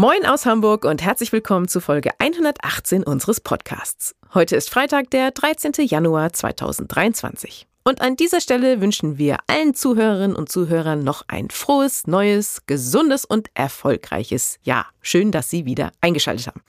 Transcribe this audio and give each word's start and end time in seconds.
Moin 0.00 0.24
aus 0.26 0.46
Hamburg 0.46 0.84
und 0.84 1.02
herzlich 1.02 1.32
willkommen 1.32 1.66
zu 1.66 1.80
Folge 1.80 2.12
118 2.20 3.02
unseres 3.02 3.40
Podcasts. 3.40 4.14
Heute 4.32 4.54
ist 4.54 4.70
Freitag, 4.70 5.10
der 5.10 5.32
13. 5.32 5.72
Januar 5.78 6.32
2023. 6.32 7.66
Und 7.82 8.00
an 8.00 8.14
dieser 8.14 8.40
Stelle 8.40 8.80
wünschen 8.80 9.18
wir 9.18 9.38
allen 9.48 9.74
Zuhörerinnen 9.74 10.36
und 10.36 10.52
Zuhörern 10.52 11.02
noch 11.02 11.24
ein 11.26 11.50
frohes, 11.50 12.06
neues, 12.06 12.62
gesundes 12.66 13.24
und 13.24 13.50
erfolgreiches 13.54 14.60
Jahr. 14.62 14.86
Schön, 15.00 15.32
dass 15.32 15.50
Sie 15.50 15.64
wieder 15.64 15.90
eingeschaltet 16.00 16.46
haben. 16.46 16.60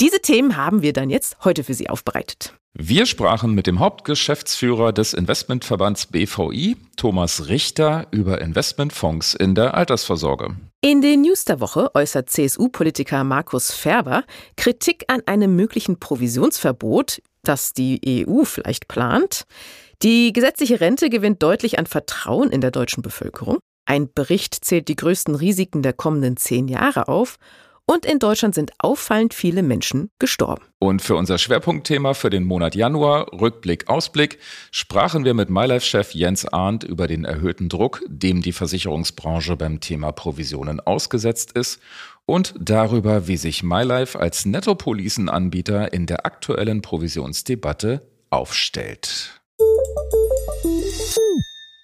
Diese 0.00 0.20
Themen 0.20 0.56
haben 0.56 0.80
wir 0.80 0.94
dann 0.94 1.10
jetzt 1.10 1.36
heute 1.44 1.64
für 1.64 1.74
Sie 1.74 1.90
aufbereitet. 1.90 2.54
Wir 2.72 3.04
sprachen 3.06 3.52
mit 3.52 3.66
dem 3.66 3.80
Hauptgeschäftsführer 3.80 4.92
des 4.92 5.12
Investmentverbands 5.12 6.06
BVI, 6.06 6.76
Thomas 6.96 7.48
Richter, 7.48 8.06
über 8.12 8.40
Investmentfonds 8.40 9.34
in 9.34 9.56
der 9.56 9.74
Altersvorsorge. 9.74 10.56
In 10.80 11.02
den 11.02 11.22
News 11.22 11.44
der 11.44 11.58
Woche 11.58 11.90
äußert 11.94 12.30
CSU-Politiker 12.30 13.24
Markus 13.24 13.72
Ferber 13.72 14.22
Kritik 14.56 15.04
an 15.08 15.20
einem 15.26 15.56
möglichen 15.56 15.98
Provisionsverbot, 15.98 17.20
das 17.42 17.72
die 17.72 18.24
EU 18.28 18.44
vielleicht 18.44 18.86
plant. 18.86 19.42
Die 20.02 20.32
gesetzliche 20.32 20.80
Rente 20.80 21.10
gewinnt 21.10 21.42
deutlich 21.42 21.76
an 21.78 21.86
Vertrauen 21.86 22.50
in 22.50 22.60
der 22.60 22.70
deutschen 22.70 23.02
Bevölkerung. 23.02 23.58
Ein 23.84 24.12
Bericht 24.12 24.64
zählt 24.64 24.86
die 24.86 24.96
größten 24.96 25.34
Risiken 25.34 25.82
der 25.82 25.92
kommenden 25.92 26.36
zehn 26.36 26.68
Jahre 26.68 27.08
auf 27.08 27.36
und 27.86 28.06
in 28.06 28.18
Deutschland 28.18 28.54
sind 28.54 28.72
auffallend 28.78 29.34
viele 29.34 29.62
Menschen 29.62 30.10
gestorben. 30.18 30.62
Und 30.78 31.02
für 31.02 31.16
unser 31.16 31.38
Schwerpunktthema 31.38 32.14
für 32.14 32.30
den 32.30 32.44
Monat 32.44 32.74
Januar, 32.74 33.32
Rückblick, 33.32 33.88
Ausblick, 33.88 34.38
sprachen 34.70 35.24
wir 35.24 35.34
mit 35.34 35.50
MyLife-Chef 35.50 36.14
Jens 36.14 36.46
Arndt 36.46 36.84
über 36.84 37.06
den 37.06 37.24
erhöhten 37.24 37.68
Druck, 37.68 38.02
dem 38.06 38.42
die 38.42 38.52
Versicherungsbranche 38.52 39.56
beim 39.56 39.80
Thema 39.80 40.12
Provisionen 40.12 40.80
ausgesetzt 40.80 41.52
ist 41.52 41.80
und 42.26 42.54
darüber, 42.58 43.26
wie 43.26 43.36
sich 43.36 43.62
MyLife 43.62 44.18
als 44.18 44.46
Nettopolicenanbieter 44.46 45.92
in 45.92 46.06
der 46.06 46.26
aktuellen 46.26 46.82
Provisionsdebatte 46.82 48.06
aufstellt. 48.30 49.40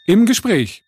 Im 0.06 0.24
Gespräch 0.24 0.84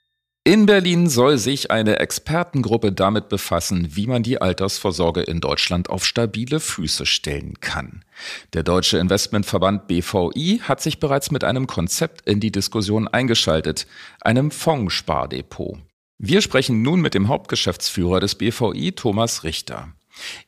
in 0.48 0.64
Berlin 0.64 1.10
soll 1.10 1.36
sich 1.36 1.70
eine 1.70 1.98
Expertengruppe 1.98 2.90
damit 2.90 3.28
befassen, 3.28 3.88
wie 3.90 4.06
man 4.06 4.22
die 4.22 4.40
Altersvorsorge 4.40 5.20
in 5.20 5.40
Deutschland 5.40 5.90
auf 5.90 6.06
stabile 6.06 6.58
Füße 6.58 7.04
stellen 7.04 7.60
kann. 7.60 8.02
Der 8.54 8.62
Deutsche 8.62 8.96
Investmentverband 8.96 9.88
BVI 9.88 10.62
hat 10.62 10.80
sich 10.80 11.00
bereits 11.00 11.30
mit 11.30 11.44
einem 11.44 11.66
Konzept 11.66 12.26
in 12.26 12.40
die 12.40 12.50
Diskussion 12.50 13.08
eingeschaltet, 13.08 13.86
einem 14.22 14.50
Fondsspardepot. 14.50 15.80
Wir 16.16 16.40
sprechen 16.40 16.80
nun 16.80 17.02
mit 17.02 17.12
dem 17.12 17.28
Hauptgeschäftsführer 17.28 18.18
des 18.18 18.36
BVI, 18.36 18.92
Thomas 18.92 19.44
Richter. 19.44 19.92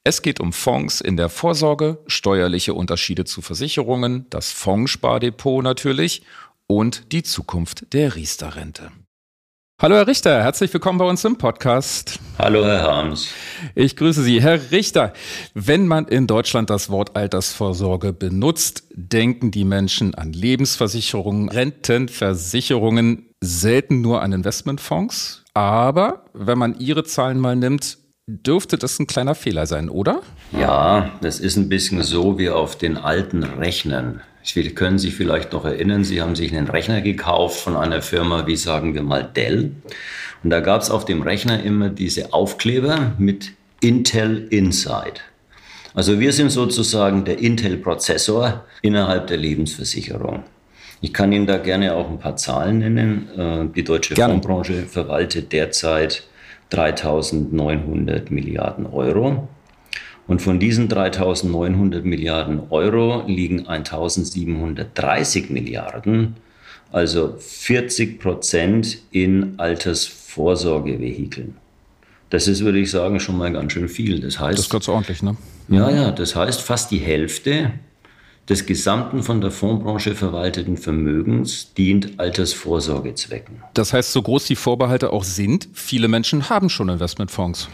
Es 0.02 0.22
geht 0.22 0.40
um 0.40 0.54
Fonds 0.54 1.02
in 1.02 1.18
der 1.18 1.28
Vorsorge, 1.28 1.98
steuerliche 2.06 2.72
Unterschiede 2.72 3.26
zu 3.26 3.42
Versicherungen, 3.42 4.24
das 4.30 4.50
Fondsspardepot 4.50 5.62
natürlich 5.62 6.22
und 6.66 7.12
die 7.12 7.22
Zukunft 7.22 7.92
der 7.92 8.16
Riester-Rente. 8.16 8.92
Hallo 9.82 9.96
Herr 9.96 10.06
Richter, 10.06 10.42
herzlich 10.42 10.70
willkommen 10.74 10.98
bei 10.98 11.06
uns 11.06 11.24
im 11.24 11.38
Podcast. 11.38 12.18
Hallo 12.38 12.66
Herr 12.66 12.82
Harms. 12.82 13.32
Ich 13.74 13.96
grüße 13.96 14.22
Sie. 14.22 14.42
Herr 14.42 14.70
Richter, 14.72 15.14
wenn 15.54 15.86
man 15.86 16.06
in 16.06 16.26
Deutschland 16.26 16.68
das 16.68 16.90
Wort 16.90 17.16
Altersvorsorge 17.16 18.12
benutzt, 18.12 18.84
denken 18.92 19.50
die 19.50 19.64
Menschen 19.64 20.14
an 20.14 20.34
Lebensversicherungen, 20.34 21.48
Rentenversicherungen, 21.48 23.30
selten 23.40 24.02
nur 24.02 24.20
an 24.20 24.34
Investmentfonds. 24.34 25.44
Aber 25.54 26.26
wenn 26.34 26.58
man 26.58 26.78
Ihre 26.78 27.04
Zahlen 27.04 27.40
mal 27.40 27.56
nimmt, 27.56 27.96
dürfte 28.26 28.76
das 28.76 28.98
ein 28.98 29.06
kleiner 29.06 29.34
Fehler 29.34 29.64
sein, 29.64 29.88
oder? 29.88 30.20
Ja, 30.52 31.10
das 31.22 31.40
ist 31.40 31.56
ein 31.56 31.70
bisschen 31.70 32.02
so 32.02 32.38
wie 32.38 32.50
auf 32.50 32.76
den 32.76 32.98
alten 32.98 33.44
Rechnern. 33.44 34.20
Sie 34.42 34.68
können 34.70 34.98
sich 34.98 35.14
vielleicht 35.14 35.52
noch 35.52 35.64
erinnern, 35.64 36.04
Sie 36.04 36.22
haben 36.22 36.34
sich 36.34 36.54
einen 36.56 36.68
Rechner 36.68 37.00
gekauft 37.02 37.60
von 37.60 37.76
einer 37.76 38.02
Firma 38.02 38.46
wie 38.46 38.56
sagen 38.56 38.94
wir 38.94 39.02
mal 39.02 39.22
Dell. 39.22 39.72
Und 40.42 40.50
da 40.50 40.60
gab 40.60 40.80
es 40.80 40.90
auf 40.90 41.04
dem 41.04 41.22
Rechner 41.22 41.62
immer 41.62 41.90
diese 41.90 42.32
Aufkleber 42.32 43.12
mit 43.18 43.52
Intel 43.80 44.46
Inside. 44.50 45.20
Also 45.94 46.20
wir 46.20 46.32
sind 46.32 46.50
sozusagen 46.50 47.24
der 47.24 47.38
Intel-Prozessor 47.38 48.64
innerhalb 48.82 49.26
der 49.26 49.36
Lebensversicherung. 49.36 50.44
Ich 51.02 51.12
kann 51.12 51.32
Ihnen 51.32 51.46
da 51.46 51.58
gerne 51.58 51.94
auch 51.94 52.08
ein 52.08 52.18
paar 52.18 52.36
Zahlen 52.36 52.78
nennen. 52.78 53.28
Äh, 53.36 53.74
die 53.74 53.84
deutsche 53.84 54.14
gerne. 54.14 54.34
Fondsbranche 54.34 54.86
verwaltet 54.86 55.52
derzeit 55.52 56.24
3.900 56.72 58.32
Milliarden 58.32 58.86
Euro. 58.86 59.48
Und 60.26 60.40
von 60.42 60.60
diesen 60.60 60.88
3.900 60.88 62.02
Milliarden 62.02 62.62
Euro 62.70 63.24
liegen 63.26 63.66
1.730 63.66 65.52
Milliarden, 65.52 66.36
also 66.92 67.34
40 67.38 68.20
Prozent 68.20 68.98
in 69.10 69.54
Altersvorsorgevehikeln. 69.58 71.56
Das 72.30 72.46
ist, 72.46 72.64
würde 72.64 72.78
ich 72.78 72.90
sagen, 72.90 73.18
schon 73.18 73.36
mal 73.38 73.52
ganz 73.52 73.72
schön 73.72 73.88
viel. 73.88 74.20
Das 74.20 74.38
heißt. 74.38 74.56
Das 74.58 74.66
ist 74.66 74.70
ganz 74.70 74.88
ordentlich, 74.88 75.22
ne? 75.22 75.36
Ja, 75.68 75.90
ja, 75.90 76.10
das 76.12 76.36
heißt, 76.36 76.60
fast 76.60 76.90
die 76.92 76.98
Hälfte 76.98 77.72
des 78.48 78.66
gesamten 78.66 79.22
von 79.22 79.40
der 79.40 79.50
Fondsbranche 79.50 80.14
verwalteten 80.14 80.76
Vermögens 80.76 81.72
dient 81.74 82.18
Altersvorsorgezwecken. 82.18 83.62
Das 83.74 83.92
heißt, 83.92 84.12
so 84.12 84.22
groß 84.22 84.46
die 84.46 84.56
Vorbehalte 84.56 85.12
auch 85.12 85.24
sind, 85.24 85.68
viele 85.72 86.08
Menschen 86.08 86.48
haben 86.50 86.68
schon 86.68 86.88
Investmentfonds. 86.88 87.68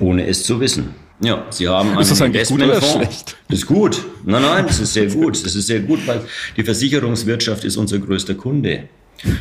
Ohne 0.00 0.26
es 0.26 0.44
zu 0.44 0.60
wissen. 0.60 0.94
Ja, 1.20 1.46
Sie 1.50 1.68
haben 1.68 1.90
einen 1.90 2.00
ist 2.00 2.10
das 2.10 2.20
eigentlich 2.20 2.48
gut 2.48 2.62
oder 2.62 2.80
schlecht? 2.82 3.36
Das 3.48 3.60
ist 3.60 3.66
gut. 3.66 4.04
Nein, 4.24 4.42
nein, 4.42 4.66
das 4.66 4.80
ist 4.80 4.92
sehr 4.92 5.06
gut. 5.06 5.44
Das 5.44 5.54
ist 5.54 5.66
sehr 5.66 5.80
gut, 5.80 6.06
weil 6.06 6.22
die 6.56 6.64
Versicherungswirtschaft 6.64 7.64
ist 7.64 7.76
unser 7.76 7.98
größter 7.98 8.34
Kunde. 8.34 8.88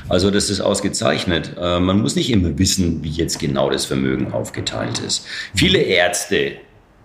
Also 0.07 0.31
das 0.31 0.49
ist 0.49 0.61
ausgezeichnet. 0.61 1.55
Äh, 1.59 1.79
man 1.79 2.01
muss 2.01 2.15
nicht 2.15 2.29
immer 2.29 2.57
wissen, 2.57 3.03
wie 3.03 3.09
jetzt 3.09 3.39
genau 3.39 3.69
das 3.69 3.85
Vermögen 3.85 4.31
aufgeteilt 4.31 4.99
ist. 4.99 5.25
Viele 5.55 5.79
Ärzte 5.79 6.53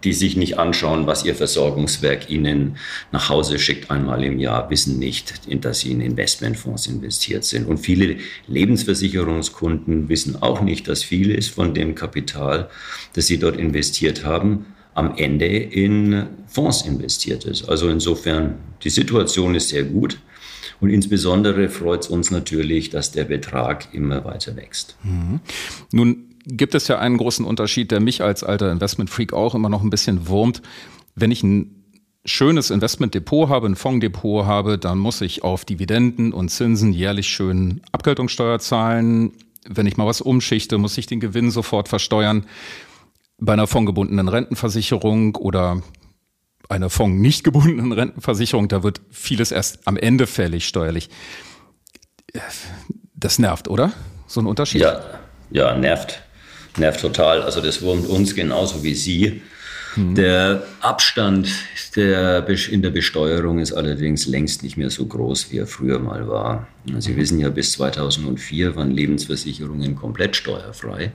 die 0.05 0.13
sich 0.13 0.37
nicht 0.37 0.59
anschauen, 0.59 1.07
was 1.07 1.25
ihr 1.25 1.35
Versorgungswerk 1.35 2.31
ihnen 2.31 2.77
nach 3.11 3.29
Hause 3.29 3.59
schickt 3.59 3.91
einmal 3.91 4.23
im 4.25 4.39
Jahr, 4.39 4.71
wissen 4.71 4.99
nicht, 4.99 5.41
dass 5.65 5.81
sie 5.81 5.91
in 5.91 6.01
Investmentfonds 6.01 6.87
investiert 6.87 7.45
sind. 7.45 7.67
Und 7.67 7.79
viele 7.79 8.17
Lebensversicherungskunden 8.47 10.09
wissen 10.09 10.41
auch 10.41 10.61
nicht, 10.61 10.89
dass 10.89 11.03
vieles 11.03 11.49
von 11.49 11.75
dem 11.75 11.95
Kapital, 11.95 12.71
das 13.15 13.27
sie 13.27 13.39
dort 13.39 13.57
investiert 13.57 14.25
haben, 14.25 14.67
am 14.95 15.17
Ende 15.17 15.47
in 15.47 16.27
Fonds 16.47 16.83
investiert 16.83 17.45
ist. 17.45 17.69
Also 17.69 17.89
insofern, 17.89 18.57
die 18.83 18.91
Situation 18.91 19.55
ist 19.55 19.69
sehr 19.69 19.85
gut. 19.85 20.19
Und 20.81 20.91
insbesondere 20.91 21.69
freut 21.69 22.03
es 22.03 22.09
uns 22.09 22.31
natürlich, 22.31 22.91
dass 22.91 23.11
der 23.11 23.25
Betrag 23.25 23.93
immer 23.93 24.25
weiter 24.25 24.55
wächst. 24.57 24.97
Mhm. 25.03 25.41
Nun 25.93 26.28
gibt 26.49 26.75
es 26.75 26.89
ja 26.89 26.99
einen 26.99 27.19
großen 27.19 27.45
Unterschied, 27.45 27.91
der 27.91 28.01
mich 28.01 28.23
als 28.23 28.43
alter 28.43 28.73
Investment-Freak 28.73 29.33
auch 29.33 29.55
immer 29.55 29.69
noch 29.69 29.83
ein 29.83 29.91
bisschen 29.91 30.29
wurmt. 30.29 30.63
Wenn 31.15 31.31
ich 31.31 31.43
ein 31.43 31.85
schönes 32.25 32.71
Investmentdepot 32.71 33.49
habe, 33.49 33.67
ein 33.67 33.77
Fondsdepot 33.77 34.47
habe, 34.47 34.79
dann 34.79 34.99
muss 34.99 35.21
ich 35.21 35.45
auf 35.45 35.65
Dividenden 35.65 36.33
und 36.33 36.49
Zinsen 36.49 36.93
jährlich 36.93 37.29
schön 37.29 37.83
Abgeltungssteuer 37.93 38.59
zahlen. 38.59 39.33
Wenn 39.67 39.87
ich 39.87 39.97
mal 39.97 40.07
was 40.07 40.21
umschichte, 40.21 40.79
muss 40.79 40.97
ich 40.99 41.07
den 41.07 41.21
Gewinn 41.21 41.51
sofort 41.51 41.89
versteuern. 41.89 42.47
Bei 43.39 43.53
einer 43.53 43.67
fondgebundenen 43.67 44.29
Rentenversicherung 44.29 45.37
oder 45.37 45.83
einer 46.69 46.91
Fonds 46.91 47.21
nicht 47.21 47.45
gebundenen 47.45 47.93
Rentenversicherung, 47.93 48.69
da 48.69 48.83
wird 48.83 49.01
vieles 49.11 49.53
erst 49.53 49.87
am 49.87 49.97
Ende 49.97 50.27
fällig 50.27 50.67
steuerlich. 50.67 51.09
Das 53.15 53.39
nervt, 53.39 53.69
oder? 53.69 53.93
So 54.27 54.41
ein 54.41 54.47
Unterschied? 54.47 54.83
Ja, 54.83 55.01
ja, 55.51 55.77
nervt 55.77 56.23
nervt 56.79 57.01
total. 57.01 57.43
Also 57.43 57.61
das 57.61 57.83
wurmt 57.83 58.09
uns 58.09 58.35
genauso 58.35 58.83
wie 58.83 58.95
Sie. 58.95 59.43
Mhm. 59.97 60.15
Der 60.15 60.63
Abstand 60.81 61.49
der, 61.97 62.47
in 62.71 62.83
der 62.83 62.91
Besteuerung 62.91 63.59
ist 63.59 63.73
allerdings 63.73 64.27
längst 64.27 64.63
nicht 64.63 64.77
mehr 64.77 64.91
so 64.91 65.07
groß, 65.07 65.51
wie 65.51 65.59
er 65.59 65.67
früher 65.67 65.99
mal 65.99 66.29
war. 66.29 66.69
Sie 66.99 67.17
wissen 67.17 67.41
ja, 67.41 67.49
bis 67.49 67.73
2004 67.73 68.77
waren 68.77 68.91
Lebensversicherungen 68.91 69.97
komplett 69.97 70.37
steuerfrei. 70.37 71.13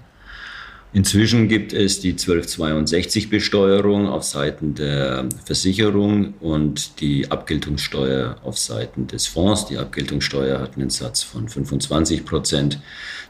Inzwischen 0.95 1.47
gibt 1.47 1.73
es 1.73 2.01
die 2.01 2.13
1262-Besteuerung 2.13 4.07
auf 4.07 4.23
Seiten 4.23 4.75
der 4.75 5.27
Versicherung 5.43 6.35
und 6.39 7.01
die 7.01 7.31
Abgeltungssteuer 7.31 8.37
auf 8.43 8.59
Seiten 8.59 9.07
des 9.07 9.25
Fonds. 9.25 9.65
Die 9.65 9.79
Abgeltungssteuer 9.79 10.59
hat 10.59 10.75
einen 10.75 10.91
Satz 10.91 11.23
von 11.23 11.49
25 11.49 12.25
Prozent. 12.25 12.79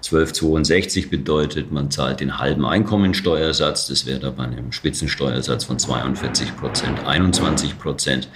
1262 0.04 1.10
bedeutet, 1.10 1.72
man 1.72 1.90
zahlt 1.90 2.20
den 2.20 2.38
halben 2.38 2.66
Einkommensteuersatz. 2.66 3.88
Das 3.88 4.06
wäre 4.06 4.20
dann 4.20 4.36
bei 4.36 4.44
einem 4.44 4.74
Spitzensteuersatz 4.74 5.64
von 5.64 5.80
42 5.80 6.58
Prozent, 6.58 7.06
21 7.06 7.80
Prozent. 7.80 8.28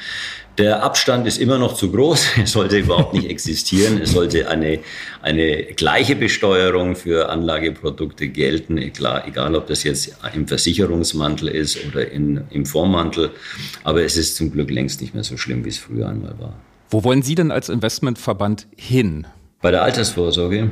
Der 0.57 0.81
Abstand 0.81 1.27
ist 1.27 1.37
immer 1.37 1.59
noch 1.59 1.75
zu 1.75 1.91
groß. 1.91 2.25
Er 2.37 2.47
sollte 2.47 2.77
überhaupt 2.77 3.13
nicht 3.13 3.29
existieren. 3.29 4.01
Es 4.01 4.11
sollte 4.11 4.49
eine, 4.49 4.79
eine 5.21 5.63
gleiche 5.63 6.15
Besteuerung 6.15 6.95
für 6.95 7.29
Anlageprodukte 7.29 8.27
gelten, 8.27 8.77
egal, 8.77 9.23
egal 9.27 9.55
ob 9.55 9.67
das 9.67 9.83
jetzt 9.83 10.17
im 10.33 10.47
Versicherungsmantel 10.47 11.49
ist 11.49 11.77
oder 11.87 12.09
in, 12.09 12.41
im 12.49 12.65
Fondsmantel. 12.65 13.31
Aber 13.83 14.03
es 14.03 14.17
ist 14.17 14.35
zum 14.35 14.51
Glück 14.51 14.71
längst 14.71 15.01
nicht 15.01 15.13
mehr 15.13 15.23
so 15.23 15.37
schlimm, 15.37 15.63
wie 15.63 15.69
es 15.69 15.77
früher 15.77 16.09
einmal 16.09 16.33
war. 16.39 16.53
Wo 16.89 17.03
wollen 17.03 17.21
Sie 17.21 17.35
denn 17.35 17.51
als 17.51 17.69
Investmentverband 17.69 18.67
hin? 18.75 19.27
Bei 19.61 19.71
der 19.71 19.83
Altersvorsorge? 19.83 20.71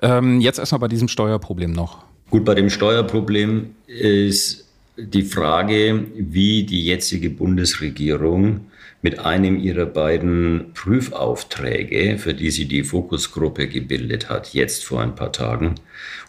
Ähm, 0.00 0.40
jetzt 0.40 0.58
erstmal 0.58 0.80
bei 0.80 0.88
diesem 0.88 1.08
Steuerproblem 1.08 1.72
noch. 1.72 2.04
Gut, 2.30 2.44
bei 2.44 2.54
dem 2.54 2.70
Steuerproblem 2.70 3.74
ist 3.86 4.66
die 4.96 5.22
Frage, 5.22 6.06
wie 6.16 6.64
die 6.64 6.84
jetzige 6.84 7.30
Bundesregierung 7.30 8.67
mit 9.00 9.20
einem 9.20 9.58
ihrer 9.58 9.86
beiden 9.86 10.72
Prüfaufträge, 10.74 12.18
für 12.18 12.34
die 12.34 12.50
sie 12.50 12.66
die 12.66 12.82
Fokusgruppe 12.82 13.68
gebildet 13.68 14.28
hat, 14.28 14.54
jetzt 14.54 14.84
vor 14.84 15.00
ein 15.00 15.14
paar 15.14 15.32
Tagen, 15.32 15.76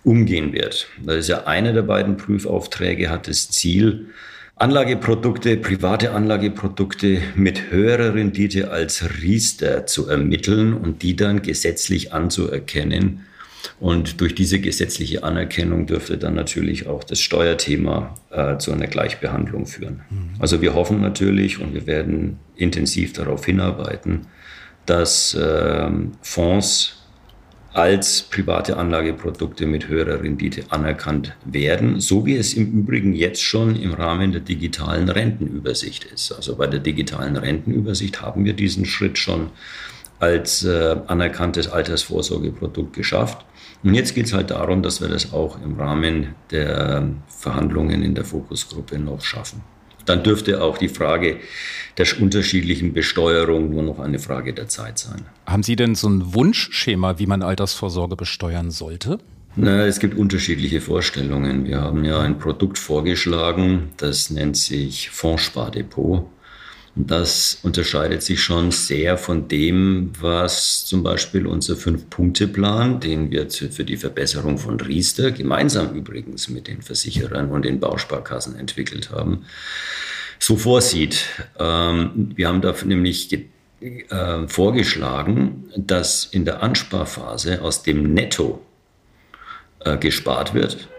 umgehen 0.04 0.54
wird. 0.54 0.88
Das 1.04 1.18
ist 1.18 1.30
ja 1.30 1.46
einer 1.46 1.74
der 1.74 1.82
beiden 1.82 2.18
Prüfaufträge, 2.18 3.10
hat 3.10 3.28
das 3.28 3.50
Ziel, 3.50 4.08
Anlageprodukte, 4.56 5.56
private 5.56 6.12
Anlageprodukte 6.12 7.22
mit 7.36 7.72
höherer 7.72 8.14
Rendite 8.14 8.72
als 8.72 9.22
Riester 9.22 9.86
zu 9.86 10.10
ermitteln 10.10 10.74
und 10.74 11.02
die 11.02 11.16
dann 11.16 11.42
gesetzlich 11.42 12.12
anzuerkennen 12.12 13.26
und 13.80 14.22
durch 14.22 14.36
diese 14.36 14.60
gesetzliche 14.60 15.24
Anerkennung 15.24 15.86
dürfte 15.86 16.18
dann 16.18 16.36
natürlich 16.36 16.88
auch 16.88 17.04
das 17.04 17.20
Steuerthema 17.20 18.16
äh, 18.32 18.58
zu 18.58 18.72
einer 18.72 18.88
Gleichbehandlung 18.88 19.66
führen. 19.66 20.02
Mhm. 20.10 20.30
Also 20.40 20.62
wir 20.62 20.74
hoffen 20.74 21.02
natürlich 21.02 21.60
und 21.60 21.74
wir 21.74 21.88
werden 21.88 22.40
intensiv 22.56 23.14
darauf 23.14 23.46
hinarbeiten, 23.46 24.28
dass 24.86 25.34
äh, 25.34 25.90
Fonds 26.22 26.96
als 27.74 28.24
private 28.24 28.78
Anlageprodukte 28.78 29.68
mit 29.68 29.88
höherer 29.88 30.24
Rendite 30.24 30.64
anerkannt 30.70 31.36
werden, 31.46 32.00
so 32.00 32.26
wie 32.26 32.36
es 32.36 32.54
im 32.54 32.72
Übrigen 32.72 33.14
jetzt 33.14 33.44
schon 33.44 33.76
im 33.76 33.94
Rahmen 33.94 34.32
der 34.32 34.42
digitalen 34.42 35.08
Rentenübersicht 35.08 36.06
ist. 36.06 36.32
Also 36.32 36.56
bei 36.56 36.66
der 36.66 36.80
digitalen 36.80 37.38
Rentenübersicht 37.38 38.22
haben 38.22 38.44
wir 38.44 38.54
diesen 38.54 38.86
Schritt 38.86 39.20
schon 39.20 39.52
als 40.20 40.64
äh, 40.64 40.98
anerkanntes 41.08 41.68
Altersvorsorgeprodukt 41.68 42.94
geschafft. 42.94 43.46
Und 43.84 43.94
jetzt 43.94 44.14
geht 44.14 44.26
es 44.26 44.34
halt 44.34 44.52
darum, 44.52 44.84
dass 44.84 45.02
wir 45.02 45.08
das 45.08 45.32
auch 45.32 45.62
im 45.62 45.80
Rahmen 45.80 46.36
der 46.52 47.08
Verhandlungen 47.28 48.04
in 48.04 48.14
der 48.14 48.26
Fokusgruppe 48.26 49.00
noch 49.00 49.22
schaffen. 49.22 49.62
Dann 50.06 50.24
dürfte 50.24 50.62
auch 50.62 50.78
die 50.78 50.90
Frage 50.90 51.38
der 51.98 52.08
unterschiedlichen 52.20 52.94
Besteuerung 52.94 53.70
nur 53.70 53.84
noch 53.84 54.00
eine 54.00 54.20
Frage 54.20 54.54
der 54.54 54.68
Zeit 54.68 54.98
sein. 54.98 55.26
Haben 55.46 55.64
Sie 55.64 55.76
denn 55.76 55.96
so 55.96 56.10
ein 56.10 56.34
Wunschschema, 56.34 57.20
wie 57.20 57.28
man 57.28 57.44
Altersvorsorge 57.44 58.16
besteuern 58.16 58.72
sollte? 58.72 59.20
Na, 59.56 59.86
es 59.86 60.00
gibt 60.00 60.18
unterschiedliche 60.18 60.80
Vorstellungen. 60.82 61.66
Wir 61.66 61.82
haben 61.82 62.06
ja 62.06 62.20
ein 62.20 62.40
Produkt 62.40 62.78
vorgeschlagen, 62.78 63.90
das 63.98 64.30
nennt 64.30 64.58
sich 64.58 65.10
Fondspardepot. 65.10 66.28
Das 66.96 67.60
unterscheidet 67.64 68.24
sich 68.24 68.42
schon 68.42 68.72
sehr 68.72 69.18
von 69.18 69.48
dem, 69.48 70.12
was 70.20 70.86
zum 70.86 71.04
Beispiel 71.04 71.46
unser 71.46 71.76
Fünf-Punkte-Plan, 71.76 73.00
den 73.00 73.32
wir 73.32 73.50
für 73.50 73.86
die 73.86 73.98
Verbesserung 73.98 74.58
von 74.58 74.80
Riester, 74.80 75.32
gemeinsam 75.32 75.94
übrigens 75.94 76.50
mit 76.50 76.68
den 76.68 76.82
Versicherern 76.82 77.52
und 77.52 77.66
den 77.66 77.80
Bausparkassen 77.80 78.56
entwickelt 78.56 79.12
haben, 79.12 79.46
so 80.40 80.58
vorsieht. 80.58 81.26
Ähm, 81.60 82.32
wir 82.36 82.48
haben 82.48 82.62
da 82.62 82.74
nämlich 82.84 83.32
äh, 83.82 84.48
vorgeschlagen, 84.48 85.70
dass 85.78 86.26
in 86.26 86.46
der 86.46 86.64
Ansparphase 86.64 87.62
aus 87.62 87.84
dem 87.84 88.14
Netto 88.14 88.66
äh, 89.82 89.98
gespart 89.98 90.54
wird 90.54 90.90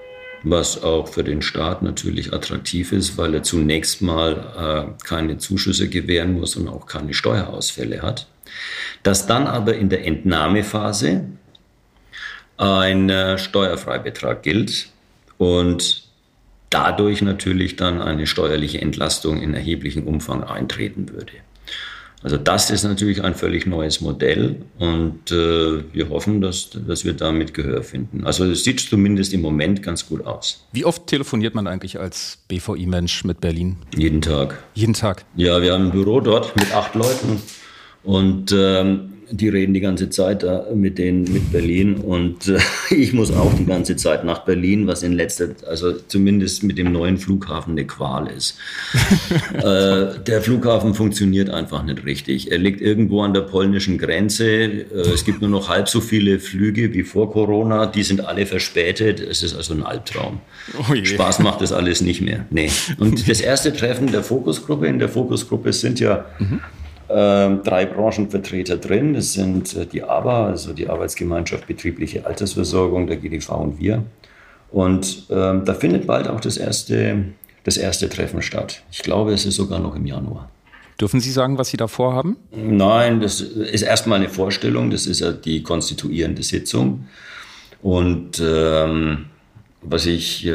was 0.42 0.82
auch 0.82 1.08
für 1.08 1.24
den 1.24 1.42
Staat 1.42 1.82
natürlich 1.82 2.32
attraktiv 2.32 2.92
ist, 2.92 3.18
weil 3.18 3.34
er 3.34 3.42
zunächst 3.42 4.02
mal 4.02 4.94
äh, 4.98 5.04
keine 5.04 5.38
Zuschüsse 5.38 5.88
gewähren 5.88 6.34
muss 6.34 6.56
und 6.56 6.68
auch 6.68 6.86
keine 6.86 7.14
Steuerausfälle 7.14 8.02
hat. 8.02 8.26
Dass 9.02 9.26
dann 9.26 9.46
aber 9.46 9.74
in 9.74 9.88
der 9.88 10.06
Entnahmephase 10.06 11.24
ein 12.56 13.08
äh, 13.10 13.38
Steuerfreibetrag 13.38 14.42
gilt 14.42 14.88
und 15.38 16.04
dadurch 16.70 17.22
natürlich 17.22 17.76
dann 17.76 18.00
eine 18.00 18.26
steuerliche 18.26 18.80
Entlastung 18.80 19.42
in 19.42 19.54
erheblichem 19.54 20.06
Umfang 20.06 20.44
eintreten 20.44 21.10
würde. 21.10 21.32
Also 22.22 22.36
das 22.36 22.70
ist 22.70 22.84
natürlich 22.84 23.22
ein 23.22 23.34
völlig 23.34 23.66
neues 23.66 24.00
Modell 24.00 24.56
und 24.78 25.30
äh, 25.30 25.82
wir 25.92 26.10
hoffen, 26.10 26.40
dass, 26.42 26.70
dass 26.86 27.04
wir 27.04 27.14
damit 27.14 27.54
Gehör 27.54 27.82
finden. 27.82 28.24
Also 28.24 28.44
es 28.44 28.62
sieht 28.64 28.80
zumindest 28.80 29.32
im 29.32 29.40
Moment 29.40 29.82
ganz 29.82 30.06
gut 30.06 30.26
aus. 30.26 30.66
Wie 30.72 30.84
oft 30.84 31.06
telefoniert 31.06 31.54
man 31.54 31.66
eigentlich 31.66 31.98
als 31.98 32.38
BVI-Mensch 32.48 33.24
mit 33.24 33.40
Berlin? 33.40 33.76
Jeden 33.96 34.20
Tag. 34.20 34.62
Jeden 34.74 34.92
Tag? 34.92 35.24
Ja, 35.36 35.62
wir 35.62 35.72
haben 35.72 35.86
ein 35.86 35.92
Büro 35.92 36.20
dort 36.20 36.54
mit 36.56 36.74
acht 36.74 36.94
Leuten 36.94 37.40
und 38.02 38.52
ähm, 38.52 39.12
die 39.30 39.48
reden 39.48 39.74
die 39.74 39.80
ganze 39.80 40.10
Zeit 40.10 40.42
da 40.42 40.66
mit 40.74 40.98
denen 40.98 41.24
mit 41.32 41.52
Berlin 41.52 41.96
und 41.96 42.48
äh, 42.48 42.58
ich 42.94 43.12
muss 43.12 43.32
auch 43.32 43.52
die 43.54 43.66
ganze 43.66 43.96
Zeit 43.96 44.24
nach 44.24 44.40
Berlin, 44.40 44.86
was 44.86 45.02
in 45.02 45.12
letzter, 45.12 45.48
also 45.66 45.92
zumindest 45.92 46.62
mit 46.62 46.78
dem 46.78 46.92
neuen 46.92 47.18
Flughafen 47.18 47.72
eine 47.72 47.86
Qual 47.86 48.28
ist. 48.28 48.58
äh, 49.54 50.18
der 50.26 50.42
Flughafen 50.42 50.94
funktioniert 50.94 51.50
einfach 51.50 51.82
nicht 51.82 52.04
richtig. 52.04 52.50
Er 52.50 52.58
liegt 52.58 52.80
irgendwo 52.80 53.22
an 53.22 53.34
der 53.34 53.42
polnischen 53.42 53.98
Grenze. 53.98 54.46
Äh, 54.46 54.84
es 55.14 55.24
gibt 55.24 55.40
nur 55.40 55.50
noch 55.50 55.68
halb 55.68 55.88
so 55.88 56.00
viele 56.00 56.38
Flüge 56.38 56.92
wie 56.92 57.02
vor 57.02 57.32
Corona. 57.32 57.86
Die 57.86 58.02
sind 58.02 58.24
alle 58.24 58.46
verspätet. 58.46 59.20
Es 59.20 59.42
ist 59.42 59.54
also 59.54 59.74
ein 59.74 59.82
Albtraum. 59.82 60.40
Oh 60.78 60.94
Spaß 60.94 61.40
macht 61.40 61.60
das 61.60 61.72
alles 61.72 62.00
nicht 62.00 62.20
mehr. 62.20 62.46
Nee. 62.50 62.70
Und 62.98 63.28
das 63.28 63.40
erste 63.40 63.72
Treffen 63.72 64.10
der 64.10 64.22
Fokusgruppe, 64.22 64.86
in 64.86 64.98
der 64.98 65.08
Fokusgruppe 65.08 65.72
sind 65.72 66.00
ja 66.00 66.24
mhm 66.38 66.60
drei 67.10 67.86
Branchenvertreter 67.86 68.76
drin. 68.76 69.14
Das 69.14 69.32
sind 69.32 69.74
äh, 69.76 69.86
die 69.86 70.02
ABA, 70.02 70.46
also 70.46 70.72
die 70.72 70.88
Arbeitsgemeinschaft 70.88 71.66
Betriebliche 71.66 72.26
Altersversorgung, 72.26 73.06
der 73.06 73.16
GDV 73.16 73.50
und 73.50 73.80
wir. 73.80 74.04
Und 74.70 75.26
ähm, 75.30 75.64
da 75.64 75.74
findet 75.74 76.06
bald 76.06 76.28
auch 76.28 76.40
das 76.40 76.56
erste, 76.56 77.24
das 77.64 77.76
erste 77.76 78.08
Treffen 78.08 78.42
statt. 78.42 78.82
Ich 78.92 79.02
glaube, 79.02 79.32
es 79.32 79.44
ist 79.44 79.56
sogar 79.56 79.80
noch 79.80 79.96
im 79.96 80.06
Januar. 80.06 80.48
Dürfen 81.00 81.20
Sie 81.20 81.32
sagen, 81.32 81.58
was 81.58 81.70
Sie 81.70 81.76
da 81.76 81.88
vorhaben? 81.88 82.36
Nein, 82.54 83.20
das 83.20 83.40
ist 83.40 83.82
erstmal 83.82 84.18
eine 84.18 84.28
Vorstellung. 84.28 84.90
Das 84.90 85.06
ist 85.06 85.20
ja 85.20 85.32
die 85.32 85.62
konstituierende 85.62 86.42
Sitzung. 86.42 87.06
Und 87.82 88.40
ähm, 88.44 89.26
was, 89.82 90.06
ich, 90.06 90.46
äh, 90.46 90.52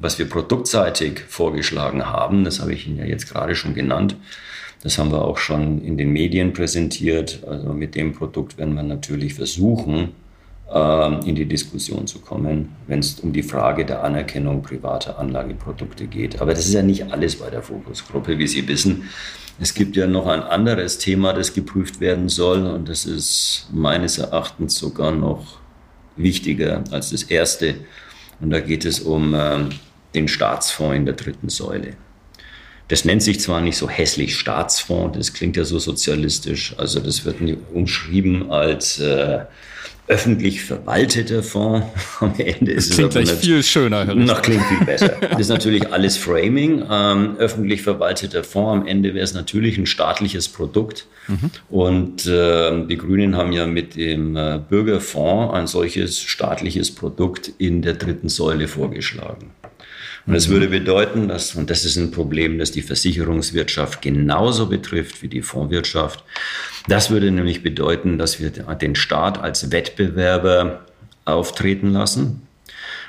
was 0.00 0.18
wir 0.18 0.28
produktseitig 0.28 1.20
vorgeschlagen 1.28 2.06
haben, 2.06 2.44
das 2.44 2.60
habe 2.60 2.72
ich 2.72 2.86
Ihnen 2.86 2.98
ja 2.98 3.04
jetzt 3.04 3.30
gerade 3.30 3.54
schon 3.54 3.74
genannt, 3.74 4.16
das 4.82 4.98
haben 4.98 5.10
wir 5.10 5.24
auch 5.24 5.38
schon 5.38 5.82
in 5.82 5.96
den 5.96 6.10
Medien 6.12 6.52
präsentiert. 6.52 7.42
Also 7.46 7.72
mit 7.72 7.94
dem 7.94 8.12
Produkt 8.12 8.58
werden 8.58 8.74
wir 8.74 8.82
natürlich 8.82 9.34
versuchen, 9.34 10.12
ähm, 10.72 11.20
in 11.24 11.34
die 11.34 11.46
Diskussion 11.46 12.06
zu 12.06 12.18
kommen, 12.18 12.74
wenn 12.86 12.98
es 12.98 13.20
um 13.20 13.32
die 13.32 13.42
Frage 13.42 13.84
der 13.84 14.02
Anerkennung 14.02 14.62
privater 14.62 15.18
Anlageprodukte 15.18 16.06
geht. 16.06 16.40
Aber 16.40 16.54
das 16.54 16.66
ist 16.66 16.74
ja 16.74 16.82
nicht 16.82 17.12
alles 17.12 17.36
bei 17.36 17.50
der 17.50 17.62
Fokusgruppe, 17.62 18.38
wie 18.38 18.46
Sie 18.46 18.66
wissen. 18.66 19.08
Es 19.58 19.74
gibt 19.74 19.96
ja 19.96 20.06
noch 20.06 20.26
ein 20.26 20.42
anderes 20.42 20.98
Thema, 20.98 21.32
das 21.32 21.54
geprüft 21.54 22.00
werden 22.00 22.28
soll 22.28 22.66
und 22.66 22.88
das 22.88 23.06
ist 23.06 23.68
meines 23.72 24.18
Erachtens 24.18 24.76
sogar 24.76 25.12
noch 25.12 25.58
wichtiger 26.16 26.84
als 26.90 27.10
das 27.10 27.22
erste. 27.22 27.76
Und 28.40 28.50
da 28.50 28.60
geht 28.60 28.84
es 28.84 29.00
um 29.00 29.34
ähm, 29.34 29.68
den 30.14 30.28
Staatsfonds 30.28 30.96
in 30.96 31.06
der 31.06 31.14
dritten 31.14 31.48
Säule. 31.48 31.92
Das 32.88 33.04
nennt 33.04 33.22
sich 33.22 33.40
zwar 33.40 33.60
nicht 33.60 33.76
so 33.76 33.88
hässlich 33.88 34.36
Staatsfonds, 34.36 35.18
das 35.18 35.32
klingt 35.32 35.56
ja 35.56 35.64
so 35.64 35.78
sozialistisch, 35.78 36.74
also 36.78 37.00
das 37.00 37.24
wird 37.24 37.36
umschrieben 37.72 38.50
als 38.50 39.00
äh, 39.00 39.40
öffentlich 40.08 40.62
verwalteter 40.62 41.42
Fonds. 41.42 41.86
Am 42.20 42.34
Ende 42.38 42.72
ist 42.72 42.90
das 42.90 42.96
klingt 42.96 43.16
es 43.16 43.24
gleich 43.24 43.38
viel 43.38 43.62
schöner. 43.62 44.14
Noch 44.14 44.42
klingt 44.42 44.64
viel 44.66 44.84
besser. 44.84 45.16
Das 45.20 45.40
ist 45.40 45.48
natürlich 45.48 45.92
alles 45.92 46.16
Framing. 46.16 46.84
Ähm, 46.88 47.36
öffentlich 47.38 47.82
verwalteter 47.82 48.44
Fonds. 48.44 48.82
Am 48.82 48.86
Ende 48.86 49.14
wäre 49.14 49.24
es 49.24 49.34
natürlich 49.34 49.78
ein 49.78 49.86
staatliches 49.86 50.48
Produkt. 50.48 51.06
Mhm. 51.26 51.50
Und 51.70 52.26
äh, 52.26 52.86
die 52.86 52.96
Grünen 52.96 53.36
haben 53.36 53.52
ja 53.52 53.66
mit 53.66 53.96
dem 53.96 54.36
äh, 54.36 54.60
Bürgerfonds 54.68 55.54
ein 55.54 55.66
solches 55.66 56.20
staatliches 56.20 56.94
Produkt 56.94 57.50
in 57.58 57.82
der 57.82 57.94
dritten 57.94 58.28
Säule 58.28 58.68
vorgeschlagen. 58.68 59.50
Und 60.26 60.34
das 60.34 60.48
würde 60.48 60.68
bedeuten, 60.68 61.28
dass, 61.28 61.54
und 61.54 61.70
das 61.70 61.84
ist 61.84 61.96
ein 61.96 62.10
Problem, 62.10 62.58
das 62.58 62.72
die 62.72 62.82
Versicherungswirtschaft 62.82 64.02
genauso 64.02 64.66
betrifft 64.66 65.22
wie 65.22 65.28
die 65.28 65.42
Fondswirtschaft, 65.42 66.24
das 66.88 67.10
würde 67.10 67.30
nämlich 67.30 67.62
bedeuten, 67.62 68.18
dass 68.18 68.40
wir 68.40 68.50
den 68.50 68.94
Staat 68.94 69.38
als 69.38 69.70
Wettbewerber 69.70 70.84
auftreten 71.24 71.92
lassen. 71.92 72.42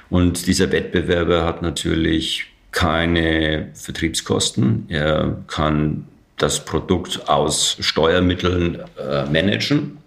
Und 0.09 0.47
dieser 0.47 0.71
Wettbewerber 0.71 1.45
hat 1.45 1.61
natürlich 1.61 2.45
keine 2.71 3.69
Vertriebskosten. 3.73 4.85
Er 4.87 5.37
kann 5.47 6.05
das 6.37 6.65
Produkt 6.65 7.27
aus 7.27 7.77
Steuermitteln 7.79 8.79
äh, 8.99 9.25
managen. 9.25 9.97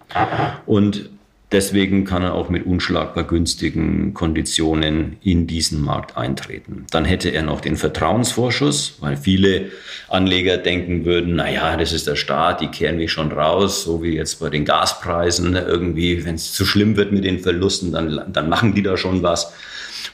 Und 0.67 1.11
Deswegen 1.53 2.05
kann 2.05 2.23
er 2.23 2.35
auch 2.35 2.49
mit 2.49 2.65
unschlagbar 2.65 3.25
günstigen 3.25 4.15
Konditionen 4.15 5.17
in 5.21 5.49
diesen 5.49 5.83
Markt 5.83 6.17
eintreten. 6.17 6.87
Dann 6.93 7.05
hätte 7.05 7.31
er 7.31 7.43
noch 7.43 7.61
den 7.61 7.77
Vertrauensvorschuss, 7.77 8.99
weil 9.01 9.17
viele 9.17 9.71
Anleger 10.09 10.59
denken 10.59 11.05
würden, 11.05 11.35
na 11.35 11.51
ja, 11.51 11.77
das 11.77 11.93
ist 11.93 12.07
der 12.07 12.15
Staat, 12.15 12.61
die 12.61 12.69
kehren 12.69 12.99
mich 12.99 13.11
schon 13.11 13.33
raus, 13.33 13.83
so 13.83 14.01
wie 14.01 14.15
jetzt 14.15 14.39
bei 14.39 14.49
den 14.49 14.65
Gaspreisen 14.65 15.57
irgendwie, 15.57 16.25
wenn 16.25 16.37
es 16.37 16.53
zu 16.53 16.65
schlimm 16.65 16.97
wird 16.97 17.11
mit 17.11 17.25
den 17.25 17.41
Verlusten, 17.41 17.91
dann, 17.91 18.33
dann 18.33 18.49
machen 18.49 18.73
die 18.73 18.85
da 18.85 18.97
schon 18.97 19.25
was. 19.25 19.53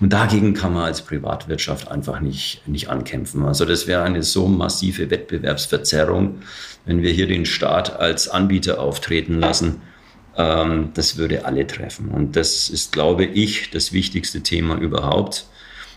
Und 0.00 0.14
dagegen 0.14 0.55
kann 0.55 0.73
man 0.73 0.85
als 0.85 1.02
Privatwirtschaft 1.02 1.90
einfach 1.90 2.21
nicht, 2.21 2.66
nicht 2.66 2.88
ankämpfen. 2.88 3.45
Also 3.45 3.66
das 3.66 3.87
wäre 3.87 4.02
eine 4.02 4.23
so 4.23 4.49
massive 4.49 5.11
Wettbewerbsverzerrung, 5.11 6.38
wenn 6.87 7.02
wir 7.02 7.11
hier 7.11 7.26
den 7.26 7.45
Staat 7.45 8.00
als 8.00 8.28
Anbieter 8.28 8.81
auftreten 8.81 9.38
lassen 9.38 9.83
ähm, 10.37 10.90
das 10.95 11.16
würde 11.16 11.45
alle 11.45 11.66
treffen. 11.66 12.09
Und 12.09 12.37
das 12.37 12.69
ist, 12.69 12.93
glaube 12.93 13.25
ich, 13.25 13.71
das 13.71 13.93
wichtigste 13.93 14.43
Thema 14.43 14.76
überhaupt. 14.78 15.47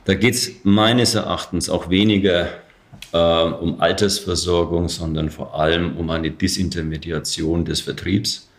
Da 0.05 0.13
geht 0.13 0.36
es 0.36 0.51
meines 0.63 1.15
Erachtens 1.15 1.69
auch 1.69 1.89
weniger 1.89 2.50
äh, 3.12 3.17
um 3.17 3.79
Altersversorgung, 3.81 4.89
sondern 4.89 5.29
vor 5.29 5.60
allem 5.60 5.98
um 5.98 6.10
eine 6.10 6.31
Disintermediation 6.31 7.65
des 7.65 7.81
Vertriebs. 7.81 8.50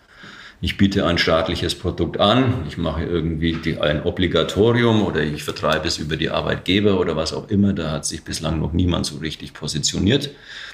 Ich 0.63 0.77
biete 0.77 1.07
ein 1.07 1.17
staatliches 1.17 1.75
Produkt 1.75 2.21
an, 2.21 2.65
ich 2.69 2.77
mache 2.77 3.03
irgendwie 3.03 3.55
die, 3.55 3.79
ein 3.79 4.03
Obligatorium 4.03 5.03
oder 5.03 5.23
ich 5.23 5.43
vertreibe 5.43 5.89
es 5.89 5.97
über 5.97 6.19
die 6.19 6.29
Arbeitgeber 6.29 7.01
oder 7.01 7.17
was 7.17 7.33
auch 7.33 7.49
immer. 7.49 7.73
Da 7.73 7.93
hat 7.93 8.05
sich 8.05 8.25
bislang 8.25 8.61
noch 8.61 8.75
niemand 8.75 9.07
so 9.07 9.17
richtig 9.19 9.55
positioniert 9.55 10.31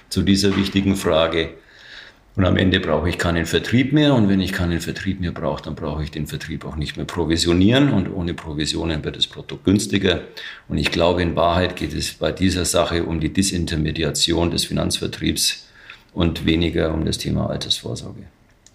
zu 0.08 0.22
dieser 0.22 0.56
wichtigen 0.56 0.96
Frage. 0.96 1.50
Und 2.36 2.44
am 2.44 2.58
Ende 2.58 2.80
brauche 2.80 3.08
ich 3.08 3.16
keinen 3.16 3.46
Vertrieb 3.46 3.94
mehr. 3.94 4.14
Und 4.14 4.28
wenn 4.28 4.40
ich 4.40 4.52
keinen 4.52 4.80
Vertrieb 4.80 5.20
mehr 5.20 5.32
brauche, 5.32 5.62
dann 5.62 5.74
brauche 5.74 6.04
ich 6.04 6.10
den 6.10 6.26
Vertrieb 6.26 6.66
auch 6.66 6.76
nicht 6.76 6.98
mehr 6.98 7.06
provisionieren. 7.06 7.90
Und 7.90 8.12
ohne 8.12 8.34
Provisionen 8.34 9.02
wird 9.04 9.16
das 9.16 9.26
Produkt 9.26 9.64
günstiger. 9.64 10.20
Und 10.68 10.76
ich 10.76 10.92
glaube, 10.92 11.22
in 11.22 11.34
Wahrheit 11.34 11.76
geht 11.76 11.94
es 11.94 12.12
bei 12.12 12.32
dieser 12.32 12.66
Sache 12.66 13.04
um 13.04 13.20
die 13.20 13.32
Disintermediation 13.32 14.50
des 14.50 14.66
Finanzvertriebs 14.66 15.66
und 16.12 16.44
weniger 16.44 16.92
um 16.92 17.06
das 17.06 17.16
Thema 17.16 17.48
Altersvorsorge. 17.48 18.24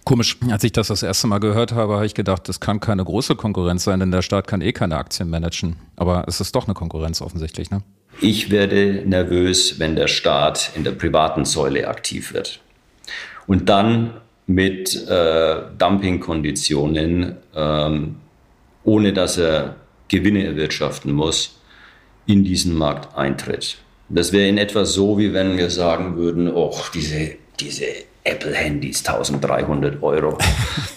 Komisch, 0.04 0.36
als 0.50 0.64
ich 0.64 0.72
das 0.72 0.88
das 0.88 1.04
erste 1.04 1.28
Mal 1.28 1.38
gehört 1.38 1.70
habe, 1.70 1.94
habe 1.94 2.06
ich 2.06 2.14
gedacht, 2.14 2.48
das 2.48 2.58
kann 2.58 2.80
keine 2.80 3.04
große 3.04 3.36
Konkurrenz 3.36 3.84
sein, 3.84 4.00
denn 4.00 4.10
der 4.10 4.22
Staat 4.22 4.48
kann 4.48 4.60
eh 4.60 4.72
keine 4.72 4.96
Aktien 4.96 5.30
managen. 5.30 5.76
Aber 5.94 6.24
es 6.26 6.40
ist 6.40 6.56
doch 6.56 6.66
eine 6.66 6.74
Konkurrenz 6.74 7.22
offensichtlich, 7.22 7.70
ne? 7.70 7.82
Ich 8.20 8.50
werde 8.50 9.04
nervös, 9.06 9.78
wenn 9.78 9.94
der 9.94 10.08
Staat 10.08 10.72
in 10.74 10.82
der 10.82 10.90
privaten 10.90 11.44
Säule 11.44 11.86
aktiv 11.86 12.34
wird 12.34 12.60
und 13.46 13.68
dann 13.68 14.14
mit 14.46 15.08
äh, 15.08 15.56
Dumpingkonditionen, 15.78 17.36
ähm, 17.54 18.16
ohne 18.84 19.12
dass 19.12 19.38
er 19.38 19.76
Gewinne 20.08 20.44
erwirtschaften 20.44 21.12
muss, 21.12 21.60
in 22.26 22.44
diesen 22.44 22.74
Markt 22.76 23.16
eintritt. 23.16 23.78
Das 24.08 24.32
wäre 24.32 24.48
in 24.48 24.58
etwa 24.58 24.84
so, 24.84 25.18
wie 25.18 25.32
wenn 25.32 25.56
wir 25.56 25.70
sagen 25.70 26.16
würden, 26.16 26.52
oh, 26.52 26.74
diese, 26.94 27.36
diese 27.58 27.86
Apple-Handys, 28.24 29.06
1300 29.06 30.02
Euro. 30.02 30.38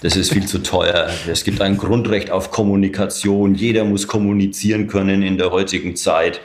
Das 0.01 0.15
ist 0.15 0.33
viel 0.33 0.45
zu 0.45 0.59
teuer. 0.59 1.09
Es 1.27 1.43
gibt 1.43 1.61
ein 1.61 1.77
Grundrecht 1.77 2.29
auf 2.29 2.51
Kommunikation. 2.51 3.55
Jeder 3.55 3.85
muss 3.85 4.07
kommunizieren 4.07 4.87
können 4.87 5.23
in 5.23 5.37
der 5.37 5.51
heutigen 5.51 5.95
Zeit 5.95 6.41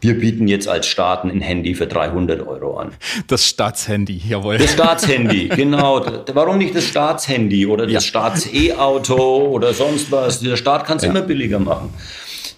wir 0.00 0.18
bieten 0.18 0.48
jetzt 0.48 0.68
als 0.68 0.86
Staaten 0.86 1.30
ein 1.30 1.40
Handy 1.40 1.74
für 1.74 1.86
300 1.86 2.46
Euro 2.46 2.78
an. 2.78 2.92
Das 3.26 3.46
Staatshandy, 3.46 4.20
jawohl. 4.26 4.58
Das 4.58 4.72
Staatshandy, 4.72 5.48
genau. 5.56 6.04
Warum 6.32 6.58
nicht 6.58 6.74
das 6.74 6.84
Staatshandy 6.84 7.66
oder 7.66 7.84
das 7.84 7.92
ja. 7.92 8.00
Staats-E-Auto 8.00 9.48
oder 9.48 9.74
sonst 9.74 10.10
was? 10.10 10.40
Der 10.40 10.56
Staat 10.56 10.86
kann 10.86 10.96
es 10.96 11.04
ja. 11.04 11.10
immer 11.10 11.22
billiger 11.22 11.58
machen. 11.58 11.92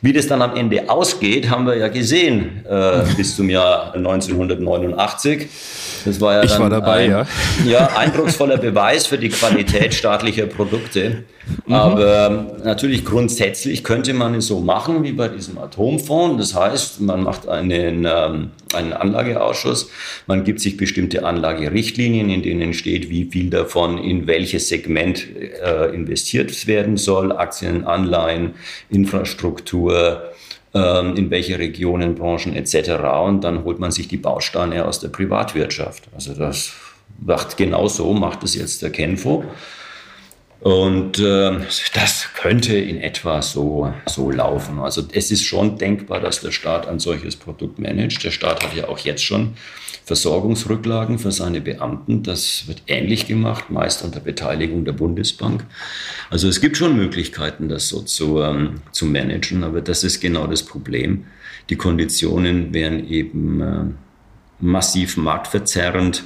Wie 0.04 0.12
das 0.12 0.26
dann 0.26 0.42
am 0.42 0.56
Ende 0.56 0.90
ausgeht, 0.90 1.48
haben 1.48 1.64
wir 1.64 1.76
ja 1.76 1.86
gesehen 1.86 2.64
äh, 2.68 3.02
bis 3.16 3.36
zum 3.36 3.48
Jahr 3.48 3.94
1989. 3.94 5.48
Das 6.04 6.20
war 6.20 6.34
ja 6.34 6.42
ich 6.42 6.58
war 6.58 6.68
dabei, 6.68 7.04
ein, 7.04 7.10
ja. 7.10 7.26
ja. 7.64 7.96
eindrucksvoller 7.96 8.58
Beweis 8.58 9.06
für 9.06 9.16
die 9.16 9.28
Qualität 9.28 9.94
staatlicher 9.94 10.46
Produkte. 10.46 11.22
Mhm. 11.66 11.72
Aber 11.72 12.56
natürlich 12.64 13.04
grundsätzlich 13.04 13.84
könnte 13.84 14.14
man 14.14 14.34
es 14.34 14.46
so 14.46 14.60
machen 14.60 15.02
wie 15.02 15.12
bei 15.12 15.28
diesem 15.28 15.58
Atomfonds. 15.58 16.38
Das 16.38 16.60
heißt, 16.60 17.00
man 17.00 17.22
macht 17.22 17.48
einen, 17.48 18.04
ähm, 18.04 18.50
einen 18.74 18.92
Anlageausschuss, 18.92 19.90
man 20.26 20.44
gibt 20.44 20.60
sich 20.60 20.76
bestimmte 20.76 21.24
Anlagerichtlinien, 21.24 22.30
in 22.30 22.42
denen 22.42 22.74
steht, 22.74 23.10
wie 23.10 23.24
viel 23.24 23.50
davon 23.50 23.98
in 23.98 24.26
welches 24.26 24.68
Segment 24.68 25.26
äh, 25.64 25.94
investiert 25.94 26.66
werden 26.66 26.96
soll, 26.96 27.32
Aktien, 27.32 27.84
Anleihen, 27.84 28.54
Infrastruktur, 28.90 29.91
ähm, 30.74 31.16
in 31.16 31.30
welche 31.30 31.58
Regionen, 31.58 32.14
Branchen 32.14 32.54
etc. 32.54 32.92
Und 33.24 33.42
dann 33.44 33.64
holt 33.64 33.78
man 33.78 33.90
sich 33.90 34.08
die 34.08 34.16
Bausteine 34.16 34.86
aus 34.86 35.00
der 35.00 35.08
Privatwirtschaft. 35.08 36.04
Also 36.14 36.34
das 36.34 36.72
macht 37.20 37.56
genau 37.56 37.88
so, 37.88 38.12
macht 38.14 38.42
es 38.42 38.54
jetzt 38.54 38.82
der 38.82 38.90
Kenfo. 38.90 39.44
Und 40.60 41.18
äh, 41.18 41.58
das 41.92 42.28
könnte 42.34 42.76
in 42.76 43.00
etwa 43.00 43.42
so, 43.42 43.92
so 44.06 44.30
laufen. 44.30 44.78
Also 44.78 45.02
es 45.12 45.32
ist 45.32 45.44
schon 45.44 45.76
denkbar, 45.76 46.20
dass 46.20 46.40
der 46.40 46.52
Staat 46.52 46.86
ein 46.86 47.00
solches 47.00 47.34
Produkt 47.34 47.80
managt. 47.80 48.22
Der 48.22 48.30
Staat 48.30 48.62
hat 48.62 48.74
ja 48.74 48.88
auch 48.88 48.98
jetzt 49.00 49.24
schon 49.24 49.54
Versorgungsrücklagen 50.04 51.18
für 51.18 51.32
seine 51.32 51.60
Beamten. 51.60 52.22
Das 52.22 52.66
wird 52.66 52.82
ähnlich 52.86 53.26
gemacht, 53.26 53.70
meist 53.70 54.02
unter 54.04 54.20
Beteiligung 54.20 54.84
der 54.84 54.92
Bundesbank. 54.92 55.64
Also 56.30 56.48
es 56.48 56.60
gibt 56.60 56.76
schon 56.76 56.96
Möglichkeiten, 56.96 57.68
das 57.68 57.88
so 57.88 58.02
zu, 58.02 58.40
ähm, 58.40 58.82
zu 58.90 59.06
managen, 59.06 59.64
aber 59.64 59.80
das 59.80 60.04
ist 60.04 60.20
genau 60.20 60.46
das 60.46 60.62
Problem. 60.62 61.24
Die 61.70 61.76
Konditionen 61.76 62.74
wären 62.74 63.06
eben 63.08 63.60
äh, 63.60 63.84
massiv 64.60 65.16
marktverzerrend 65.16 66.24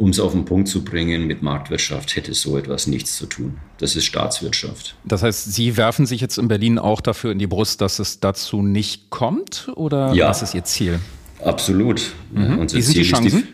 um 0.00 0.10
es 0.10 0.18
auf 0.18 0.32
den 0.32 0.46
Punkt 0.46 0.66
zu 0.68 0.82
bringen, 0.82 1.26
mit 1.26 1.42
Marktwirtschaft 1.42 2.16
hätte 2.16 2.32
so 2.32 2.56
etwas 2.56 2.86
nichts 2.86 3.16
zu 3.16 3.26
tun. 3.26 3.58
Das 3.78 3.96
ist 3.96 4.06
Staatswirtschaft. 4.06 4.94
Das 5.04 5.22
heißt, 5.22 5.52
Sie 5.52 5.76
werfen 5.76 6.06
sich 6.06 6.22
jetzt 6.22 6.38
in 6.38 6.48
Berlin 6.48 6.78
auch 6.78 7.02
dafür 7.02 7.32
in 7.32 7.38
die 7.38 7.46
Brust, 7.46 7.82
dass 7.82 7.98
es 7.98 8.18
dazu 8.18 8.62
nicht 8.62 9.10
kommt? 9.10 9.70
Oder 9.74 10.14
ja, 10.14 10.28
was 10.28 10.40
ist 10.40 10.54
Ihr 10.54 10.64
Ziel? 10.64 11.00
Absolut. 11.44 12.02
Mhm. 12.32 12.58
Unser 12.58 12.78
Wie 12.78 12.82
sind 12.82 12.94
Ziel 12.94 13.02
die 13.02 13.08
Chancen? 13.08 13.48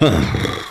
Die, 0.00 0.08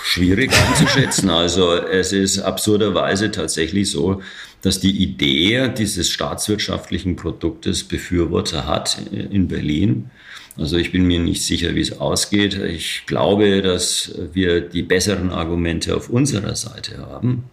schwierig 0.03 0.51
einzuschätzen. 0.53 1.29
Also 1.29 1.73
es 1.73 2.11
ist 2.11 2.39
absurderweise 2.39 3.31
tatsächlich 3.31 3.91
so, 3.91 4.21
dass 4.61 4.79
die 4.79 4.91
Idee 4.91 5.69
dieses 5.69 6.09
staatswirtschaftlichen 6.09 7.15
Produktes 7.15 7.83
Befürworter 7.83 8.67
hat 8.67 8.97
in 9.11 9.47
Berlin. 9.47 10.09
Also 10.57 10.77
ich 10.77 10.91
bin 10.91 11.05
mir 11.05 11.19
nicht 11.19 11.43
sicher, 11.43 11.75
wie 11.75 11.81
es 11.81 11.99
ausgeht. 11.99 12.55
Ich 12.55 13.03
glaube, 13.05 13.61
dass 13.61 14.13
wir 14.33 14.61
die 14.61 14.83
besseren 14.83 15.31
Argumente 15.31 15.95
auf 15.95 16.09
unserer 16.09 16.55
Seite 16.55 16.97
haben. 16.97 17.45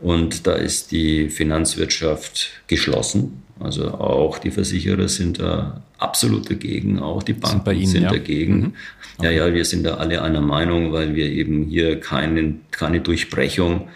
Und 0.00 0.46
da 0.46 0.52
ist 0.52 0.92
die 0.92 1.28
Finanzwirtschaft 1.28 2.50
geschlossen. 2.68 3.42
Also 3.60 3.88
auch 3.92 4.38
die 4.38 4.50
Versicherer 4.50 5.08
sind 5.08 5.40
da 5.40 5.82
absolut 5.98 6.48
dagegen, 6.50 7.00
auch 7.00 7.22
die 7.22 7.32
Banken 7.32 7.64
sind, 7.64 7.76
Ihnen, 7.76 7.86
sind 7.86 8.02
ja. 8.04 8.10
dagegen. 8.10 8.60
Mhm. 8.60 8.72
Okay. 9.18 9.34
Ja, 9.34 9.46
ja, 9.46 9.54
wir 9.54 9.64
sind 9.64 9.84
da 9.84 9.94
alle 9.94 10.22
einer 10.22 10.40
Meinung, 10.40 10.92
weil 10.92 11.14
wir 11.14 11.26
eben 11.26 11.64
hier 11.64 11.98
keinen, 12.00 12.60
keine 12.70 13.00
Durchbrechung 13.00 13.88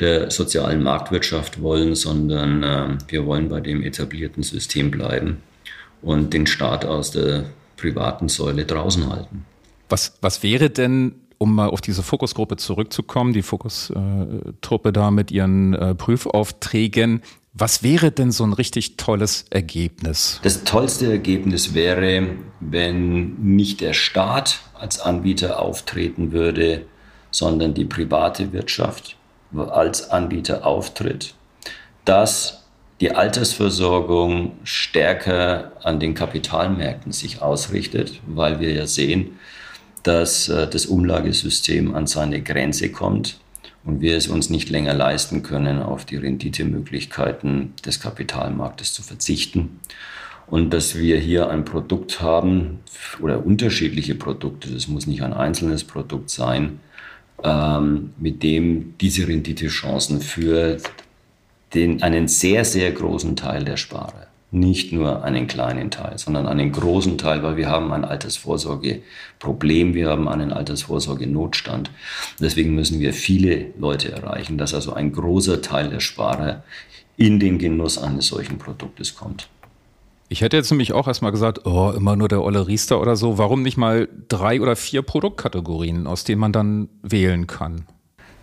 der 0.00 0.30
sozialen 0.30 0.82
Marktwirtschaft 0.82 1.62
wollen, 1.62 1.94
sondern 1.94 2.62
äh, 2.62 2.98
wir 3.08 3.26
wollen 3.26 3.48
bei 3.48 3.60
dem 3.60 3.82
etablierten 3.82 4.42
System 4.42 4.90
bleiben 4.90 5.38
und 6.02 6.34
den 6.34 6.46
Staat 6.46 6.84
aus 6.84 7.12
der 7.12 7.44
privaten 7.76 8.28
Säule 8.28 8.64
draußen 8.64 9.08
halten. 9.08 9.44
Was, 9.88 10.16
was 10.20 10.42
wäre 10.42 10.70
denn 10.70 11.14
um 11.38 11.54
mal 11.54 11.68
auf 11.68 11.80
diese 11.80 12.02
Fokusgruppe 12.02 12.56
zurückzukommen, 12.56 13.32
die 13.32 13.42
Fokustruppe 13.42 14.92
da 14.92 15.10
mit 15.10 15.30
ihren 15.30 15.74
äh, 15.74 15.94
Prüfaufträgen. 15.94 17.22
Was 17.56 17.84
wäre 17.84 18.10
denn 18.10 18.32
so 18.32 18.42
ein 18.42 18.52
richtig 18.52 18.96
tolles 18.96 19.44
Ergebnis? 19.48 20.40
Das 20.42 20.64
tollste 20.64 21.08
Ergebnis 21.08 21.72
wäre, 21.72 22.30
wenn 22.58 23.34
nicht 23.34 23.80
der 23.80 23.92
Staat 23.92 24.58
als 24.74 24.98
Anbieter 24.98 25.60
auftreten 25.60 26.32
würde, 26.32 26.84
sondern 27.30 27.72
die 27.72 27.84
private 27.84 28.52
Wirtschaft 28.52 29.16
als 29.54 30.10
Anbieter 30.10 30.66
auftritt, 30.66 31.34
dass 32.04 32.64
die 33.00 33.12
Altersversorgung 33.12 34.58
stärker 34.64 35.72
an 35.84 36.00
den 36.00 36.14
Kapitalmärkten 36.14 37.12
sich 37.12 37.40
ausrichtet, 37.40 38.20
weil 38.26 38.58
wir 38.58 38.72
ja 38.72 38.88
sehen, 38.88 39.38
dass 40.02 40.48
äh, 40.48 40.68
das 40.68 40.86
Umlagesystem 40.86 41.94
an 41.94 42.08
seine 42.08 42.42
Grenze 42.42 42.90
kommt 42.90 43.38
und 43.84 44.00
wir 44.00 44.16
es 44.16 44.28
uns 44.28 44.50
nicht 44.50 44.70
länger 44.70 44.94
leisten 44.94 45.42
können, 45.42 45.82
auf 45.82 46.04
die 46.04 46.16
Renditemöglichkeiten 46.16 47.74
des 47.84 48.00
Kapitalmarktes 48.00 48.92
zu 48.92 49.02
verzichten. 49.02 49.80
Und 50.46 50.70
dass 50.70 50.98
wir 50.98 51.18
hier 51.18 51.48
ein 51.48 51.64
Produkt 51.64 52.20
haben 52.20 52.80
oder 53.20 53.44
unterschiedliche 53.44 54.14
Produkte, 54.14 54.70
das 54.70 54.88
muss 54.88 55.06
nicht 55.06 55.22
ein 55.22 55.32
einzelnes 55.32 55.84
Produkt 55.84 56.30
sein, 56.30 56.80
ähm, 57.42 58.12
mit 58.18 58.42
dem 58.42 58.94
diese 59.00 59.26
Renditechancen 59.26 60.20
für 60.20 60.78
den, 61.72 62.02
einen 62.02 62.28
sehr, 62.28 62.64
sehr 62.64 62.92
großen 62.92 63.36
Teil 63.36 63.64
der 63.64 63.76
Sparer 63.76 64.23
nicht 64.54 64.92
nur 64.92 65.24
einen 65.24 65.46
kleinen 65.46 65.90
Teil, 65.90 66.16
sondern 66.16 66.46
einen 66.46 66.70
großen 66.70 67.18
Teil, 67.18 67.42
weil 67.42 67.56
wir 67.56 67.68
haben 67.68 67.92
ein 67.92 68.04
Altersvorsorgeproblem, 68.04 69.94
wir 69.94 70.08
haben 70.08 70.28
einen 70.28 70.52
Altersvorsorgenotstand. 70.52 71.90
Deswegen 72.40 72.74
müssen 72.74 73.00
wir 73.00 73.12
viele 73.12 73.72
Leute 73.78 74.12
erreichen, 74.12 74.56
dass 74.56 74.72
also 74.72 74.92
ein 74.92 75.12
großer 75.12 75.60
Teil 75.60 75.90
der 75.90 76.00
Sparer 76.00 76.62
in 77.16 77.40
den 77.40 77.58
Genuss 77.58 77.98
eines 77.98 78.28
solchen 78.28 78.58
Produktes 78.58 79.16
kommt. 79.16 79.48
Ich 80.28 80.40
hätte 80.40 80.56
jetzt 80.56 80.70
nämlich 80.70 80.92
auch 80.92 81.06
erstmal 81.06 81.32
gesagt, 81.32 81.66
oh, 81.66 81.92
immer 81.94 82.16
nur 82.16 82.28
der 82.28 82.42
Olle 82.42 82.66
Riester 82.66 83.00
oder 83.00 83.16
so. 83.16 83.38
Warum 83.38 83.62
nicht 83.62 83.76
mal 83.76 84.08
drei 84.28 84.60
oder 84.60 84.74
vier 84.74 85.02
Produktkategorien, 85.02 86.06
aus 86.06 86.24
denen 86.24 86.40
man 86.40 86.52
dann 86.52 86.88
wählen 87.02 87.46
kann? 87.46 87.86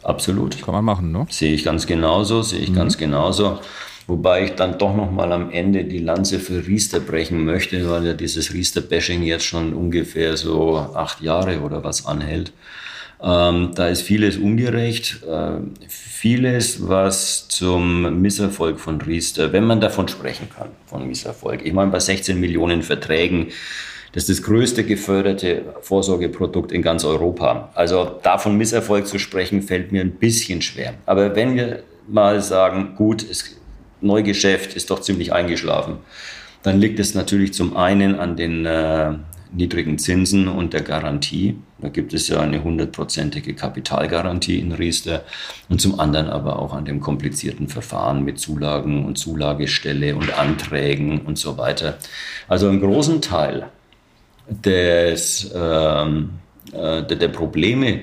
Absolut. 0.03 0.61
Kann 0.61 0.73
man 0.73 0.85
machen, 0.85 1.11
ne? 1.11 1.25
Sehe 1.29 1.53
ich 1.53 1.63
ganz 1.63 1.87
genauso, 1.87 2.41
sehe 2.41 2.59
ich 2.59 2.69
mhm. 2.69 2.75
ganz 2.75 2.97
genauso. 2.97 3.59
Wobei 4.07 4.45
ich 4.45 4.51
dann 4.55 4.77
doch 4.77 4.95
noch 4.95 5.11
mal 5.11 5.31
am 5.31 5.51
Ende 5.51 5.85
die 5.85 5.99
Lanze 5.99 6.39
für 6.39 6.65
Riester 6.65 6.99
brechen 6.99 7.45
möchte, 7.45 7.89
weil 7.89 8.05
ja 8.05 8.13
dieses 8.13 8.53
Riester-Bashing 8.53 9.23
jetzt 9.23 9.45
schon 9.45 9.73
ungefähr 9.73 10.37
so 10.37 10.77
acht 10.77 11.21
Jahre 11.21 11.61
oder 11.61 11.83
was 11.83 12.05
anhält. 12.05 12.51
Ähm, 13.23 13.71
da 13.75 13.87
ist 13.87 14.01
vieles 14.01 14.37
ungerecht, 14.37 15.21
äh, 15.23 15.59
vieles, 15.87 16.87
was 16.87 17.47
zum 17.47 18.19
Misserfolg 18.21 18.79
von 18.79 18.99
Riester, 18.99 19.53
wenn 19.53 19.65
man 19.65 19.79
davon 19.79 20.07
sprechen 20.07 20.49
kann, 20.49 20.69
von 20.87 21.07
Misserfolg. 21.07 21.63
Ich 21.63 21.73
meine, 21.73 21.91
bei 21.91 21.99
16 21.99 22.39
Millionen 22.39 22.81
Verträgen, 22.81 23.49
das 24.13 24.27
ist 24.27 24.39
das 24.39 24.45
größte 24.45 24.83
geförderte 24.83 25.63
Vorsorgeprodukt 25.81 26.71
in 26.71 26.81
ganz 26.81 27.05
Europa. 27.05 27.69
Also 27.75 28.19
davon 28.23 28.57
Misserfolg 28.57 29.07
zu 29.07 29.19
sprechen, 29.19 29.61
fällt 29.61 29.91
mir 29.91 30.01
ein 30.01 30.11
bisschen 30.11 30.61
schwer. 30.61 30.95
Aber 31.05 31.35
wenn 31.35 31.55
wir 31.55 31.83
mal 32.07 32.41
sagen, 32.41 32.95
gut, 32.95 33.23
es 33.29 33.60
Neugeschäft 34.01 34.75
ist 34.75 34.89
doch 34.89 35.01
ziemlich 35.01 35.33
eingeschlafen. 35.33 35.97
Dann 36.63 36.79
liegt 36.79 36.99
es 36.99 37.15
natürlich 37.15 37.53
zum 37.53 37.75
einen 37.75 38.15
an 38.19 38.35
den 38.35 38.65
äh, 38.65 39.13
niedrigen 39.51 39.97
Zinsen 39.97 40.47
und 40.47 40.73
der 40.73 40.81
Garantie. 40.81 41.57
Da 41.79 41.89
gibt 41.89 42.13
es 42.13 42.27
ja 42.27 42.39
eine 42.39 42.63
hundertprozentige 42.63 43.53
Kapitalgarantie 43.53 44.59
in 44.59 44.71
Riester 44.71 45.23
und 45.69 45.81
zum 45.81 45.99
anderen 45.99 46.27
aber 46.27 46.59
auch 46.59 46.73
an 46.73 46.85
dem 46.85 47.01
komplizierten 47.01 47.67
Verfahren 47.67 48.23
mit 48.23 48.39
Zulagen 48.39 49.05
und 49.05 49.17
Zulagestelle 49.17 50.15
und 50.15 50.37
Anträgen 50.37 51.21
und 51.21 51.37
so 51.37 51.57
weiter. 51.57 51.97
Also 52.47 52.69
einen 52.69 52.79
großen 52.79 53.21
Teil 53.21 53.67
des, 54.47 55.51
ähm, 55.55 56.31
äh, 56.71 57.03
der, 57.03 57.17
der 57.17 57.29
Probleme, 57.29 58.01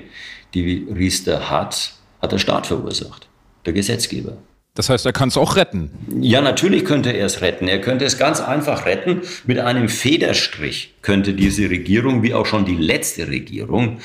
die 0.53 0.87
Riester 0.93 1.49
hat, 1.49 1.93
hat 2.21 2.31
der 2.31 2.39
Staat 2.39 2.67
verursacht, 2.67 3.27
der 3.65 3.73
Gesetzgeber. 3.73 4.37
Das 4.79 4.87
heißt, 4.87 5.05
er 5.05 5.11
kann 5.11 5.27
es 5.27 5.35
auch 5.35 5.57
retten. 5.57 5.91
Ja, 6.21 6.39
natürlich 6.39 6.85
könnte 6.85 7.11
er 7.11 7.25
es 7.25 7.41
retten. 7.41 7.67
Er 7.67 7.81
könnte 7.81 8.05
es 8.05 8.17
ganz 8.17 8.39
einfach 8.39 8.85
retten. 8.85 9.23
Mit 9.45 9.59
einem 9.59 9.89
Federstrich 9.89 10.93
könnte 11.01 11.33
diese 11.33 11.69
Regierung, 11.69 12.23
wie 12.23 12.33
auch 12.33 12.45
schon 12.45 12.63
die 12.63 12.77
letzte 12.77 13.27
Regierung, 13.27 13.99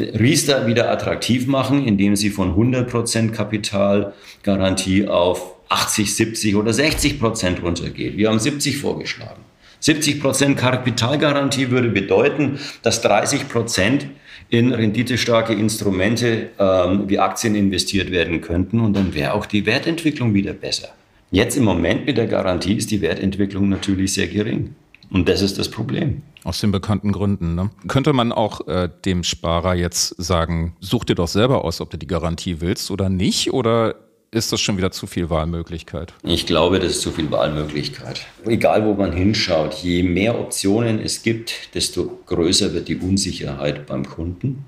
Riester 0.00 0.66
wieder 0.66 0.90
attraktiv 0.90 1.46
machen, 1.46 1.86
indem 1.86 2.16
sie 2.16 2.30
von 2.30 2.54
100% 2.54 3.32
Kapitalgarantie 3.32 5.08
auf 5.08 5.56
80, 5.68 6.16
70 6.16 6.56
oder 6.56 6.72
60 6.72 7.20
Prozent 7.20 7.62
runtergeht. 7.62 8.16
Wir 8.16 8.30
haben 8.30 8.38
70 8.38 8.78
vorgeschlagen. 8.78 9.42
70 9.80 10.22
Prozent 10.22 10.56
Kapitalgarantie 10.56 11.70
würde 11.70 11.90
bedeuten, 11.90 12.58
dass 12.80 13.02
30 13.02 13.50
Prozent 13.50 14.06
in 14.48 14.72
renditestarke 14.72 15.52
Instrumente 15.52 16.50
ähm, 16.58 17.08
wie 17.08 17.18
Aktien 17.18 17.54
investiert 17.54 18.10
werden 18.10 18.40
könnten 18.40 18.80
und 18.80 18.94
dann 18.94 19.14
wäre 19.14 19.34
auch 19.34 19.46
die 19.46 19.66
Wertentwicklung 19.66 20.34
wieder 20.34 20.52
besser. 20.52 20.88
Jetzt 21.30 21.56
im 21.56 21.64
Moment 21.64 22.06
mit 22.06 22.16
der 22.16 22.26
Garantie 22.26 22.74
ist 22.74 22.90
die 22.90 23.00
Wertentwicklung 23.00 23.68
natürlich 23.68 24.12
sehr 24.12 24.28
gering. 24.28 24.74
Und 25.10 25.28
das 25.28 25.42
ist 25.42 25.58
das 25.58 25.68
Problem. 25.68 26.22
Aus 26.44 26.60
den 26.60 26.72
bekannten 26.72 27.12
Gründen. 27.12 27.54
Ne? 27.54 27.70
Könnte 27.88 28.12
man 28.12 28.32
auch 28.32 28.66
äh, 28.66 28.88
dem 29.04 29.22
Sparer 29.22 29.74
jetzt 29.74 30.08
sagen, 30.22 30.76
such 30.80 31.04
dir 31.04 31.14
doch 31.14 31.28
selber 31.28 31.64
aus, 31.64 31.80
ob 31.80 31.90
du 31.90 31.96
die 31.96 32.06
Garantie 32.06 32.60
willst 32.60 32.90
oder 32.90 33.08
nicht? 33.08 33.52
Oder 33.52 33.94
ist 34.34 34.52
das 34.52 34.60
schon 34.60 34.76
wieder 34.76 34.90
zu 34.90 35.06
viel 35.06 35.30
Wahlmöglichkeit? 35.30 36.12
Ich 36.22 36.46
glaube, 36.46 36.80
das 36.80 36.92
ist 36.92 37.02
zu 37.02 37.12
viel 37.12 37.30
Wahlmöglichkeit. 37.30 38.26
Egal, 38.44 38.84
wo 38.84 38.94
man 38.94 39.12
hinschaut, 39.12 39.74
je 39.74 40.02
mehr 40.02 40.38
Optionen 40.38 41.00
es 41.00 41.22
gibt, 41.22 41.74
desto 41.74 42.20
größer 42.26 42.74
wird 42.74 42.88
die 42.88 42.96
Unsicherheit 42.96 43.86
beim 43.86 44.04
Kunden. 44.04 44.64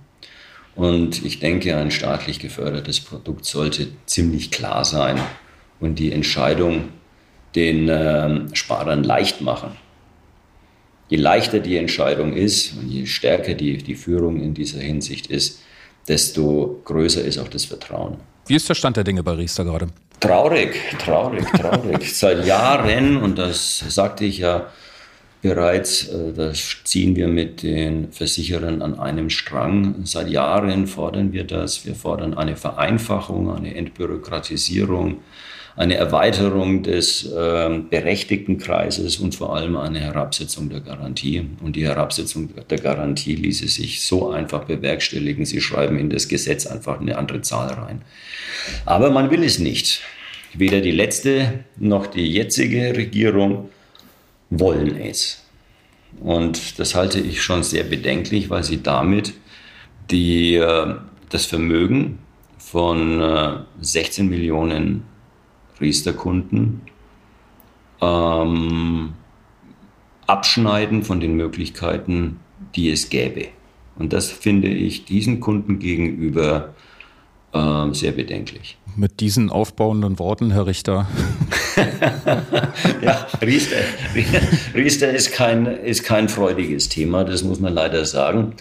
Und 0.74 1.24
ich 1.24 1.40
denke, 1.40 1.76
ein 1.76 1.90
staatlich 1.90 2.38
gefördertes 2.38 3.00
Produkt 3.00 3.46
sollte 3.46 3.88
ziemlich 4.04 4.50
klar 4.50 4.84
sein 4.84 5.20
und 5.80 5.98
die 5.98 6.12
Entscheidung 6.12 6.90
den 7.54 7.88
äh, 7.88 8.54
Sparern 8.54 9.02
leicht 9.02 9.40
machen. 9.40 9.70
Je 11.08 11.16
leichter 11.16 11.60
die 11.60 11.76
Entscheidung 11.76 12.34
ist 12.34 12.74
und 12.76 12.88
je 12.88 13.06
stärker 13.06 13.54
die, 13.54 13.78
die 13.78 13.94
Führung 13.94 14.40
in 14.40 14.54
dieser 14.54 14.80
Hinsicht 14.80 15.28
ist, 15.28 15.62
desto 16.08 16.80
größer 16.84 17.22
ist 17.22 17.38
auch 17.38 17.48
das 17.48 17.64
Vertrauen. 17.64 18.18
Wie 18.48 18.54
ist 18.54 18.68
der 18.68 18.74
Stand 18.74 18.96
der 18.96 19.02
Dinge 19.02 19.24
bei 19.24 19.32
Riester 19.32 19.64
gerade? 19.64 19.88
Traurig, 20.20 20.76
traurig, 20.98 21.44
traurig. 21.52 22.14
Seit 22.16 22.46
Jahren, 22.46 23.16
und 23.16 23.38
das 23.38 23.78
sagte 23.88 24.24
ich 24.24 24.38
ja 24.38 24.68
bereits, 25.42 26.08
äh, 26.08 26.32
das 26.32 26.76
ziehen 26.84 27.16
wir 27.16 27.26
mit 27.26 27.64
den 27.64 28.12
Versicherern 28.12 28.82
an 28.82 29.00
einem 29.00 29.30
Strang. 29.30 29.96
Seit 30.04 30.28
Jahren 30.28 30.86
fordern 30.86 31.32
wir 31.32 31.44
das. 31.44 31.84
Wir 31.84 31.96
fordern 31.96 32.34
eine 32.34 32.56
Vereinfachung, 32.56 33.52
eine 33.52 33.74
Entbürokratisierung 33.74 35.18
eine 35.76 35.94
Erweiterung 35.96 36.82
des 36.82 37.26
äh, 37.26 37.80
berechtigten 37.90 38.56
Kreises 38.56 39.18
und 39.18 39.34
vor 39.34 39.54
allem 39.54 39.76
eine 39.76 40.00
Herabsetzung 40.00 40.70
der 40.70 40.80
Garantie. 40.80 41.46
Und 41.62 41.76
die 41.76 41.84
Herabsetzung 41.84 42.48
der 42.68 42.78
Garantie 42.78 43.34
ließe 43.34 43.68
sich 43.68 44.02
so 44.02 44.30
einfach 44.30 44.64
bewerkstelligen. 44.64 45.44
Sie 45.44 45.60
schreiben 45.60 45.98
in 45.98 46.08
das 46.08 46.28
Gesetz 46.28 46.66
einfach 46.66 46.98
eine 47.00 47.18
andere 47.18 47.42
Zahl 47.42 47.74
rein. 47.74 48.00
Aber 48.86 49.10
man 49.10 49.30
will 49.30 49.44
es 49.44 49.58
nicht. 49.58 50.00
Weder 50.54 50.80
die 50.80 50.92
letzte 50.92 51.64
noch 51.76 52.06
die 52.06 52.32
jetzige 52.32 52.96
Regierung 52.96 53.68
wollen 54.48 54.98
es. 54.98 55.44
Und 56.20 56.78
das 56.78 56.94
halte 56.94 57.20
ich 57.20 57.42
schon 57.42 57.62
sehr 57.62 57.84
bedenklich, 57.84 58.48
weil 58.48 58.64
sie 58.64 58.82
damit 58.82 59.34
die, 60.10 60.54
äh, 60.54 60.94
das 61.28 61.44
Vermögen 61.44 62.20
von 62.56 63.20
äh, 63.20 63.58
16 63.82 64.26
Millionen 64.26 65.04
Priesterkunden 65.78 66.82
ähm, 68.00 69.12
abschneiden 70.26 71.02
von 71.02 71.20
den 71.20 71.36
Möglichkeiten, 71.36 72.40
die 72.74 72.90
es 72.90 73.08
gäbe. 73.10 73.48
Und 73.98 74.12
das 74.12 74.30
finde 74.30 74.68
ich 74.68 75.04
diesen 75.04 75.40
Kunden 75.40 75.78
gegenüber 75.78 76.74
äh, 77.52 77.92
sehr 77.92 78.12
bedenklich. 78.12 78.76
Mit 78.96 79.20
diesen 79.20 79.50
aufbauenden 79.50 80.18
Worten, 80.18 80.50
Herr 80.52 80.66
Richter, 80.66 81.06
ja, 83.02 83.26
Riester, 83.42 83.76
Riester 84.74 85.10
ist, 85.10 85.32
kein, 85.32 85.66
ist 85.66 86.04
kein 86.04 86.28
freudiges 86.28 86.88
Thema, 86.88 87.24
das 87.24 87.42
muss 87.44 87.60
man 87.60 87.74
leider 87.74 88.04
sagen. 88.04 88.54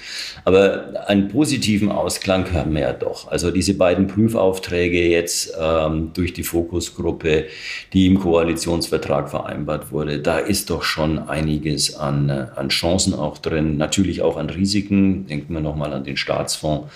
Aber 0.43 1.07
einen 1.07 1.29
positiven 1.29 1.91
Ausklang 1.91 2.51
haben 2.53 2.73
wir 2.73 2.81
ja 2.81 2.93
doch. 2.93 3.29
Also 3.29 3.51
diese 3.51 3.75
beiden 3.75 4.07
Prüfaufträge 4.07 5.07
jetzt 5.07 5.53
ähm, 5.59 6.11
durch 6.13 6.33
die 6.33 6.43
Fokusgruppe, 6.43 7.45
die 7.93 8.07
im 8.07 8.19
Koalitionsvertrag 8.19 9.29
vereinbart 9.29 9.91
wurde, 9.91 10.19
da 10.19 10.37
ist 10.37 10.69
doch 10.69 10.83
schon 10.83 11.19
einiges 11.19 11.95
an, 11.95 12.29
an 12.29 12.69
Chancen 12.69 13.13
auch 13.13 13.37
drin, 13.37 13.77
natürlich 13.77 14.21
auch 14.21 14.37
an 14.37 14.49
Risiken. 14.49 15.27
Denken 15.27 15.53
wir 15.53 15.61
nochmal 15.61 15.93
an 15.93 16.03
den 16.03 16.17
Staatsfonds. 16.17 16.91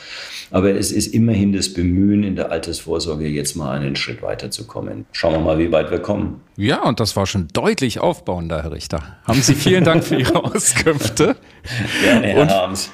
Aber 0.51 0.71
es 0.71 0.91
ist 0.91 1.07
immerhin 1.07 1.53
das 1.53 1.73
Bemühen, 1.73 2.23
in 2.23 2.35
der 2.35 2.51
Altersvorsorge 2.51 3.28
jetzt 3.33 3.55
mal 3.55 3.77
einen 3.77 3.95
Schritt 3.95 4.21
weiterzukommen. 4.21 5.05
Schauen 5.11 5.33
wir 5.33 5.39
mal, 5.39 5.59
wie 5.59 5.71
weit 5.71 5.91
wir 5.91 5.99
kommen. 5.99 6.41
Ja, 6.55 6.83
und 6.83 6.99
das 6.99 7.15
war 7.15 7.25
schon 7.25 7.47
deutlich 7.53 7.99
aufbauender, 7.99 8.63
Herr 8.63 8.71
Richter. 8.71 9.17
Haben 9.23 9.41
Sie 9.41 9.55
vielen 9.55 9.83
Dank 9.83 10.03
für 10.03 10.15
Ihre 10.15 10.43
Auskünfte. 10.43 11.35
Gerne, 12.03 12.27
Herr 12.27 12.41
und, 12.41 12.49
Harms. 12.49 12.91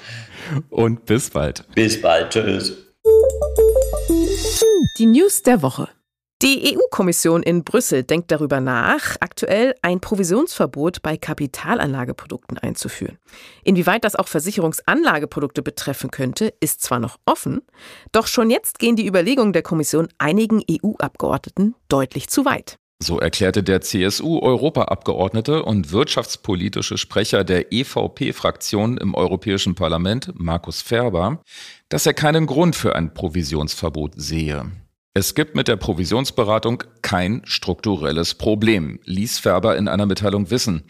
Und 0.70 1.06
bis 1.06 1.30
bald. 1.30 1.66
Bis 1.74 2.02
bald. 2.02 2.32
Tschüss. 2.32 2.74
Die 4.98 5.06
News 5.06 5.42
der 5.42 5.62
Woche. 5.62 5.90
Die 6.42 6.76
EU-Kommission 6.76 7.44
in 7.44 7.64
Brüssel 7.64 8.04
denkt 8.04 8.30
darüber 8.30 8.60
nach, 8.60 9.16
aktuell 9.22 9.74
ein 9.82 10.02
Provisionsverbot 10.02 11.02
bei 11.02 11.16
Kapitalanlageprodukten 11.16 12.58
einzuführen. 12.58 13.18
Inwieweit 13.64 14.04
das 14.04 14.18
auch 14.18 14.28
Versicherungsanlageprodukte 14.28 15.62
betreffen 15.62 16.12
könnte, 16.12 16.54
ist 16.60 16.82
zwar 16.82 17.00
noch 17.00 17.18
offen, 17.26 17.62
doch 18.12 18.28
schon 18.28 18.50
jetzt 18.50 18.80
gehen 18.80 18.98
die 18.98 19.08
Überlegungen 19.08 19.54
der 19.54 19.62
Kommission 19.62 20.10
einigen 20.18 20.62
EU-Abgeordneten 20.70 21.74
deutlich 21.88 22.28
zu 22.28 22.44
weit. 22.44 22.80
So 23.02 23.20
erklärte 23.20 23.64
der 23.64 23.80
CSU-Europaabgeordnete 23.80 25.64
und 25.64 25.94
wirtschaftspolitische 25.94 26.98
Sprecher 26.98 27.46
der 27.46 27.72
EVP-Fraktion 27.72 28.98
im 28.98 29.16
Europäischen 29.16 29.76
Parlament, 29.76 30.34
Markus 30.36 30.82
Ferber, 30.82 31.42
dass 31.88 32.06
er 32.06 32.14
keinen 32.14 32.46
Grund 32.46 32.76
für 32.76 32.96
ein 32.96 33.14
Provisionsverbot 33.14 34.14
sehe. 34.16 34.72
Es 35.18 35.34
gibt 35.34 35.56
mit 35.56 35.70
der 35.70 35.78
Provisionsberatung 35.78 36.84
kein 37.02 37.42
strukturelles 37.46 38.34
Problem, 38.34 39.00
ließ 39.06 39.40
Färber 39.40 39.78
in 39.78 39.88
einer 39.88 40.06
Mitteilung 40.06 40.52
wissen. 40.52 40.84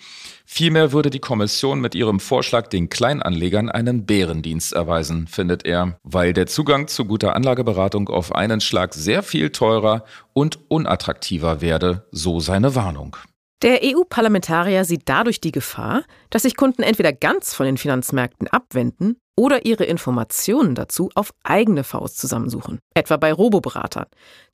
Vielmehr 0.47 0.91
würde 0.91 1.11
die 1.11 1.19
Kommission 1.19 1.79
mit 1.79 1.93
ihrem 1.93 2.19
Vorschlag 2.19 2.65
den 2.69 2.89
Kleinanlegern 2.89 3.69
einen 3.69 4.07
Bärendienst 4.07 4.73
erweisen, 4.73 5.27
findet 5.27 5.63
er, 5.63 5.99
weil 6.01 6.33
der 6.33 6.47
Zugang 6.47 6.87
zu 6.87 7.05
guter 7.05 7.35
Anlageberatung 7.35 8.09
auf 8.09 8.33
einen 8.33 8.61
Schlag 8.61 8.95
sehr 8.95 9.21
viel 9.21 9.51
teurer 9.51 10.05
und 10.33 10.57
unattraktiver 10.71 11.61
werde, 11.61 12.07
so 12.09 12.39
seine 12.39 12.73
Warnung. 12.73 13.17
Der 13.61 13.79
EU-Parlamentarier 13.83 14.83
sieht 14.83 15.03
dadurch 15.05 15.39
die 15.39 15.51
Gefahr, 15.51 16.03
dass 16.29 16.41
sich 16.43 16.57
Kunden 16.57 16.83
entweder 16.83 17.13
ganz 17.13 17.53
von 17.53 17.65
den 17.65 17.77
Finanzmärkten 17.77 18.47
abwenden 18.49 19.17
oder 19.37 19.65
ihre 19.65 19.85
Informationen 19.85 20.75
dazu 20.75 21.09
auf 21.15 21.33
eigene 21.43 21.83
Faust 21.83 22.17
zusammensuchen, 22.19 22.79
etwa 22.93 23.17
bei 23.17 23.31
Roboberatern, 23.31 24.07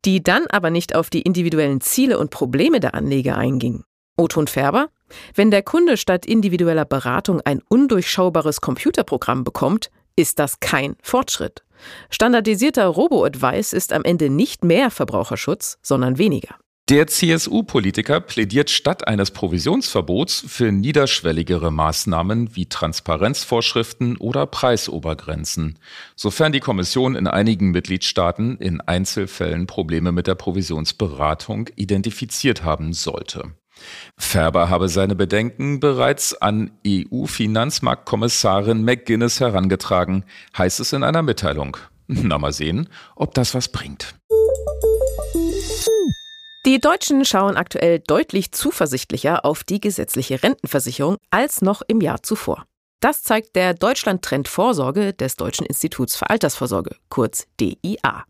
die 0.05 0.23
dann 0.23 0.45
aber 0.47 0.69
nicht 0.69 0.95
auf 0.95 1.09
die 1.09 1.21
individuellen 1.21 1.81
Ziele 1.81 2.19
und 2.19 2.31
Probleme 2.31 2.79
der 2.79 2.93
Anleger 2.93 3.37
eingingen. 3.37 3.83
Oton 4.17 4.47
Färber, 4.47 4.89
wenn 5.35 5.51
der 5.51 5.63
Kunde 5.63 5.97
statt 5.97 6.25
individueller 6.25 6.85
Beratung 6.85 7.41
ein 7.41 7.61
undurchschaubares 7.69 8.61
Computerprogramm 8.61 9.43
bekommt, 9.43 9.89
ist 10.15 10.39
das 10.39 10.59
kein 10.59 10.95
Fortschritt. 11.01 11.63
Standardisierter 12.09 12.85
Robo-Advice 12.85 13.73
ist 13.73 13.93
am 13.93 14.03
Ende 14.03 14.29
nicht 14.29 14.63
mehr 14.63 14.91
Verbraucherschutz, 14.91 15.79
sondern 15.81 16.17
weniger. 16.17 16.55
Der 16.89 17.07
CSU-Politiker 17.07 18.19
plädiert 18.19 18.69
statt 18.69 19.07
eines 19.07 19.31
Provisionsverbots 19.31 20.43
für 20.47 20.71
niederschwelligere 20.73 21.71
Maßnahmen 21.71 22.55
wie 22.55 22.65
Transparenzvorschriften 22.67 24.17
oder 24.17 24.45
Preisobergrenzen, 24.45 25.79
sofern 26.15 26.51
die 26.51 26.59
Kommission 26.59 27.15
in 27.15 27.27
einigen 27.27 27.71
Mitgliedstaaten 27.71 28.57
in 28.57 28.81
Einzelfällen 28.81 29.67
Probleme 29.67 30.11
mit 30.11 30.27
der 30.27 30.35
Provisionsberatung 30.35 31.69
identifiziert 31.77 32.63
haben 32.63 32.91
sollte. 32.91 33.53
Färber 34.17 34.69
habe 34.69 34.89
seine 34.89 35.15
Bedenken 35.15 35.79
bereits 35.79 36.33
an 36.33 36.71
EU-Finanzmarktkommissarin 36.85 38.83
McGuinness 38.83 39.39
herangetragen, 39.39 40.25
heißt 40.57 40.79
es 40.79 40.93
in 40.93 41.03
einer 41.03 41.21
Mitteilung. 41.21 41.77
Na 42.07 42.37
mal 42.37 42.51
sehen, 42.51 42.89
ob 43.15 43.33
das 43.33 43.55
was 43.55 43.69
bringt. 43.69 44.15
Die 46.63 46.79
Deutschen 46.79 47.25
schauen 47.25 47.57
aktuell 47.57 47.97
deutlich 47.97 48.51
zuversichtlicher 48.51 49.45
auf 49.45 49.63
die 49.63 49.81
gesetzliche 49.81 50.43
Rentenversicherung 50.43 51.17
als 51.31 51.63
noch 51.63 51.81
im 51.87 52.01
Jahr 52.01 52.21
zuvor. 52.21 52.65
Das 52.99 53.23
zeigt 53.23 53.55
der 53.55 53.73
Deutschland-Trend 53.73 54.47
Vorsorge 54.47 55.13
des 55.13 55.37
Deutschen 55.37 55.65
Instituts 55.65 56.15
für 56.15 56.29
Altersvorsorge, 56.29 56.97
kurz 57.09 57.47
DIA. 57.59 58.25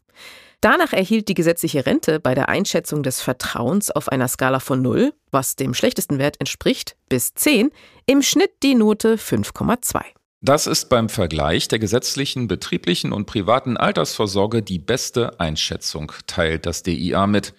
Danach 0.62 0.94
erhielt 0.94 1.28
die 1.28 1.34
gesetzliche 1.34 1.86
Rente 1.86 2.22
bei 2.22 2.34
der 2.34 2.48
Einschätzung 2.48 3.04
des 3.04 3.20
Vertrauens 3.20 3.92
auf 3.92 4.08
einer 4.08 4.30
Skala 4.30 4.62
von 4.62 4.82
0, 4.82 5.14
was 5.30 5.58
dem 5.58 5.74
schlechtesten 5.74 6.18
Wert 6.18 6.40
entspricht, 6.40 6.96
bis 7.10 7.34
10, 7.34 7.72
im 8.06 8.22
Schnitt 8.22 8.52
die 8.64 8.76
Note 8.76 9.16
5,2. 9.16 10.04
Das 10.40 10.68
ist 10.68 10.90
beim 10.90 11.10
Vergleich 11.10 11.68
der 11.68 11.80
gesetzlichen, 11.80 12.48
betrieblichen 12.48 13.12
und 13.12 13.26
privaten 13.26 13.76
Altersvorsorge 13.76 14.62
die 14.62 14.80
beste 14.80 15.40
Einschätzung, 15.40 16.14
teilt 16.28 16.66
das 16.66 16.82
DIA 16.82 17.28
mit. 17.28 17.54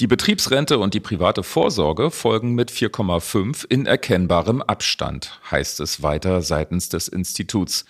Die 0.00 0.06
Betriebsrente 0.06 0.78
und 0.78 0.94
die 0.94 1.00
private 1.00 1.42
Vorsorge 1.42 2.10
folgen 2.10 2.54
mit 2.54 2.70
4,5 2.70 3.66
in 3.68 3.84
erkennbarem 3.84 4.62
Abstand, 4.62 5.38
heißt 5.50 5.78
es 5.80 6.02
weiter 6.02 6.40
seitens 6.40 6.88
des 6.88 7.06
Instituts. 7.06 7.84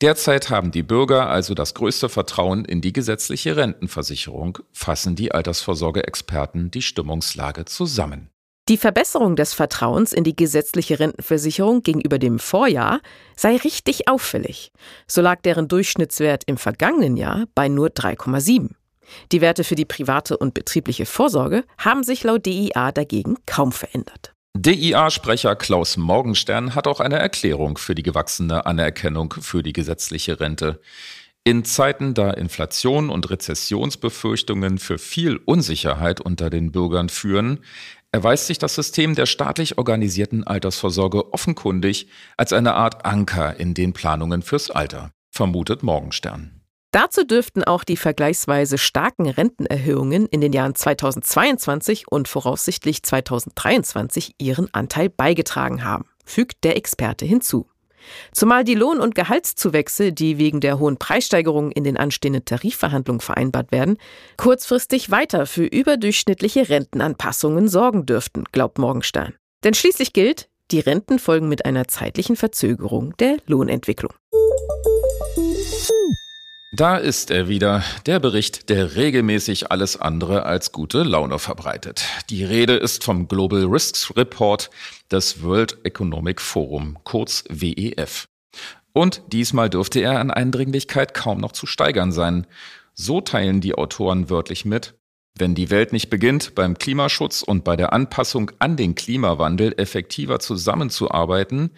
Derzeit 0.00 0.50
haben 0.50 0.70
die 0.70 0.84
Bürger 0.84 1.28
also 1.28 1.54
das 1.54 1.74
größte 1.74 2.08
Vertrauen 2.08 2.64
in 2.64 2.80
die 2.80 2.92
gesetzliche 2.92 3.56
Rentenversicherung, 3.56 4.58
fassen 4.72 5.16
die 5.16 5.32
Altersvorsorgeexperten 5.32 6.70
die 6.70 6.82
Stimmungslage 6.82 7.64
zusammen. 7.64 8.30
Die 8.68 8.76
Verbesserung 8.76 9.34
des 9.34 9.52
Vertrauens 9.52 10.12
in 10.12 10.22
die 10.22 10.36
gesetzliche 10.36 11.00
Rentenversicherung 11.00 11.82
gegenüber 11.82 12.20
dem 12.20 12.38
Vorjahr 12.38 13.00
sei 13.34 13.56
richtig 13.56 14.06
auffällig. 14.06 14.70
So 15.08 15.22
lag 15.22 15.40
deren 15.40 15.66
Durchschnittswert 15.66 16.44
im 16.46 16.56
vergangenen 16.56 17.16
Jahr 17.16 17.46
bei 17.56 17.66
nur 17.66 17.88
3,7. 17.88 18.77
Die 19.32 19.40
Werte 19.40 19.64
für 19.64 19.74
die 19.74 19.84
private 19.84 20.36
und 20.36 20.54
betriebliche 20.54 21.06
Vorsorge 21.06 21.64
haben 21.78 22.02
sich 22.02 22.24
laut 22.24 22.46
DIA 22.46 22.92
dagegen 22.92 23.36
kaum 23.46 23.72
verändert. 23.72 24.34
DIA-Sprecher 24.56 25.54
Klaus 25.56 25.96
Morgenstern 25.96 26.74
hat 26.74 26.88
auch 26.88 27.00
eine 27.00 27.18
Erklärung 27.18 27.78
für 27.78 27.94
die 27.94 28.02
gewachsene 28.02 28.66
Anerkennung 28.66 29.34
für 29.40 29.62
die 29.62 29.72
gesetzliche 29.72 30.40
Rente. 30.40 30.80
In 31.44 31.64
Zeiten, 31.64 32.12
da 32.12 32.30
Inflation 32.32 33.08
und 33.08 33.30
Rezessionsbefürchtungen 33.30 34.78
für 34.78 34.98
viel 34.98 35.36
Unsicherheit 35.36 36.20
unter 36.20 36.50
den 36.50 36.72
Bürgern 36.72 37.08
führen, 37.08 37.60
erweist 38.10 38.48
sich 38.48 38.58
das 38.58 38.74
System 38.74 39.14
der 39.14 39.26
staatlich 39.26 39.78
organisierten 39.78 40.44
Altersvorsorge 40.44 41.32
offenkundig 41.32 42.08
als 42.36 42.52
eine 42.52 42.74
Art 42.74 43.04
Anker 43.06 43.58
in 43.60 43.74
den 43.74 43.92
Planungen 43.92 44.42
fürs 44.42 44.70
Alter, 44.70 45.12
vermutet 45.30 45.82
Morgenstern. 45.82 46.57
Dazu 46.90 47.24
dürften 47.24 47.64
auch 47.64 47.84
die 47.84 47.98
vergleichsweise 47.98 48.78
starken 48.78 49.28
Rentenerhöhungen 49.28 50.26
in 50.26 50.40
den 50.40 50.54
Jahren 50.54 50.74
2022 50.74 52.08
und 52.08 52.28
voraussichtlich 52.28 53.02
2023 53.02 54.36
ihren 54.38 54.72
Anteil 54.72 55.10
beigetragen 55.10 55.84
haben, 55.84 56.06
fügt 56.24 56.64
der 56.64 56.76
Experte 56.76 57.26
hinzu. 57.26 57.68
Zumal 58.32 58.64
die 58.64 58.74
Lohn- 58.74 59.00
und 59.00 59.14
Gehaltszuwächse, 59.14 60.12
die 60.14 60.38
wegen 60.38 60.60
der 60.60 60.78
hohen 60.78 60.96
Preissteigerungen 60.96 61.72
in 61.72 61.84
den 61.84 61.98
anstehenden 61.98 62.46
Tarifverhandlungen 62.46 63.20
vereinbart 63.20 63.70
werden, 63.70 63.98
kurzfristig 64.38 65.10
weiter 65.10 65.44
für 65.44 65.64
überdurchschnittliche 65.64 66.70
Rentenanpassungen 66.70 67.68
sorgen 67.68 68.06
dürften, 68.06 68.44
glaubt 68.50 68.78
Morgenstern. 68.78 69.34
Denn 69.62 69.74
schließlich 69.74 70.14
gilt, 70.14 70.48
die 70.70 70.80
Renten 70.80 71.18
folgen 71.18 71.48
mit 71.48 71.66
einer 71.66 71.88
zeitlichen 71.88 72.36
Verzögerung 72.36 73.14
der 73.18 73.36
Lohnentwicklung. 73.46 74.12
Da 76.78 76.96
ist 76.96 77.32
er 77.32 77.48
wieder, 77.48 77.82
der 78.06 78.20
Bericht, 78.20 78.68
der 78.68 78.94
regelmäßig 78.94 79.72
alles 79.72 79.96
andere 79.96 80.44
als 80.44 80.70
gute 80.70 81.02
Laune 81.02 81.40
verbreitet. 81.40 82.04
Die 82.30 82.44
Rede 82.44 82.74
ist 82.74 83.02
vom 83.02 83.26
Global 83.26 83.64
Risks 83.64 84.16
Report 84.16 84.70
des 85.10 85.42
World 85.42 85.78
Economic 85.82 86.40
Forum, 86.40 86.96
kurz 87.02 87.42
WEF. 87.48 88.28
Und 88.92 89.22
diesmal 89.32 89.70
dürfte 89.70 89.98
er 89.98 90.20
an 90.20 90.30
Eindringlichkeit 90.30 91.14
kaum 91.14 91.38
noch 91.38 91.50
zu 91.50 91.66
steigern 91.66 92.12
sein. 92.12 92.46
So 92.94 93.20
teilen 93.20 93.60
die 93.60 93.74
Autoren 93.74 94.30
wörtlich 94.30 94.64
mit, 94.64 94.94
wenn 95.36 95.56
die 95.56 95.70
Welt 95.70 95.92
nicht 95.92 96.10
beginnt, 96.10 96.54
beim 96.54 96.78
Klimaschutz 96.78 97.42
und 97.42 97.64
bei 97.64 97.74
der 97.74 97.92
Anpassung 97.92 98.52
an 98.60 98.76
den 98.76 98.94
Klimawandel 98.94 99.74
effektiver 99.78 100.38
zusammenzuarbeiten, 100.38 101.70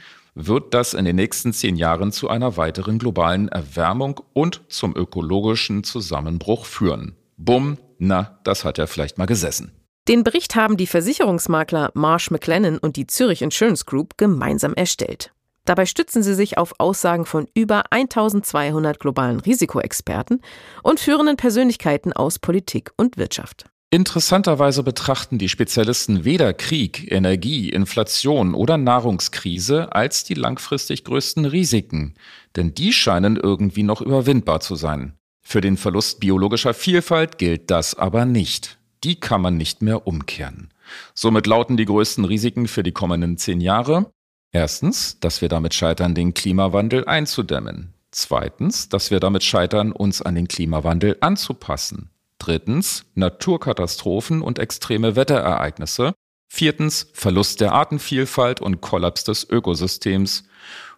wird 0.46 0.74
das 0.74 0.94
in 0.94 1.05
den 1.05 1.16
nächsten 1.16 1.53
zehn 1.53 1.76
Jahren 1.76 2.12
zu 2.12 2.29
einer 2.29 2.57
weiteren 2.57 2.98
globalen 2.98 3.48
Erwärmung 3.48 4.20
und 4.33 4.62
zum 4.68 4.94
ökologischen 4.96 5.85
Zusammenbruch 5.85 6.64
führen. 6.64 7.16
Bumm, 7.37 7.79
na, 7.98 8.38
das 8.44 8.64
hat 8.64 8.79
ja 8.79 8.87
vielleicht 8.87 9.18
mal 9.18 9.26
gesessen. 9.26 9.72
Den 10.09 10.24
Bericht 10.24 10.57
haben 10.57 10.76
die 10.76 10.87
Versicherungsmakler 10.87 11.90
Marsh 11.94 12.31
McLennan 12.31 12.79
und 12.79 12.96
die 12.96 13.07
Zürich 13.07 13.42
Insurance 13.42 13.85
Group 13.85 14.16
gemeinsam 14.16 14.74
erstellt. 14.74 15.33
Dabei 15.66 15.87
stützen 15.87 16.22
sie 16.22 16.35
sich 16.35 16.59
auf 16.59 16.74
Aussagen 16.79 17.26
von 17.26 17.46
über 17.55 17.92
1200 17.92 18.98
globalen 18.98 19.40
Risikoexperten 19.40 20.42
und 20.83 21.00
führenden 21.00 21.37
Persönlichkeiten 21.37 22.12
aus 22.12 22.38
Politik 22.38 22.90
und 22.96 23.18
Wirtschaft. 23.18 23.66
Interessanterweise 23.92 24.85
betrachten 24.85 25.38
die 25.38 25.48
Spezialisten 25.48 26.24
weder 26.24 26.53
Krieg, 26.53 27.11
Energie, 27.11 27.70
Inflation 27.70 28.55
oder 28.55 28.76
Nahrungskrise 28.76 29.92
als 29.92 30.22
die 30.22 30.35
langfristig 30.35 31.03
größten 31.03 31.44
Risiken, 31.44 32.14
denn 32.55 32.72
die 32.72 32.92
scheinen 32.92 33.37
irgendwie 33.37 33.83
noch 33.83 34.00
überwindbar 34.00 34.61
zu 34.61 34.76
sein. 34.76 35.14
Für 35.42 35.61
den 35.61 35.76
Verlust 35.76 36.20
biologischer 36.20 36.72
Vielfalt 36.72 37.38
gilt 37.38 37.70
das 37.70 37.96
aber 37.96 38.24
nicht. 38.24 38.79
Die 39.03 39.18
kann 39.18 39.40
man 39.40 39.57
nicht 39.57 39.83
mehr 39.83 40.07
umkehren. 40.07 40.72
Somit 41.14 41.48
lauten 41.48 41.76
die 41.76 41.87
größten 41.87 42.24
Risiken 42.24 42.68
für 42.68 42.85
die 42.85 42.92
kommenden 42.92 43.38
zehn 43.38 43.61
Jahre 43.61 44.12
Erstens, 44.53 45.20
dass 45.20 45.42
wir 45.42 45.48
damit 45.48 45.74
scheitern, 45.74 46.14
den 46.14 46.35
Klimawandel 46.35 47.05
einzudämmen. 47.05 47.94
Zweitens, 48.11 48.88
dass 48.88 49.12
wir 49.12 49.20
damit 49.20 49.44
scheitern, 49.44 49.92
uns 49.92 50.22
an 50.22 50.35
den 50.35 50.48
Klimawandel 50.48 51.16
anzupassen. 51.20 52.11
Drittens, 52.40 53.05
Naturkatastrophen 53.14 54.42
und 54.42 54.59
extreme 54.59 55.14
Wetterereignisse. 55.14 56.14
Viertens, 56.48 57.07
Verlust 57.12 57.61
der 57.61 57.72
Artenvielfalt 57.72 58.61
und 58.61 58.81
Kollaps 58.81 59.22
des 59.22 59.48
Ökosystems. 59.48 60.44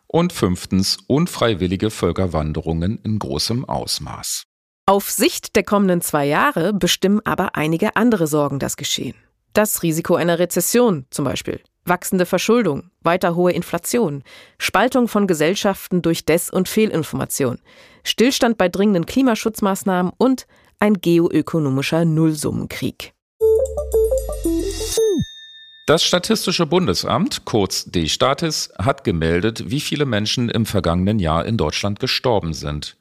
Und 0.06 0.32
fünftens, 0.32 0.98
unfreiwillige 1.06 1.90
Völkerwanderungen 1.90 2.98
in 3.02 3.18
großem 3.18 3.64
Ausmaß. 3.66 4.44
Auf 4.86 5.10
Sicht 5.10 5.56
der 5.56 5.62
kommenden 5.62 6.00
zwei 6.00 6.26
Jahre 6.26 6.72
bestimmen 6.72 7.20
aber 7.24 7.56
einige 7.56 7.96
andere 7.96 8.26
Sorgen 8.26 8.58
das 8.58 8.76
Geschehen. 8.76 9.14
Das 9.52 9.82
Risiko 9.82 10.14
einer 10.14 10.38
Rezession 10.38 11.06
zum 11.10 11.24
Beispiel, 11.24 11.60
wachsende 11.84 12.26
Verschuldung, 12.26 12.90
weiter 13.00 13.34
hohe 13.34 13.52
Inflation, 13.52 14.22
Spaltung 14.58 15.08
von 15.08 15.26
Gesellschaften 15.26 16.02
durch 16.02 16.24
Des- 16.24 16.50
und 16.50 16.68
Fehlinformation, 16.68 17.58
Stillstand 18.04 18.58
bei 18.58 18.68
dringenden 18.68 19.06
Klimaschutzmaßnahmen 19.06 20.12
und 20.16 20.46
ein 20.82 21.00
geoökonomischer 21.00 22.04
Nullsummenkrieg. 22.04 23.14
Das 25.86 26.02
Statistische 26.02 26.66
Bundesamt, 26.66 27.44
kurz 27.44 27.84
D-Statis, 27.84 28.72
hat 28.76 29.04
gemeldet, 29.04 29.70
wie 29.70 29.78
viele 29.78 30.06
Menschen 30.06 30.48
im 30.48 30.66
vergangenen 30.66 31.20
Jahr 31.20 31.46
in 31.46 31.56
Deutschland 31.56 32.00
gestorben 32.00 32.52
sind. 32.52 32.96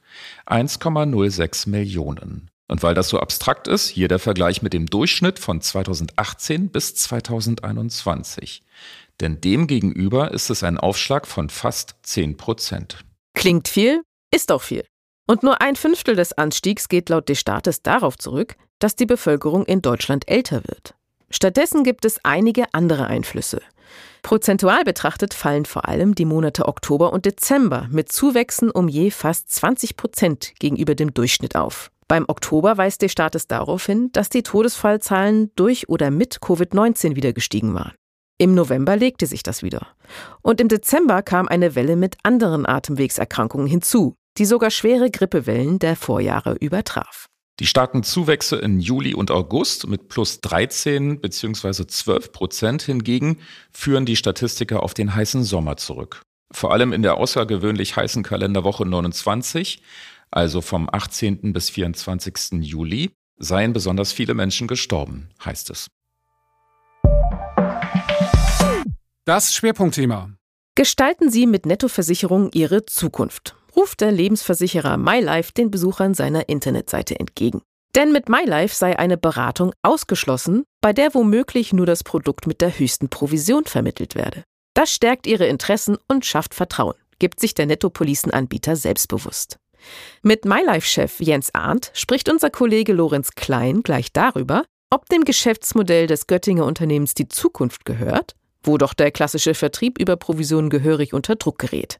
1,06 0.45 1.69
Millionen. 1.69 2.51
Und 2.67 2.83
weil 2.83 2.93
das 2.93 3.09
so 3.09 3.19
abstrakt 3.19 3.67
ist, 3.67 3.89
hier 3.89 4.07
der 4.07 4.19
Vergleich 4.19 4.61
mit 4.61 4.73
dem 4.73 4.85
Durchschnitt 4.85 5.39
von 5.39 5.59
2018 5.59 6.69
bis 6.69 6.93
2021. 6.93 8.61
Denn 9.21 9.41
demgegenüber 9.41 10.31
ist 10.31 10.51
es 10.51 10.61
ein 10.61 10.77
Aufschlag 10.77 11.25
von 11.25 11.49
fast 11.49 11.95
10 12.03 12.37
Prozent. 12.37 13.03
Klingt 13.33 13.67
viel, 13.67 14.03
ist 14.31 14.51
auch 14.51 14.61
viel. 14.61 14.83
Und 15.31 15.43
nur 15.43 15.61
ein 15.61 15.77
Fünftel 15.77 16.17
des 16.17 16.33
Anstiegs 16.33 16.89
geht 16.89 17.07
laut 17.07 17.29
des 17.29 17.39
Staates 17.39 17.81
darauf 17.81 18.17
zurück, 18.17 18.57
dass 18.79 18.97
die 18.97 19.05
Bevölkerung 19.05 19.63
in 19.63 19.81
Deutschland 19.81 20.27
älter 20.27 20.61
wird. 20.67 20.93
Stattdessen 21.29 21.85
gibt 21.85 22.03
es 22.03 22.19
einige 22.25 22.65
andere 22.73 23.07
Einflüsse. 23.07 23.61
Prozentual 24.23 24.83
betrachtet 24.83 25.33
fallen 25.33 25.63
vor 25.63 25.87
allem 25.87 26.15
die 26.15 26.25
Monate 26.25 26.67
Oktober 26.67 27.13
und 27.13 27.25
Dezember 27.25 27.87
mit 27.91 28.11
Zuwächsen 28.11 28.69
um 28.71 28.89
je 28.89 29.09
fast 29.09 29.49
20 29.51 29.95
Prozent 29.95 30.51
gegenüber 30.59 30.95
dem 30.95 31.13
Durchschnitt 31.13 31.55
auf. 31.55 31.91
Beim 32.09 32.25
Oktober 32.27 32.77
weist 32.77 33.01
der 33.01 33.07
Staat 33.07 33.37
darauf 33.49 33.85
hin, 33.85 34.09
dass 34.11 34.27
die 34.27 34.43
Todesfallzahlen 34.43 35.51
durch 35.55 35.87
oder 35.87 36.11
mit 36.11 36.39
Covid-19 36.39 37.15
wieder 37.15 37.31
gestiegen 37.31 37.73
waren. 37.73 37.93
Im 38.37 38.53
November 38.53 38.97
legte 38.97 39.27
sich 39.27 39.43
das 39.43 39.63
wieder. 39.63 39.87
Und 40.41 40.59
im 40.59 40.67
Dezember 40.67 41.21
kam 41.21 41.47
eine 41.47 41.75
Welle 41.75 41.95
mit 41.95 42.17
anderen 42.23 42.65
Atemwegserkrankungen 42.65 43.67
hinzu, 43.67 44.17
die 44.37 44.45
sogar 44.45 44.71
schwere 44.71 45.11
Grippewellen 45.11 45.79
der 45.79 45.95
Vorjahre 45.95 46.55
übertraf. 46.55 47.27
Die 47.59 47.67
starken 47.67 48.03
Zuwächse 48.03 48.55
in 48.55 48.79
Juli 48.79 49.13
und 49.13 49.29
August 49.29 49.87
mit 49.87 50.07
plus 50.07 50.41
13 50.41 51.21
bzw. 51.21 51.85
12 51.85 52.31
Prozent 52.31 52.81
hingegen 52.81 53.37
führen 53.71 54.05
die 54.05 54.15
Statistiker 54.15 54.83
auf 54.83 54.93
den 54.93 55.13
heißen 55.13 55.43
Sommer 55.43 55.77
zurück. 55.77 56.21
Vor 56.51 56.73
allem 56.73 56.91
in 56.91 57.01
der 57.01 57.17
außergewöhnlich 57.17 57.95
heißen 57.95 58.23
Kalenderwoche 58.23 58.85
29 58.85 59.81
also 60.31 60.61
vom 60.61 60.89
18. 60.91 61.53
bis 61.53 61.69
24. 61.69 62.61
Juli, 62.61 63.11
seien 63.37 63.73
besonders 63.73 64.13
viele 64.13 64.33
Menschen 64.33 64.67
gestorben, 64.67 65.29
heißt 65.43 65.69
es. 65.69 65.87
Das 69.25 69.53
Schwerpunktthema. 69.53 70.31
Gestalten 70.75 71.29
Sie 71.29 71.45
mit 71.47 71.65
Nettoversicherung 71.65 72.49
Ihre 72.53 72.85
Zukunft, 72.85 73.55
ruft 73.75 74.01
der 74.01 74.11
Lebensversicherer 74.11 74.97
MyLife 74.97 75.53
den 75.53 75.71
Besuchern 75.71 76.13
seiner 76.13 76.49
Internetseite 76.49 77.19
entgegen. 77.19 77.61
Denn 77.95 78.11
mit 78.11 78.29
MyLife 78.29 78.73
sei 78.73 78.97
eine 78.97 79.17
Beratung 79.17 79.73
ausgeschlossen, 79.81 80.63
bei 80.81 80.93
der 80.93 81.13
womöglich 81.13 81.73
nur 81.73 81.85
das 81.85 82.03
Produkt 82.03 82.47
mit 82.47 82.61
der 82.61 82.77
höchsten 82.77 83.09
Provision 83.09 83.65
vermittelt 83.65 84.15
werde. 84.15 84.43
Das 84.73 84.93
stärkt 84.93 85.27
Ihre 85.27 85.47
Interessen 85.47 85.97
und 86.07 86.25
schafft 86.25 86.53
Vertrauen, 86.53 86.95
gibt 87.19 87.39
sich 87.39 87.53
der 87.53 87.65
Nettopolicenanbieter 87.65 88.75
selbstbewusst. 88.77 89.57
Mit 90.21 90.45
MyLife-Chef 90.45 91.19
Jens 91.19 91.53
Arndt 91.53 91.91
spricht 91.93 92.29
unser 92.29 92.49
Kollege 92.49 92.93
Lorenz 92.93 93.31
Klein 93.31 93.81
gleich 93.83 94.13
darüber, 94.13 94.63
ob 94.89 95.07
dem 95.09 95.23
Geschäftsmodell 95.23 96.07
des 96.07 96.27
Göttinger 96.27 96.65
Unternehmens 96.65 97.13
die 97.13 97.27
Zukunft 97.27 97.85
gehört, 97.85 98.35
wo 98.63 98.77
doch 98.77 98.93
der 98.93 99.11
klassische 99.11 99.53
Vertrieb 99.53 99.99
über 99.99 100.17
Provisionen 100.17 100.69
gehörig 100.69 101.13
unter 101.13 101.35
Druck 101.35 101.59
gerät. 101.59 101.99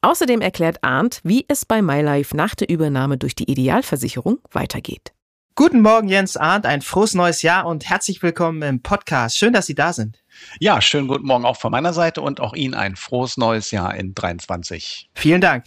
Außerdem 0.00 0.40
erklärt 0.40 0.82
Arndt, 0.82 1.20
wie 1.24 1.44
es 1.48 1.64
bei 1.64 1.82
MyLife 1.82 2.36
nach 2.36 2.54
der 2.54 2.68
Übernahme 2.68 3.18
durch 3.18 3.34
die 3.34 3.50
Idealversicherung 3.50 4.38
weitergeht. 4.52 5.12
Guten 5.58 5.80
Morgen, 5.80 6.06
Jens 6.06 6.36
Arndt, 6.36 6.66
ein 6.66 6.82
frohes 6.82 7.14
neues 7.14 7.42
Jahr 7.42 7.66
und 7.66 7.88
herzlich 7.90 8.22
willkommen 8.22 8.62
im 8.62 8.80
Podcast. 8.80 9.36
Schön, 9.36 9.52
dass 9.52 9.66
Sie 9.66 9.74
da 9.74 9.92
sind. 9.92 10.22
Ja, 10.60 10.80
schönen 10.80 11.08
guten 11.08 11.26
Morgen 11.26 11.44
auch 11.44 11.56
von 11.56 11.72
meiner 11.72 11.92
Seite 11.92 12.20
und 12.20 12.40
auch 12.40 12.54
Ihnen 12.54 12.74
ein 12.74 12.94
frohes 12.94 13.36
neues 13.36 13.72
Jahr 13.72 13.92
in 13.96 14.14
23. 14.14 15.10
Vielen 15.14 15.40
Dank. 15.40 15.64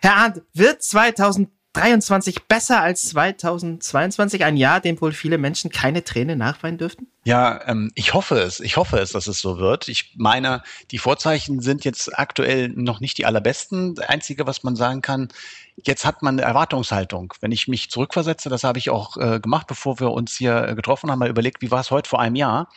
Herr 0.00 0.16
Arndt, 0.16 0.42
wird 0.54 0.80
2023 0.80 2.44
besser 2.44 2.82
als 2.82 3.08
2022, 3.08 4.44
ein 4.44 4.56
Jahr, 4.56 4.78
dem 4.78 5.00
wohl 5.00 5.10
viele 5.10 5.38
Menschen 5.38 5.72
keine 5.72 6.04
Träne 6.04 6.36
nachweinen 6.36 6.78
dürften? 6.78 7.11
Ja, 7.24 7.60
ähm, 7.68 7.92
ich 7.94 8.14
hoffe 8.14 8.40
es. 8.40 8.58
Ich 8.58 8.76
hoffe 8.76 8.98
es, 8.98 9.12
dass 9.12 9.28
es 9.28 9.40
so 9.40 9.58
wird. 9.58 9.86
Ich 9.88 10.14
meine, 10.16 10.62
die 10.90 10.98
Vorzeichen 10.98 11.60
sind 11.60 11.84
jetzt 11.84 12.18
aktuell 12.18 12.68
noch 12.70 12.98
nicht 12.98 13.16
die 13.16 13.26
allerbesten. 13.26 13.94
Das 13.94 14.08
Einzige, 14.08 14.44
was 14.46 14.64
man 14.64 14.74
sagen 14.74 15.02
kann, 15.02 15.28
jetzt 15.84 16.04
hat 16.04 16.22
man 16.22 16.38
eine 16.38 16.46
Erwartungshaltung. 16.46 17.32
Wenn 17.40 17.52
ich 17.52 17.68
mich 17.68 17.90
zurückversetze, 17.90 18.48
das 18.48 18.64
habe 18.64 18.78
ich 18.78 18.90
auch 18.90 19.16
äh, 19.16 19.40
gemacht, 19.40 19.66
bevor 19.66 20.00
wir 20.00 20.10
uns 20.10 20.36
hier 20.36 20.68
äh, 20.68 20.74
getroffen 20.74 21.10
haben, 21.10 21.18
mal 21.18 21.30
überlegt, 21.30 21.62
wie 21.62 21.70
war 21.70 21.80
es 21.80 21.90
heute 21.90 22.08
vor 22.08 22.20
einem 22.20 22.36
Jahr? 22.36 22.68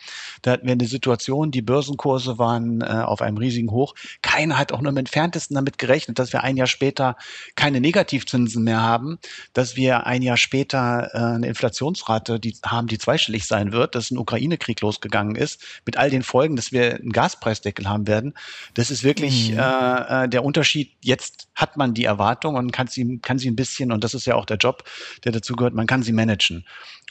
Da 0.42 0.52
hatten 0.52 0.66
wir 0.66 0.72
eine 0.72 0.86
Situation, 0.86 1.50
die 1.50 1.62
Börsenkurse 1.62 2.38
waren 2.38 2.80
äh, 2.80 2.84
auf 2.84 3.22
einem 3.22 3.36
riesigen 3.36 3.70
Hoch. 3.70 3.94
Keiner 4.22 4.58
hat 4.58 4.72
auch 4.72 4.80
nur 4.80 4.90
im 4.90 4.96
entferntesten 4.96 5.54
damit 5.54 5.78
gerechnet, 5.78 6.18
dass 6.18 6.32
wir 6.32 6.42
ein 6.42 6.56
Jahr 6.56 6.66
später 6.66 7.16
keine 7.54 7.80
Negativzinsen 7.80 8.64
mehr 8.64 8.82
haben, 8.82 9.18
dass 9.52 9.76
wir 9.76 10.06
ein 10.06 10.22
Jahr 10.22 10.36
später 10.36 11.10
äh, 11.12 11.18
eine 11.18 11.48
Inflationsrate 11.48 12.40
die 12.40 12.56
haben, 12.64 12.86
die 12.86 12.98
zweistellig 12.98 13.46
sein 13.46 13.72
wird, 13.72 13.94
dass 13.94 14.10
ein 14.10 14.18
Ukraine-Krieg 14.36 14.80
losgegangen 14.80 15.36
ist, 15.36 15.62
mit 15.84 15.96
all 15.96 16.10
den 16.10 16.22
Folgen, 16.22 16.56
dass 16.56 16.72
wir 16.72 16.94
einen 16.94 17.12
Gaspreisdeckel 17.12 17.88
haben 17.88 18.06
werden. 18.06 18.34
Das 18.74 18.90
ist 18.90 19.02
wirklich 19.02 19.52
mhm. 19.52 19.58
äh, 19.58 20.24
äh 20.24 20.28
der 20.28 20.44
Unterschied. 20.44 20.92
Jetzt 21.02 21.48
hat 21.54 21.76
man 21.76 21.94
die 21.94 22.04
Erwartung 22.04 22.54
und 22.56 22.72
kann 22.72 22.86
sie, 22.86 23.18
kann 23.18 23.38
sie 23.38 23.50
ein 23.50 23.56
bisschen, 23.56 23.92
und 23.92 24.04
das 24.04 24.14
ist 24.14 24.26
ja 24.26 24.34
auch 24.34 24.44
der 24.44 24.58
Job, 24.58 24.84
der 25.24 25.32
dazu 25.32 25.54
gehört, 25.56 25.74
man 25.74 25.86
kann 25.86 26.02
sie 26.02 26.12
managen 26.12 26.66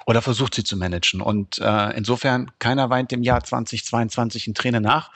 oder 0.06 0.22
versucht 0.22 0.56
sie 0.56 0.64
zu 0.64 0.78
managen. 0.78 1.22
Und 1.22 1.60
äh, 1.60 1.98
insofern, 1.98 2.52
keiner 2.60 2.90
weint 2.90 3.12
dem 3.12 3.24
Jahr 3.24 3.44
2022 3.44 4.48
in 4.48 4.54
Träne 4.54 4.82
nach, 4.82 5.12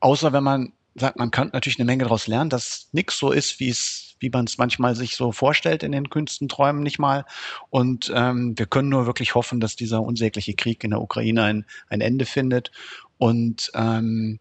außer 0.00 0.32
wenn 0.32 0.44
man 0.44 0.72
sagt, 0.94 1.18
man 1.18 1.30
kann 1.30 1.50
natürlich 1.52 1.78
eine 1.78 1.86
Menge 1.86 2.04
daraus 2.04 2.26
lernen, 2.26 2.50
dass 2.50 2.88
nichts 2.92 3.18
so 3.18 3.32
ist, 3.32 3.60
wie 3.60 3.70
es 3.70 4.01
wie 4.22 4.30
man 4.30 4.46
es 4.46 4.56
manchmal 4.56 4.94
sich 4.94 5.16
so 5.16 5.32
vorstellt 5.32 5.82
in 5.82 5.92
den 5.92 6.08
Künsten, 6.08 6.48
träumen 6.48 6.82
nicht 6.82 6.98
mal. 6.98 7.24
Und 7.68 8.10
ähm, 8.14 8.54
wir 8.56 8.66
können 8.66 8.88
nur 8.88 9.06
wirklich 9.06 9.34
hoffen, 9.34 9.60
dass 9.60 9.76
dieser 9.76 10.02
unsägliche 10.02 10.54
Krieg 10.54 10.82
in 10.84 10.90
der 10.90 11.02
Ukraine 11.02 11.42
ein, 11.42 11.66
ein 11.88 12.00
Ende 12.00 12.24
findet 12.24 12.70
und 13.18 13.70
ähm, 13.74 14.38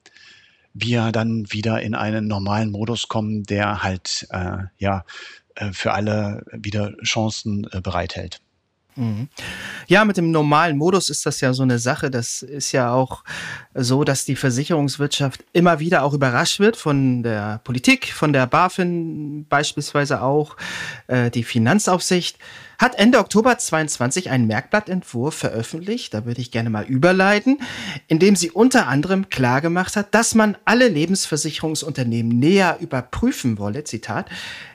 wir 0.74 1.12
dann 1.12 1.52
wieder 1.52 1.82
in 1.82 1.96
einen 1.96 2.28
normalen 2.28 2.72
Modus 2.72 3.08
kommen, 3.08 3.44
der 3.44 3.84
halt 3.84 4.28
äh, 4.30 4.58
ja 4.78 5.04
äh, 5.56 5.74
für 5.74 5.94
alle 5.94 6.46
wieder 6.52 6.96
Chancen 7.04 7.67
äh, 7.72 7.82
bereithält. 7.82 8.39
Ja, 9.88 10.06
mit 10.06 10.17
dem 10.17 10.32
normalen 10.32 10.77
Modus 10.77 11.10
ist 11.10 11.25
das 11.25 11.41
ja 11.41 11.54
so 11.54 11.63
eine 11.63 11.80
Sache. 11.80 12.12
Das 12.12 12.41
ist 12.41 12.71
ja 12.71 12.91
auch 12.93 13.23
so, 13.73 14.04
dass 14.04 14.25
die 14.25 14.36
Versicherungswirtschaft 14.36 15.43
immer 15.54 15.80
wieder 15.80 16.04
auch 16.04 16.13
überrascht 16.13 16.60
wird 16.60 16.75
von 16.75 17.23
der 17.23 17.62
Politik, 17.63 18.12
von 18.13 18.34
der 18.34 18.47
BaFin 18.47 19.45
beispielsweise 19.47 20.21
auch, 20.21 20.58
äh, 21.08 21.32
die 21.32 21.43
Finanzaufsicht 21.43 22.38
hat 22.82 22.96
Ende 22.96 23.20
Oktober 23.20 23.60
22 23.60 24.32
einen 24.32 24.48
Merkblattentwurf 24.48 25.36
veröffentlicht, 25.36 26.15
da 26.15 26.26
würde 26.26 26.41
ich 26.41 26.50
gerne 26.50 26.72
mal 26.72 26.84
überleiten, 26.84 27.60
in 28.08 28.17
dem 28.17 28.36
sie 28.36 28.50
unter 28.50 28.88
anderem 28.88 29.30
klargemacht 29.30 29.96
hat, 29.96 30.15
dass 30.15 30.34
man 30.34 30.58
alle 30.65 30.88
Lebensversicherungsunternehmen 30.88 32.39
näher 32.39 32.78
überprüfen 32.82 33.60
wolle, 33.60 33.84
Zitat, 33.84 34.30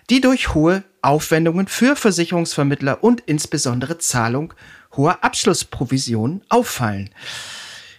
die 0.09 0.21
durch 0.21 0.55
hohe 0.55 0.85
Aufwendungen 1.03 1.67
für 1.67 1.97
Versicherungsvermittler 1.97 3.03
und 3.03 3.23
insbesondere 3.27 3.99
Zahlung 3.99 4.55
hoher 4.97 5.25
Abschlussprovisionen 5.25 6.43
auffallen. 6.49 7.11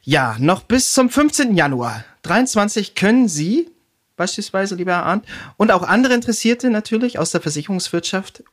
Ja, 0.03 0.37
noch 0.39 0.63
bis 0.63 0.93
zum 0.93 1.09
15. 1.09 1.57
Januar 1.57 2.05
23 2.21 2.95
können 2.95 3.27
Sie 3.27 3.69
beispielsweise, 4.17 4.75
lieber 4.75 4.95
Arndt, 4.95 5.25
und 5.55 5.71
auch 5.71 5.83
andere 5.83 6.13
Interessierte 6.13 6.69
natürlich 6.69 7.19
aus 7.19 7.31
der 7.31 7.39
Versicherungswirtschaft 7.39 8.43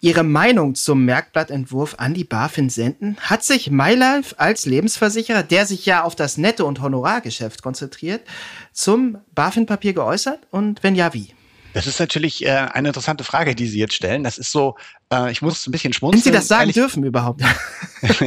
ihre 0.00 0.22
Meinung 0.22 0.74
zum 0.74 1.04
Merkblattentwurf 1.04 1.96
an 1.98 2.14
die 2.14 2.24
BaFin 2.24 2.70
senden. 2.70 3.16
Hat 3.20 3.44
sich 3.44 3.70
MyLife 3.70 4.38
als 4.38 4.66
Lebensversicherer, 4.66 5.42
der 5.42 5.66
sich 5.66 5.84
ja 5.86 6.04
auf 6.04 6.16
das 6.16 6.38
Netto- 6.38 6.66
und 6.66 6.80
Honorargeschäft 6.80 7.62
konzentriert, 7.62 8.22
zum 8.72 9.18
BaFin-Papier 9.34 9.92
geäußert? 9.92 10.40
Und 10.50 10.82
wenn 10.82 10.94
ja, 10.94 11.12
wie? 11.12 11.34
Das 11.74 11.86
ist 11.86 12.00
natürlich 12.00 12.44
äh, 12.44 12.50
eine 12.50 12.88
interessante 12.88 13.24
Frage, 13.24 13.54
die 13.54 13.66
Sie 13.66 13.78
jetzt 13.78 13.94
stellen. 13.94 14.24
Das 14.24 14.38
ist 14.38 14.50
so, 14.50 14.76
äh, 15.12 15.30
ich 15.30 15.42
muss 15.42 15.66
ein 15.66 15.72
bisschen 15.72 15.92
schmunzeln. 15.92 16.24
Wenn 16.24 16.32
Sie 16.32 16.36
das 16.36 16.48
sagen 16.48 16.62
Ehrlich, 16.62 16.74
dürfen 16.74 17.04
überhaupt. 17.04 17.40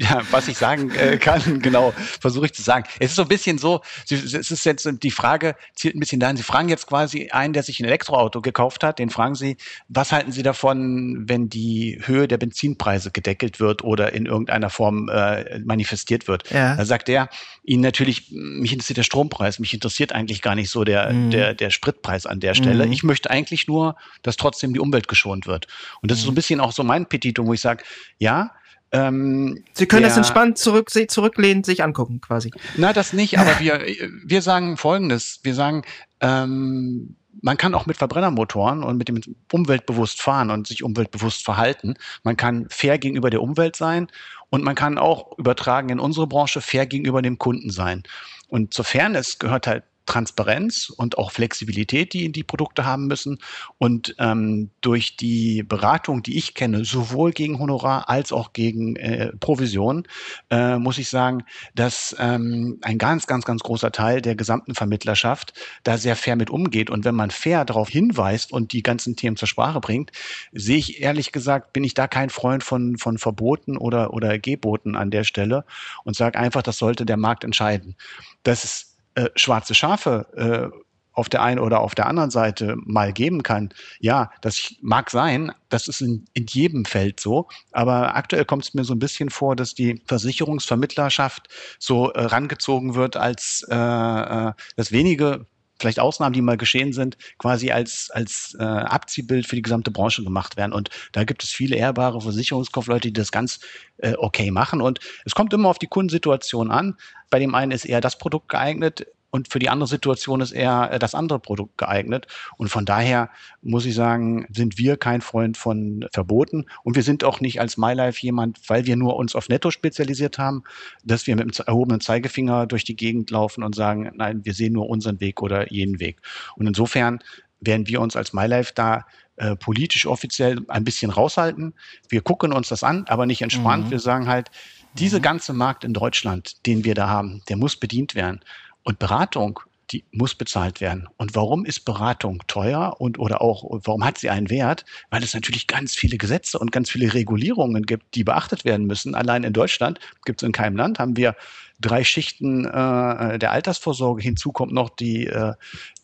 ja, 0.00 0.22
was 0.30 0.48
ich 0.48 0.56
sagen 0.56 0.90
äh, 0.92 1.18
kann, 1.18 1.60
genau, 1.62 1.92
versuche 2.20 2.46
ich 2.46 2.52
zu 2.52 2.62
sagen. 2.62 2.84
Es 2.98 3.10
ist 3.10 3.16
so 3.16 3.22
ein 3.22 3.28
bisschen 3.28 3.58
so, 3.58 3.80
es 4.08 4.34
ist 4.34 4.64
jetzt 4.64 4.88
die 5.02 5.10
Frage, 5.10 5.54
zielt 5.74 5.94
ein 5.94 6.00
bisschen 6.00 6.20
dahin, 6.20 6.36
Sie 6.36 6.42
fragen 6.42 6.68
jetzt 6.68 6.86
quasi 6.86 7.28
einen, 7.30 7.52
der 7.52 7.62
sich 7.62 7.80
ein 7.80 7.84
Elektroauto 7.84 8.40
gekauft 8.40 8.82
hat, 8.82 8.98
den 8.98 9.10
fragen 9.10 9.34
Sie, 9.34 9.56
was 9.88 10.12
halten 10.12 10.32
Sie 10.32 10.42
davon, 10.42 11.28
wenn 11.28 11.48
die 11.48 12.00
Höhe 12.04 12.26
der 12.26 12.38
Benzinpreise 12.38 13.10
gedeckelt 13.10 13.60
wird 13.60 13.84
oder 13.84 14.12
in 14.12 14.26
irgendeiner 14.26 14.70
Form 14.70 15.08
äh, 15.08 15.58
manifestiert 15.60 16.26
wird? 16.26 16.50
Ja. 16.50 16.76
Da 16.76 16.84
sagt 16.84 17.08
er, 17.08 17.28
Ihnen 17.62 17.82
natürlich, 17.82 18.30
mich 18.30 18.72
interessiert 18.72 18.96
der 18.96 19.02
Strompreis, 19.02 19.58
mich 19.58 19.74
interessiert 19.74 20.12
eigentlich 20.12 20.42
gar 20.42 20.54
nicht 20.54 20.70
so 20.70 20.84
der, 20.84 21.12
mhm. 21.12 21.30
der, 21.30 21.54
der 21.54 21.70
Spritpreis 21.70 22.26
an 22.26 22.40
der 22.40 22.54
Stelle. 22.54 22.86
Mhm. 22.86 22.92
Ich 22.92 23.02
möchte 23.02 23.30
eigentlich 23.30 23.68
nur, 23.68 23.96
dass 24.22 24.36
trotzdem 24.36 24.72
die 24.72 24.80
Umwelt 24.80 25.06
geschont 25.06 25.46
wird. 25.46 25.66
Und 26.00 26.10
das 26.10 26.20
ist 26.20 26.29
so 26.30 26.32
ein 26.32 26.36
bisschen 26.36 26.60
auch 26.60 26.72
so 26.72 26.84
mein 26.84 27.06
Petitum, 27.06 27.46
wo 27.46 27.54
ich 27.54 27.60
sage, 27.60 27.82
ja, 28.18 28.52
ähm, 28.92 29.64
Sie 29.72 29.86
können 29.86 30.02
der, 30.02 30.10
das 30.10 30.16
entspannt 30.16 30.58
zurück, 30.58 30.90
zurücklehnen, 30.90 31.64
sich 31.64 31.82
angucken, 31.82 32.20
quasi. 32.20 32.50
Na, 32.76 32.92
das 32.92 33.12
nicht, 33.12 33.38
aber 33.38 33.50
wir, 33.60 33.84
wir 34.24 34.42
sagen 34.42 34.76
Folgendes. 34.76 35.40
Wir 35.42 35.54
sagen, 35.54 35.82
ähm, 36.20 37.16
man 37.42 37.56
kann 37.56 37.74
auch 37.74 37.86
mit 37.86 37.96
Verbrennermotoren 37.96 38.82
und 38.82 38.96
mit 38.96 39.08
dem 39.08 39.20
umweltbewusst 39.52 40.20
fahren 40.20 40.50
und 40.50 40.66
sich 40.66 40.82
umweltbewusst 40.82 41.44
verhalten. 41.44 41.94
Man 42.22 42.36
kann 42.36 42.66
fair 42.68 42.98
gegenüber 42.98 43.30
der 43.30 43.42
Umwelt 43.42 43.76
sein 43.76 44.08
und 44.50 44.64
man 44.64 44.74
kann 44.74 44.98
auch 44.98 45.38
übertragen 45.38 45.88
in 45.88 46.00
unsere 46.00 46.26
Branche 46.26 46.60
fair 46.60 46.86
gegenüber 46.86 47.22
dem 47.22 47.38
Kunden 47.38 47.70
sein. 47.70 48.02
Und 48.48 48.74
zur 48.74 48.84
Fairness 48.84 49.38
gehört 49.38 49.68
halt 49.68 49.84
Transparenz 50.10 50.90
und 50.90 51.18
auch 51.18 51.30
Flexibilität, 51.30 52.12
die 52.14 52.32
die 52.32 52.42
Produkte 52.42 52.84
haben 52.84 53.06
müssen. 53.06 53.38
Und 53.78 54.16
ähm, 54.18 54.70
durch 54.80 55.16
die 55.16 55.62
Beratung, 55.62 56.24
die 56.24 56.36
ich 56.36 56.54
kenne, 56.54 56.84
sowohl 56.84 57.30
gegen 57.30 57.60
Honorar 57.60 58.08
als 58.08 58.32
auch 58.32 58.52
gegen 58.52 58.96
äh, 58.96 59.30
Provision, 59.38 60.08
äh, 60.50 60.78
muss 60.78 60.98
ich 60.98 61.08
sagen, 61.08 61.44
dass 61.76 62.16
ähm, 62.18 62.78
ein 62.82 62.98
ganz, 62.98 63.28
ganz, 63.28 63.44
ganz 63.44 63.62
großer 63.62 63.92
Teil 63.92 64.20
der 64.20 64.34
gesamten 64.34 64.74
Vermittlerschaft 64.74 65.54
da 65.84 65.96
sehr 65.96 66.16
fair 66.16 66.34
mit 66.34 66.50
umgeht. 66.50 66.90
Und 66.90 67.04
wenn 67.04 67.14
man 67.14 67.30
fair 67.30 67.64
darauf 67.64 67.88
hinweist 67.88 68.52
und 68.52 68.72
die 68.72 68.82
ganzen 68.82 69.14
Themen 69.14 69.36
zur 69.36 69.46
Sprache 69.46 69.78
bringt, 69.78 70.10
sehe 70.50 70.78
ich 70.78 71.00
ehrlich 71.00 71.30
gesagt, 71.30 71.72
bin 71.72 71.84
ich 71.84 71.94
da 71.94 72.08
kein 72.08 72.30
Freund 72.30 72.64
von, 72.64 72.98
von 72.98 73.16
Verboten 73.16 73.76
oder, 73.76 74.12
oder 74.12 74.40
Geboten 74.40 74.96
an 74.96 75.12
der 75.12 75.22
Stelle 75.22 75.64
und 76.02 76.16
sage 76.16 76.36
einfach, 76.36 76.62
das 76.62 76.78
sollte 76.78 77.06
der 77.06 77.16
Markt 77.16 77.44
entscheiden. 77.44 77.94
Das 78.42 78.64
ist 78.64 78.89
äh, 79.20 79.30
schwarze 79.36 79.74
Schafe 79.74 80.72
äh, 80.72 80.76
auf 81.12 81.28
der 81.28 81.42
einen 81.42 81.58
oder 81.58 81.80
auf 81.80 81.94
der 81.94 82.06
anderen 82.06 82.30
Seite 82.30 82.76
mal 82.76 83.12
geben 83.12 83.42
kann. 83.42 83.74
Ja, 83.98 84.30
das 84.40 84.74
mag 84.80 85.10
sein, 85.10 85.52
das 85.68 85.88
ist 85.88 86.00
in, 86.00 86.24
in 86.32 86.46
jedem 86.46 86.84
Feld 86.84 87.20
so, 87.20 87.48
aber 87.72 88.14
aktuell 88.14 88.44
kommt 88.44 88.64
es 88.64 88.74
mir 88.74 88.84
so 88.84 88.94
ein 88.94 88.98
bisschen 88.98 89.28
vor, 89.28 89.56
dass 89.56 89.74
die 89.74 90.02
Versicherungsvermittlerschaft 90.06 91.48
so 91.78 92.10
äh, 92.12 92.22
rangezogen 92.22 92.94
wird, 92.94 93.16
als 93.16 93.66
äh, 93.70 93.74
äh 93.74 94.52
das 94.76 94.92
wenige 94.92 95.46
vielleicht 95.80 95.98
Ausnahmen, 95.98 96.32
die 96.32 96.42
mal 96.42 96.56
geschehen 96.56 96.92
sind, 96.92 97.16
quasi 97.38 97.70
als, 97.70 98.10
als 98.10 98.56
äh, 98.58 98.62
Abziehbild 98.62 99.46
für 99.46 99.56
die 99.56 99.62
gesamte 99.62 99.90
Branche 99.90 100.22
gemacht 100.22 100.56
werden. 100.56 100.72
Und 100.72 100.90
da 101.12 101.24
gibt 101.24 101.42
es 101.42 101.50
viele 101.50 101.76
ehrbare 101.76 102.20
Versicherungskaufleute, 102.20 103.08
die 103.08 103.14
das 103.14 103.32
ganz 103.32 103.60
äh, 103.98 104.14
okay 104.18 104.50
machen. 104.50 104.80
Und 104.80 105.00
es 105.24 105.34
kommt 105.34 105.52
immer 105.52 105.68
auf 105.68 105.78
die 105.78 105.86
Kundensituation 105.86 106.70
an. 106.70 106.96
Bei 107.30 107.38
dem 107.38 107.54
einen 107.54 107.72
ist 107.72 107.84
eher 107.84 108.00
das 108.00 108.18
Produkt 108.18 108.48
geeignet, 108.48 109.06
und 109.30 109.48
für 109.48 109.58
die 109.58 109.68
andere 109.68 109.88
Situation 109.88 110.40
ist 110.40 110.52
eher 110.52 110.90
äh, 110.92 110.98
das 110.98 111.14
andere 111.14 111.38
Produkt 111.38 111.78
geeignet. 111.78 112.26
Und 112.56 112.68
von 112.68 112.84
daher 112.84 113.30
muss 113.62 113.86
ich 113.86 113.94
sagen, 113.94 114.46
sind 114.50 114.78
wir 114.78 114.96
kein 114.96 115.20
Freund 115.20 115.56
von 115.56 116.06
Verboten. 116.12 116.66
Und 116.82 116.96
wir 116.96 117.02
sind 117.02 117.24
auch 117.24 117.40
nicht 117.40 117.60
als 117.60 117.76
MyLife 117.76 118.20
jemand, 118.20 118.58
weil 118.68 118.86
wir 118.86 118.96
nur 118.96 119.16
uns 119.16 119.34
auf 119.34 119.48
Netto 119.48 119.70
spezialisiert 119.70 120.38
haben, 120.38 120.64
dass 121.04 121.26
wir 121.26 121.36
mit 121.36 121.58
dem 121.58 121.64
erhobenen 121.66 122.00
Zeigefinger 122.00 122.66
durch 122.66 122.84
die 122.84 122.96
Gegend 122.96 123.30
laufen 123.30 123.62
und 123.62 123.74
sagen, 123.74 124.10
nein, 124.14 124.44
wir 124.44 124.54
sehen 124.54 124.72
nur 124.72 124.88
unseren 124.88 125.20
Weg 125.20 125.42
oder 125.42 125.72
jenen 125.72 126.00
Weg. 126.00 126.20
Und 126.56 126.66
insofern 126.66 127.20
werden 127.60 127.86
wir 127.86 128.00
uns 128.00 128.16
als 128.16 128.32
MyLife 128.32 128.72
da 128.74 129.06
äh, 129.36 129.54
politisch 129.56 130.06
offiziell 130.06 130.60
ein 130.68 130.84
bisschen 130.84 131.10
raushalten. 131.10 131.74
Wir 132.08 132.22
gucken 132.22 132.52
uns 132.52 132.68
das 132.68 132.82
an, 132.82 133.04
aber 133.08 133.26
nicht 133.26 133.42
entspannt. 133.42 133.86
Mhm. 133.86 133.90
Wir 133.90 133.98
sagen 134.00 134.28
halt, 134.28 134.50
diese 134.94 135.18
mhm. 135.18 135.22
ganze 135.22 135.52
Markt 135.52 135.84
in 135.84 135.92
Deutschland, 135.92 136.66
den 136.66 136.84
wir 136.84 136.94
da 136.94 137.08
haben, 137.08 137.42
der 137.48 137.56
muss 137.56 137.76
bedient 137.76 138.14
werden. 138.14 138.40
Und 138.82 138.98
Beratung, 138.98 139.60
die 139.90 140.04
muss 140.12 140.34
bezahlt 140.34 140.80
werden. 140.80 141.08
Und 141.16 141.34
warum 141.34 141.64
ist 141.64 141.80
Beratung 141.84 142.42
teuer 142.46 142.96
und 142.98 143.18
oder 143.18 143.42
auch 143.42 143.64
warum 143.84 144.04
hat 144.04 144.18
sie 144.18 144.30
einen 144.30 144.50
Wert? 144.50 144.84
Weil 145.10 145.22
es 145.22 145.34
natürlich 145.34 145.66
ganz 145.66 145.94
viele 145.94 146.16
Gesetze 146.16 146.58
und 146.58 146.70
ganz 146.70 146.90
viele 146.90 147.12
Regulierungen 147.12 147.84
gibt, 147.84 148.14
die 148.14 148.24
beachtet 148.24 148.64
werden 148.64 148.86
müssen. 148.86 149.14
Allein 149.14 149.42
in 149.42 149.52
Deutschland 149.52 149.98
gibt 150.24 150.42
es 150.42 150.46
in 150.46 150.52
keinem 150.52 150.76
Land 150.76 150.98
haben 150.98 151.16
wir 151.16 151.34
drei 151.80 152.04
Schichten 152.04 152.64
äh, 152.64 153.38
der 153.38 153.52
Altersvorsorge. 153.52 154.22
Hinzu 154.22 154.52
kommt 154.52 154.72
noch 154.72 154.90
die, 154.90 155.26
äh, 155.26 155.54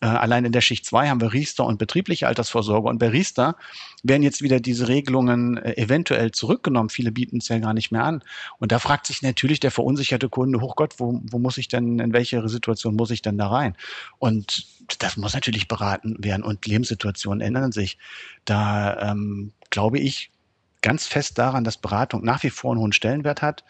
äh, 0.01 0.05
allein 0.05 0.45
in 0.45 0.51
der 0.51 0.61
Schicht 0.61 0.85
zwei 0.85 1.09
haben 1.09 1.21
wir 1.21 1.33
Riester 1.33 1.65
und 1.65 1.77
betriebliche 1.77 2.27
Altersvorsorge. 2.27 2.89
Und 2.89 2.97
bei 2.97 3.09
Riester 3.09 3.55
werden 4.03 4.23
jetzt 4.23 4.41
wieder 4.41 4.59
diese 4.59 4.87
Regelungen 4.87 5.57
äh, 5.57 5.77
eventuell 5.77 6.31
zurückgenommen. 6.31 6.89
Viele 6.89 7.11
bieten 7.11 7.37
es 7.37 7.47
ja 7.47 7.59
gar 7.59 7.73
nicht 7.73 7.91
mehr 7.91 8.03
an. 8.03 8.23
Und 8.59 8.71
da 8.71 8.79
fragt 8.79 9.07
sich 9.07 9.21
natürlich 9.21 9.59
der 9.59 9.71
verunsicherte 9.71 10.29
Kunde, 10.29 10.61
hoch 10.61 10.75
Gott, 10.75 10.95
wo, 10.97 11.21
wo 11.23 11.39
muss 11.39 11.57
ich 11.57 11.67
denn, 11.67 11.99
in 11.99 12.13
welche 12.13 12.47
Situation 12.49 12.95
muss 12.95 13.11
ich 13.11 13.21
denn 13.21 13.37
da 13.37 13.47
rein? 13.47 13.75
Und 14.17 14.65
das 14.99 15.17
muss 15.17 15.33
natürlich 15.33 15.67
beraten 15.67 16.15
werden 16.19 16.43
und 16.43 16.65
Lebenssituationen 16.65 17.41
ändern 17.41 17.71
sich. 17.71 17.97
Da 18.45 19.11
ähm, 19.11 19.51
glaube 19.69 19.99
ich 19.99 20.31
ganz 20.81 21.05
fest 21.05 21.37
daran, 21.37 21.63
dass 21.63 21.77
Beratung 21.77 22.23
nach 22.23 22.43
wie 22.43 22.49
vor 22.49 22.71
einen 22.71 22.81
hohen 22.81 22.93
Stellenwert 22.93 23.41
hat 23.41 23.63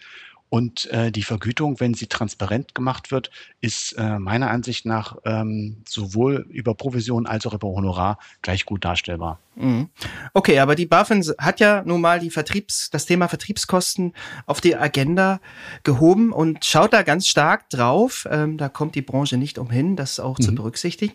und 0.49 0.86
äh, 0.91 1.12
die 1.12 1.23
Vergütung, 1.23 1.79
wenn 1.79 1.93
sie 1.93 2.07
transparent 2.07 2.73
gemacht 2.73 3.12
wird, 3.12 3.31
ist 3.60 3.93
äh, 3.93 4.17
meiner 4.17 4.49
Ansicht 4.49 4.86
nach 4.86 5.17
ähm, 5.25 5.77
sowohl 5.88 6.45
über 6.49 6.73
Provision 6.73 7.27
als 7.27 7.45
auch 7.45 7.53
über 7.53 7.67
Honorar 7.67 8.17
gleich 8.41 8.65
gut 8.65 8.86
darstellbar. 8.86 9.39
Mhm. 9.55 9.89
Okay, 10.33 10.60
aber 10.60 10.75
die 10.75 10.86
BaFin 10.86 11.23
hat 11.38 11.60
ja 11.60 11.83
nun 11.83 11.99
mal 11.99 12.19
die 12.19 12.29
Vertriebs, 12.29 12.89
das 12.91 13.05
Thema 13.05 13.27
Vertriebskosten 13.27 14.13
auf 14.45 14.62
die 14.62 14.75
Agenda 14.75 15.41
gehoben 15.83 16.31
und 16.31 16.63
schaut 16.63 16.93
da 16.93 17.01
ganz 17.01 17.27
stark 17.27 17.69
drauf. 17.69 18.27
Ähm, 18.31 18.57
da 18.57 18.69
kommt 18.69 18.95
die 18.95 19.01
Branche 19.01 19.38
nicht 19.38 19.57
umhin, 19.57 19.95
das 19.95 20.19
auch 20.19 20.38
mhm. 20.39 20.43
zu 20.43 20.55
berücksichtigen. 20.55 21.13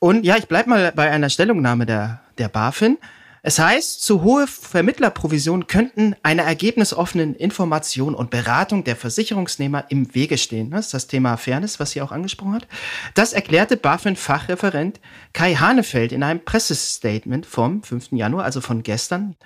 Und 0.00 0.24
ja, 0.24 0.36
ich 0.36 0.48
bleib 0.48 0.66
mal 0.66 0.92
bei 0.96 1.10
einer 1.10 1.30
Stellungnahme 1.30 1.86
der, 1.86 2.22
der 2.38 2.48
BaFin. 2.48 2.98
Es 3.46 3.58
heißt, 3.58 4.02
zu 4.02 4.22
hohe 4.22 4.46
Vermittlerprovisionen 4.46 5.66
könnten 5.66 6.16
einer 6.22 6.44
ergebnisoffenen 6.44 7.34
Information 7.34 8.14
und 8.14 8.30
Beratung 8.30 8.84
der 8.84 8.96
Versicherungsnehmer 8.96 9.84
im 9.90 10.14
Wege 10.14 10.38
stehen. 10.38 10.70
Das 10.70 10.86
ist 10.86 10.94
das 10.94 11.08
Thema 11.08 11.36
Fairness, 11.36 11.78
was 11.78 11.90
sie 11.90 12.00
auch 12.00 12.10
angesprochen 12.10 12.54
hat. 12.54 12.66
Das 13.12 13.34
erklärte 13.34 13.76
BaFin-Fachreferent 13.76 14.98
Kai 15.34 15.56
Hanefeld 15.56 16.12
in 16.12 16.22
einem 16.22 16.42
Pressestatement 16.42 17.44
vom 17.44 17.82
5. 17.82 18.12
Januar, 18.12 18.46
also 18.46 18.62
von 18.62 18.82
gestern. 18.82 19.36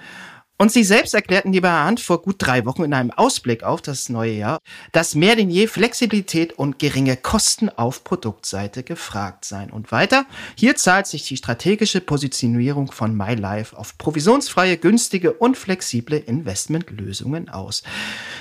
Und 0.60 0.72
Sie 0.72 0.82
selbst 0.82 1.14
erklärten, 1.14 1.52
lieber 1.52 1.70
Hand, 1.70 2.00
vor 2.00 2.20
gut 2.20 2.36
drei 2.38 2.66
Wochen 2.66 2.82
in 2.82 2.92
einem 2.92 3.12
Ausblick 3.12 3.62
auf 3.62 3.80
das 3.80 4.08
neue 4.08 4.32
Jahr, 4.32 4.58
dass 4.90 5.14
mehr 5.14 5.36
denn 5.36 5.50
je 5.50 5.68
Flexibilität 5.68 6.52
und 6.58 6.80
geringe 6.80 7.16
Kosten 7.16 7.68
auf 7.68 8.02
Produktseite 8.02 8.82
gefragt 8.82 9.44
seien. 9.44 9.70
Und 9.70 9.92
weiter, 9.92 10.26
hier 10.56 10.74
zahlt 10.74 11.06
sich 11.06 11.28
die 11.28 11.36
strategische 11.36 12.00
Positionierung 12.00 12.90
von 12.90 13.16
MyLife 13.16 13.78
auf 13.78 13.96
provisionsfreie, 13.98 14.78
günstige 14.78 15.32
und 15.32 15.56
flexible 15.56 16.18
Investmentlösungen 16.18 17.48
aus. 17.48 17.84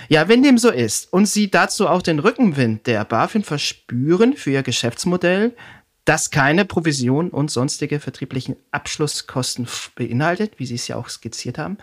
Ja, 0.10 0.28
wenn 0.28 0.42
dem 0.42 0.58
so 0.58 0.72
ist 0.72 1.14
und 1.14 1.28
Sie 1.28 1.52
dazu 1.52 1.88
auch 1.88 2.02
den 2.02 2.18
Rückenwind 2.18 2.88
der 2.88 3.06
BaFin 3.06 3.44
verspüren 3.44 4.36
für 4.36 4.50
Ihr 4.50 4.64
Geschäftsmodell, 4.64 5.56
das 6.08 6.32
keine 6.32 6.64
Provision 6.64 7.30
und 7.30 7.52
sonstige 7.52 8.00
vertrieblichen 8.00 8.56
Abschlusskosten 8.72 9.68
beinhaltet, 9.94 10.58
wie 10.58 10.66
Sie 10.66 10.76
es 10.76 10.88
ja 10.88 10.96
auch 10.96 11.10
skizziert 11.10 11.58
haben. 11.58 11.78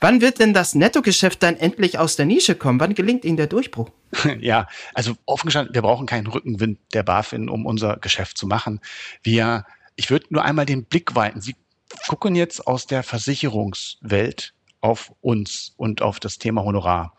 Wann 0.00 0.20
wird 0.20 0.38
denn 0.38 0.54
das 0.54 0.76
Nettogeschäft 0.76 1.42
dann 1.42 1.56
endlich 1.56 1.98
aus 1.98 2.14
der 2.14 2.24
Nische 2.24 2.54
kommen? 2.54 2.78
Wann 2.78 2.94
gelingt 2.94 3.24
Ihnen 3.24 3.36
der 3.36 3.48
Durchbruch? 3.48 3.90
Ja, 4.40 4.68
also 4.94 5.14
offen 5.26 5.46
gestanden, 5.46 5.74
wir 5.74 5.82
brauchen 5.82 6.06
keinen 6.06 6.28
Rückenwind 6.28 6.78
der 6.92 7.02
BaFin, 7.02 7.48
um 7.48 7.66
unser 7.66 7.96
Geschäft 7.96 8.38
zu 8.38 8.46
machen. 8.46 8.80
Wir, 9.24 9.64
ich 9.96 10.08
würde 10.08 10.26
nur 10.30 10.44
einmal 10.44 10.66
den 10.66 10.84
Blick 10.84 11.16
weiten. 11.16 11.40
Sie 11.40 11.56
gucken 12.06 12.36
jetzt 12.36 12.66
aus 12.66 12.86
der 12.86 13.02
Versicherungswelt 13.02 14.54
auf 14.80 15.12
uns 15.20 15.72
und 15.76 16.00
auf 16.00 16.20
das 16.20 16.38
Thema 16.38 16.62
Honorar 16.62 17.16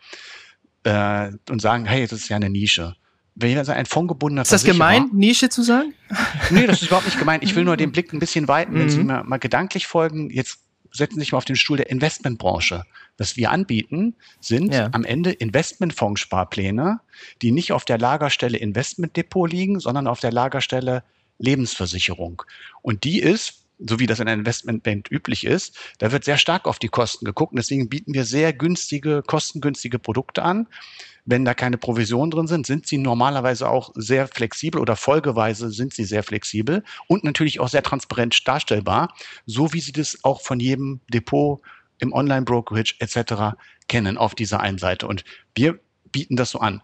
äh, 0.84 1.32
und 1.50 1.60
sagen, 1.60 1.84
hey, 1.84 2.06
das 2.06 2.20
ist 2.20 2.28
ja 2.30 2.36
eine 2.36 2.48
Nische. 2.48 2.96
Wenn 3.38 3.50
ich 3.50 3.58
also 3.58 3.72
ein 3.72 3.84
fondgebundener 3.84 4.42
Ist 4.42 4.52
das 4.52 4.64
gemein, 4.64 5.10
Nische 5.12 5.48
zu 5.48 5.62
sagen? 5.62 5.92
Nee, 6.50 6.66
das 6.66 6.80
ist 6.80 6.88
überhaupt 6.88 7.06
nicht 7.06 7.18
gemein. 7.18 7.40
Ich 7.42 7.54
will 7.54 7.64
nur 7.64 7.76
den 7.76 7.92
Blick 7.92 8.12
ein 8.12 8.18
bisschen 8.18 8.48
weiten. 8.48 8.74
Wenn 8.74 8.88
Sie 8.88 9.00
mhm. 9.00 9.06
mir 9.06 9.24
mal 9.24 9.38
gedanklich 9.38 9.86
folgen, 9.86 10.30
jetzt 10.30 10.60
setzen 10.92 11.14
Sie 11.14 11.20
sich 11.20 11.32
mal 11.32 11.38
auf 11.38 11.44
den 11.44 11.56
Stuhl 11.56 11.76
der 11.76 11.90
Investmentbranche. 11.90 12.84
Was 13.18 13.36
wir 13.36 13.50
anbieten, 13.50 14.14
sind 14.40 14.72
ja. 14.72 14.88
am 14.92 15.04
Ende 15.04 15.32
Investmentfondssparpläne, 15.32 17.00
die 17.42 17.52
nicht 17.52 17.72
auf 17.72 17.84
der 17.84 17.98
Lagerstelle 17.98 18.56
Investmentdepot 18.58 19.50
liegen, 19.50 19.80
sondern 19.80 20.06
auf 20.06 20.20
der 20.20 20.32
Lagerstelle 20.32 21.02
Lebensversicherung. 21.38 22.42
Und 22.82 23.04
die 23.04 23.20
ist 23.20 23.65
so 23.78 23.98
wie 23.98 24.06
das 24.06 24.20
in 24.20 24.28
einer 24.28 24.40
Investmentbank 24.40 25.08
üblich 25.10 25.44
ist, 25.44 25.76
da 25.98 26.12
wird 26.12 26.24
sehr 26.24 26.38
stark 26.38 26.66
auf 26.66 26.78
die 26.78 26.88
Kosten 26.88 27.24
geguckt. 27.24 27.52
Und 27.52 27.58
deswegen 27.58 27.88
bieten 27.88 28.14
wir 28.14 28.24
sehr 28.24 28.52
günstige, 28.52 29.22
kostengünstige 29.22 29.98
Produkte 29.98 30.42
an. 30.42 30.66
Wenn 31.24 31.44
da 31.44 31.54
keine 31.54 31.76
Provisionen 31.76 32.30
drin 32.30 32.46
sind, 32.46 32.66
sind 32.66 32.86
sie 32.86 32.98
normalerweise 32.98 33.68
auch 33.68 33.90
sehr 33.96 34.28
flexibel 34.28 34.80
oder 34.80 34.96
folgeweise 34.96 35.70
sind 35.70 35.92
sie 35.92 36.04
sehr 36.04 36.22
flexibel 36.22 36.84
und 37.08 37.24
natürlich 37.24 37.58
auch 37.58 37.68
sehr 37.68 37.82
transparent 37.82 38.46
darstellbar, 38.46 39.12
so 39.44 39.72
wie 39.72 39.80
sie 39.80 39.92
das 39.92 40.18
auch 40.22 40.40
von 40.40 40.60
jedem 40.60 41.00
Depot 41.12 41.60
im 41.98 42.12
Online-Brokerage 42.12 42.94
etc. 43.00 43.56
kennen 43.88 44.18
auf 44.18 44.34
dieser 44.34 44.60
einen 44.60 44.78
Seite. 44.78 45.08
Und 45.08 45.24
wir 45.54 45.80
bieten 46.12 46.36
das 46.36 46.50
so 46.50 46.60
an. 46.60 46.82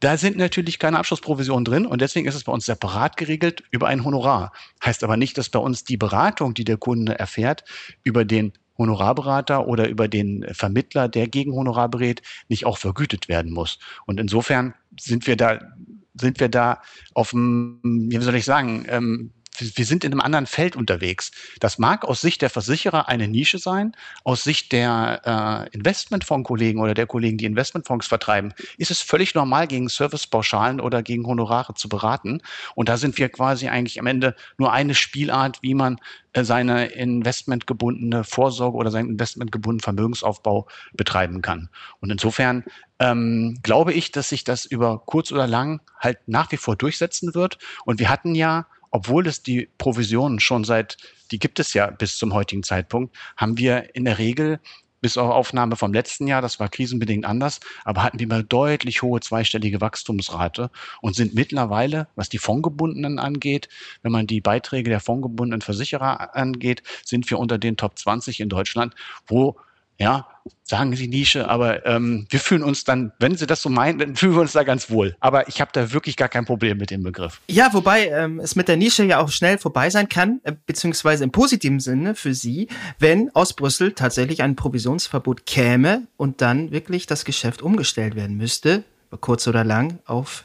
Da 0.00 0.16
sind 0.16 0.36
natürlich 0.36 0.78
keine 0.78 0.98
Abschlussprovisionen 0.98 1.64
drin 1.64 1.86
und 1.86 2.00
deswegen 2.00 2.26
ist 2.26 2.34
es 2.34 2.44
bei 2.44 2.52
uns 2.52 2.66
separat 2.66 3.16
geregelt 3.16 3.62
über 3.70 3.88
ein 3.88 4.04
Honorar. 4.04 4.52
Heißt 4.84 5.02
aber 5.04 5.16
nicht, 5.16 5.38
dass 5.38 5.48
bei 5.48 5.58
uns 5.58 5.84
die 5.84 5.96
Beratung, 5.96 6.54
die 6.54 6.64
der 6.64 6.76
Kunde 6.76 7.18
erfährt, 7.18 7.64
über 8.02 8.24
den 8.24 8.52
Honorarberater 8.76 9.66
oder 9.66 9.88
über 9.88 10.08
den 10.08 10.44
Vermittler, 10.52 11.08
der 11.08 11.28
gegen 11.28 11.52
Honorar 11.52 11.88
berät, 11.88 12.22
nicht 12.48 12.66
auch 12.66 12.78
vergütet 12.78 13.28
werden 13.28 13.52
muss. 13.52 13.78
Und 14.04 14.18
insofern 14.18 14.74
sind 14.98 15.26
wir 15.26 15.36
da, 15.36 15.60
sind 16.14 16.40
wir 16.40 16.48
da 16.48 16.82
auf 17.14 17.30
dem, 17.30 17.80
wie 17.82 18.18
soll 18.18 18.34
ich 18.34 18.44
sagen, 18.44 18.84
ähm, 18.88 19.32
wir 19.58 19.84
sind 19.84 20.04
in 20.04 20.12
einem 20.12 20.20
anderen 20.20 20.46
Feld 20.46 20.76
unterwegs. 20.76 21.30
Das 21.60 21.78
mag 21.78 22.04
aus 22.04 22.20
Sicht 22.20 22.42
der 22.42 22.50
Versicherer 22.50 23.08
eine 23.08 23.28
Nische 23.28 23.58
sein, 23.58 23.92
aus 24.24 24.42
Sicht 24.42 24.72
der 24.72 25.68
äh, 25.70 25.74
Investmentfondskollegen 25.74 26.80
oder 26.80 26.94
der 26.94 27.06
Kollegen, 27.06 27.38
die 27.38 27.44
Investmentfonds 27.44 28.06
vertreiben, 28.06 28.52
ist 28.78 28.90
es 28.90 29.00
völlig 29.00 29.34
normal, 29.34 29.66
gegen 29.66 29.88
Servicepauschalen 29.88 30.80
oder 30.80 31.02
gegen 31.02 31.26
Honorare 31.26 31.74
zu 31.74 31.88
beraten. 31.88 32.40
Und 32.74 32.88
da 32.88 32.96
sind 32.96 33.16
wir 33.18 33.28
quasi 33.28 33.68
eigentlich 33.68 34.00
am 34.00 34.06
Ende 34.06 34.34
nur 34.58 34.72
eine 34.72 34.94
Spielart, 34.94 35.58
wie 35.62 35.74
man 35.74 35.98
äh, 36.32 36.44
seine 36.44 36.86
investmentgebundene 36.86 38.24
Vorsorge 38.24 38.76
oder 38.76 38.90
seinen 38.90 39.10
investmentgebundenen 39.10 39.80
Vermögensaufbau 39.80 40.66
betreiben 40.92 41.42
kann. 41.42 41.68
Und 42.00 42.10
insofern 42.10 42.64
ähm, 42.98 43.58
glaube 43.62 43.92
ich, 43.92 44.10
dass 44.10 44.30
sich 44.30 44.44
das 44.44 44.64
über 44.64 45.02
kurz 45.06 45.30
oder 45.30 45.46
lang 45.46 45.80
halt 46.00 46.18
nach 46.26 46.50
wie 46.52 46.56
vor 46.56 46.76
durchsetzen 46.76 47.34
wird. 47.34 47.58
Und 47.84 48.00
wir 48.00 48.08
hatten 48.08 48.34
ja 48.34 48.66
obwohl 48.94 49.26
es 49.26 49.42
die 49.42 49.68
Provisionen 49.76 50.38
schon 50.38 50.62
seit, 50.62 50.96
die 51.32 51.40
gibt 51.40 51.58
es 51.58 51.74
ja 51.74 51.90
bis 51.90 52.16
zum 52.16 52.32
heutigen 52.32 52.62
Zeitpunkt, 52.62 53.16
haben 53.36 53.58
wir 53.58 53.92
in 53.96 54.04
der 54.04 54.18
Regel 54.18 54.60
bis 55.00 55.18
auf 55.18 55.32
Aufnahme 55.32 55.74
vom 55.74 55.92
letzten 55.92 56.28
Jahr, 56.28 56.40
das 56.40 56.60
war 56.60 56.68
krisenbedingt 56.68 57.24
anders, 57.24 57.58
aber 57.84 58.04
hatten 58.04 58.20
wir 58.20 58.28
mal 58.28 58.44
deutlich 58.44 59.02
hohe 59.02 59.18
zweistellige 59.18 59.80
Wachstumsrate 59.80 60.70
und 61.00 61.16
sind 61.16 61.34
mittlerweile, 61.34 62.06
was 62.14 62.28
die 62.28 62.38
Fondgebundenen 62.38 63.18
angeht, 63.18 63.68
wenn 64.02 64.12
man 64.12 64.28
die 64.28 64.40
Beiträge 64.40 64.90
der 64.90 65.00
fondgebundenen 65.00 65.60
Versicherer 65.60 66.36
angeht, 66.36 66.84
sind 67.04 67.28
wir 67.28 67.40
unter 67.40 67.58
den 67.58 67.76
Top 67.76 67.98
20 67.98 68.38
in 68.38 68.48
Deutschland, 68.48 68.94
wo 69.26 69.56
ja, 69.98 70.26
sagen 70.62 70.96
Sie 70.96 71.08
Nische, 71.08 71.48
aber 71.48 71.86
ähm, 71.86 72.26
wir 72.28 72.40
fühlen 72.40 72.62
uns 72.62 72.84
dann, 72.84 73.12
wenn 73.18 73.36
Sie 73.36 73.46
das 73.46 73.62
so 73.62 73.68
meinen, 73.68 73.98
dann 73.98 74.16
fühlen 74.16 74.34
wir 74.34 74.40
uns 74.40 74.52
da 74.52 74.62
ganz 74.64 74.90
wohl. 74.90 75.16
Aber 75.20 75.48
ich 75.48 75.60
habe 75.60 75.70
da 75.72 75.92
wirklich 75.92 76.16
gar 76.16 76.28
kein 76.28 76.44
Problem 76.44 76.78
mit 76.78 76.90
dem 76.90 77.02
Begriff. 77.02 77.40
Ja, 77.48 77.72
wobei 77.72 78.08
ähm, 78.08 78.40
es 78.40 78.56
mit 78.56 78.68
der 78.68 78.76
Nische 78.76 79.04
ja 79.04 79.20
auch 79.20 79.30
schnell 79.30 79.58
vorbei 79.58 79.90
sein 79.90 80.08
kann, 80.08 80.40
äh, 80.42 80.52
beziehungsweise 80.66 81.24
im 81.24 81.30
positiven 81.30 81.80
Sinne 81.80 82.14
für 82.14 82.34
Sie, 82.34 82.68
wenn 82.98 83.34
aus 83.34 83.54
Brüssel 83.54 83.92
tatsächlich 83.92 84.42
ein 84.42 84.56
Provisionsverbot 84.56 85.46
käme 85.46 86.02
und 86.16 86.40
dann 86.40 86.72
wirklich 86.72 87.06
das 87.06 87.24
Geschäft 87.24 87.62
umgestellt 87.62 88.16
werden 88.16 88.36
müsste, 88.36 88.84
kurz 89.20 89.46
oder 89.46 89.62
lang, 89.62 90.00
auf, 90.06 90.44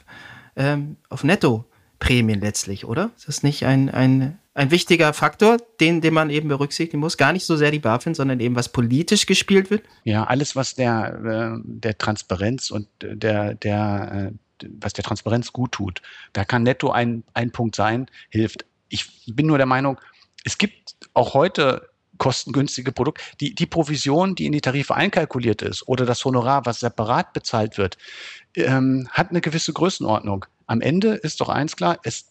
ähm, 0.56 0.98
auf 1.10 1.24
Nettoprämien 1.24 2.40
letztlich, 2.40 2.86
oder? 2.86 3.10
Ist 3.18 3.28
das 3.28 3.42
nicht 3.42 3.66
ein, 3.66 3.90
ein 3.90 4.38
ein 4.60 4.72
wichtiger 4.72 5.14
Faktor, 5.14 5.56
den, 5.80 6.02
den 6.02 6.14
man 6.14 6.30
eben 6.30 6.50
berücksichtigen 6.50 7.00
muss. 7.00 7.16
Gar 7.16 7.32
nicht 7.32 7.46
so 7.46 7.56
sehr 7.56 7.72
die 7.72 7.80
BaFin, 7.80 8.14
sondern 8.14 8.42
eben 8.42 8.58
was 8.58 8.68
politisch 8.70 9.26
gespielt 9.26 9.70
wird. 9.70 9.84
Ja, 10.04 10.26
alles, 10.26 10.54
was 10.54 10.76
der, 10.76 11.56
äh, 11.56 11.62
der 11.64 11.98
Transparenz 11.98 12.70
und 12.70 12.90
der, 13.02 13.56
der, 13.56 14.32
äh, 14.62 14.68
was 14.82 14.92
der 14.92 15.06
Transparenz 15.06 15.54
gut 15.54 15.72
tut. 15.72 16.02
Da 16.34 16.44
kann 16.44 16.64
netto 16.64 16.92
ein, 16.92 17.24
ein 17.34 17.52
Punkt 17.52 17.74
sein, 17.74 18.08
hilft. 18.30 18.66
Ich 18.90 19.06
bin 19.28 19.48
nur 19.48 19.58
der 19.58 19.66
Meinung, 19.66 19.98
es 20.44 20.58
gibt 20.58 20.96
auch 21.14 21.34
heute 21.34 21.88
kostengünstige 22.18 22.92
Produkte. 22.92 23.24
Die, 23.40 23.56
die 23.56 23.66
Provision, 23.66 24.36
die 24.36 24.46
in 24.46 24.52
die 24.52 24.60
Tarife 24.60 24.94
einkalkuliert 24.94 25.62
ist 25.62 25.88
oder 25.88 26.06
das 26.06 26.26
Honorar, 26.26 26.66
was 26.66 26.82
separat 26.82 27.32
bezahlt 27.32 27.78
wird, 27.78 27.98
ähm, 28.56 29.08
hat 29.12 29.30
eine 29.30 29.40
gewisse 29.40 29.72
Größenordnung. 29.72 30.46
Am 30.68 30.82
Ende 30.82 31.14
ist 31.14 31.40
doch 31.40 31.48
eins 31.48 31.78
klar, 31.78 31.98
es 32.04 32.29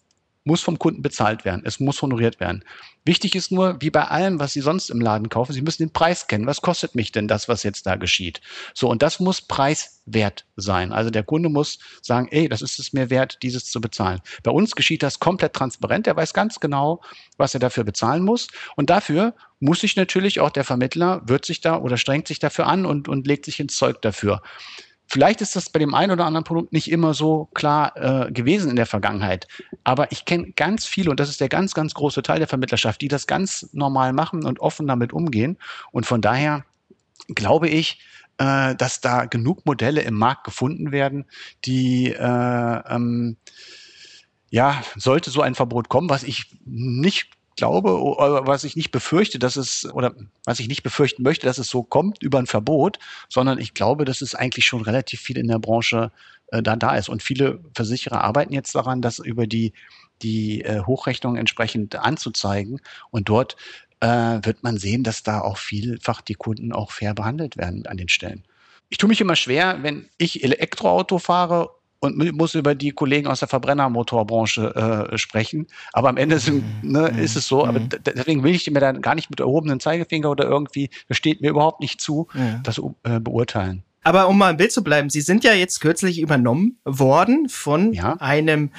muss 0.49 0.63
vom 0.63 0.79
Kunden 0.79 1.03
bezahlt 1.03 1.45
werden. 1.45 1.63
Es 1.65 1.79
muss 1.79 2.03
honoriert 2.03 2.41
werden. 2.41 2.65
Wichtig 3.05 3.37
ist 3.37 3.53
nur, 3.53 3.77
wie 3.81 3.91
bei 3.91 4.05
allem, 4.05 4.41
was 4.41 4.53
Sie 4.53 4.61
sonst 4.61 4.91
im 4.91 5.01
Laden 5.01 5.29
kaufen, 5.29 5.53
Sie 5.53 5.63
müssen 5.63 5.83
den 5.83 5.93
Preis 5.93 6.27
kennen. 6.27 6.47
Was 6.47 6.63
kostet 6.63 6.95
mich 6.95 7.13
denn 7.13 7.29
das, 7.29 7.49
was 7.49 7.63
jetzt 7.63 7.87
da 7.87 7.97
geschieht? 7.97 8.41
So, 8.75 8.89
und 8.89 9.03
das 9.03 9.21
muss 9.21 9.43
preiswert 9.43 10.47
sein. 10.57 10.93
Also 10.93 11.11
der 11.11 11.23
Kunde 11.23 11.51
muss 11.51 11.79
sagen, 12.03 12.29
ey, 12.31 12.49
das 12.49 12.63
ist 12.63 12.79
es 12.79 12.93
mir 12.93 13.11
wert, 13.11 13.39
dieses 13.43 13.71
zu 13.71 13.81
bezahlen. 13.81 14.21
Bei 14.43 14.51
uns 14.51 14.75
geschieht 14.75 15.03
das 15.03 15.21
komplett 15.21 15.53
transparent. 15.53 16.07
Er 16.07 16.17
weiß 16.17 16.35
ganz 16.35 16.61
genau, 16.61 17.03
was 17.37 17.55
er 17.55 17.61
dafür 17.61 17.85
bezahlen 17.85 18.25
muss. 18.25 18.49
Und 18.75 18.91
dafür 18.91 19.35
muss 19.61 19.81
sich 19.81 19.97
natürlich 19.97 20.41
auch 20.41 20.51
der 20.51 20.65
Vermittler, 20.65 21.23
wird 21.27 21.45
sich 21.45 21.61
da 21.61 21.77
oder 21.79 21.97
strengt 21.99 22.27
sich 22.27 22.39
dafür 22.39 22.67
an 22.67 22.87
und, 22.87 23.09
und 23.09 23.27
legt 23.27 23.45
sich 23.45 23.61
ins 23.61 23.77
Zeug 23.77 24.01
dafür. 24.03 24.43
Vielleicht 25.11 25.41
ist 25.41 25.57
das 25.57 25.71
bei 25.71 25.79
dem 25.79 25.95
einen 25.95 26.13
oder 26.13 26.27
anderen 26.27 26.45
Produkt 26.45 26.73
nicht 26.75 26.91
immer 26.91 27.15
so 27.15 27.49
klar 27.55 27.97
äh, 27.97 28.31
gewesen 28.31 28.69
in 28.69 28.77
der 28.77 28.85
Vergangenheit. 28.85 29.49
Aber 29.83 30.13
ich 30.13 30.27
kenne 30.27 30.53
ganz 30.53 30.85
viele, 30.85 31.11
und 31.11 31.19
das 31.19 31.31
ist 31.31 31.41
der 31.41 31.49
ganz, 31.49 31.73
ganz 31.73 31.95
große 31.95 32.23
Teil 32.23 32.39
der 32.39 32.47
Vermittlerschaft, 32.47 33.01
die 33.01 33.09
das 33.09 33.27
ganz 33.27 33.71
normal 33.73 34.13
machen 34.13 34.45
und 34.45 34.61
offen 34.61 34.87
damit 34.87 35.15
umgehen. 35.15 35.57
Und 35.93 36.05
von 36.05 36.21
daher 36.21 36.65
glaube 37.35 37.71
ich, 37.71 38.01
äh, 38.37 38.75
dass 38.75 39.01
da 39.01 39.25
genug 39.25 39.65
Modelle 39.65 40.03
im 40.03 40.15
Markt 40.15 40.45
gefunden 40.45 40.93
werden, 40.93 41.25
die 41.65 42.13
äh, 42.13 42.95
ähm, 42.95 43.39
ja, 44.51 44.83
sollte 44.95 45.31
so 45.31 45.41
ein 45.41 45.55
Verbot 45.55 45.89
kommen, 45.89 46.11
was 46.11 46.23
ich 46.23 46.55
nicht 46.67 47.31
glaube, 47.59 48.01
oder 48.01 48.47
was 48.47 48.65
ich 48.65 48.77
nicht 48.77 48.91
befürchte, 48.91 49.39
dass 49.39 49.57
es, 49.57 49.87
oder 49.93 50.15
was 50.45 50.61
ich 50.61 50.69
nicht 50.69 50.83
befürchten 50.83 51.23
möchte, 51.23 51.47
dass 51.47 51.59
es 51.59 51.69
so 51.69 51.83
kommt 51.83 52.23
über 52.23 52.39
ein 52.39 52.47
Verbot, 52.47 52.99
sondern 53.29 53.59
ich 53.59 53.75
glaube, 53.75 54.07
dass 54.07 54.23
es 54.23 54.35
eigentlich 54.35 54.65
schon 54.65 54.81
relativ 54.81 55.21
viel 55.21 55.37
in 55.37 55.49
der 55.49 55.59
Branche 55.59 56.11
äh, 56.53 56.63
da, 56.63 56.77
da 56.77 56.97
ist. 56.97 57.11
Und 57.11 57.23
viele 57.23 57.61
Versicherer 57.75 58.23
arbeiten 58.23 58.55
jetzt 58.55 58.75
daran, 58.75 59.03
das 59.03 59.19
über 59.19 59.47
die, 59.47 59.75
die 60.23 60.63
äh, 60.63 60.81
Hochrechnung 60.81 61.37
entsprechend 61.37 61.97
anzuzeigen. 61.97 62.81
Und 63.11 63.29
dort 63.29 63.57
äh, 64.01 64.07
wird 64.43 64.63
man 64.63 64.79
sehen, 64.79 65.03
dass 65.03 65.23
da 65.23 65.41
auch 65.41 65.59
vielfach 65.59 66.23
die 66.23 66.35
Kunden 66.35 66.73
auch 66.73 66.93
fair 66.93 67.13
behandelt 67.13 67.57
werden 67.57 67.87
an 67.87 67.97
den 67.97 68.09
Stellen. 68.09 68.45
Ich 68.89 68.97
tue 68.97 69.09
mich 69.09 69.21
immer 69.21 69.37
schwer, 69.37 69.83
wenn 69.83 70.09
ich 70.17 70.43
Elektroauto 70.43 71.19
fahre 71.19 71.71
und 72.01 72.17
muss 72.37 72.55
über 72.55 72.75
die 72.75 72.93
Kollegen 72.93 73.27
aus 73.27 73.41
der 73.41 73.49
Verbrennermotorbranche 73.49 75.09
äh, 75.13 75.19
sprechen. 75.19 75.67
Aber 75.93 76.09
am 76.09 76.17
Ende 76.17 76.39
sind, 76.39 76.65
mhm. 76.83 76.93
ne, 76.93 77.11
mhm. 77.13 77.19
ist 77.19 77.37
es 77.37 77.49
so. 77.49 77.65
Aber 77.65 77.81
mhm. 77.81 77.89
deswegen 78.05 78.43
will 78.43 78.55
ich 78.55 78.71
mir 78.71 78.81
dann 78.81 79.01
gar 79.01 79.15
nicht 79.15 79.31
mit 79.31 79.41
erhobenen 79.41 79.81
Zeigefinger 79.81 80.31
oder 80.31 80.45
irgendwie, 80.45 80.91
das 81.09 81.17
steht 81.17 81.41
mir 81.41 81.51
überhaupt 81.51 81.81
nicht 81.81 82.01
zu, 82.01 82.29
ja. 82.35 82.61
das 82.63 82.81
äh, 83.03 83.21
beurteilen. 83.21 83.83
Aber 84.05 84.29
um 84.29 84.39
mal 84.39 84.51
im 84.51 84.57
Bild 84.57 84.73
zu 84.73 84.85
bleiben, 84.85 85.11
Sie 85.11 85.21
sind 85.21 85.45
ja 85.45 85.53
jetzt 85.53 85.81
kürzlich 85.81 86.21
übernommen 86.21 86.79
worden 86.85 87.49
von 87.49 87.93
ja. 87.93 88.15
einem 88.21 88.71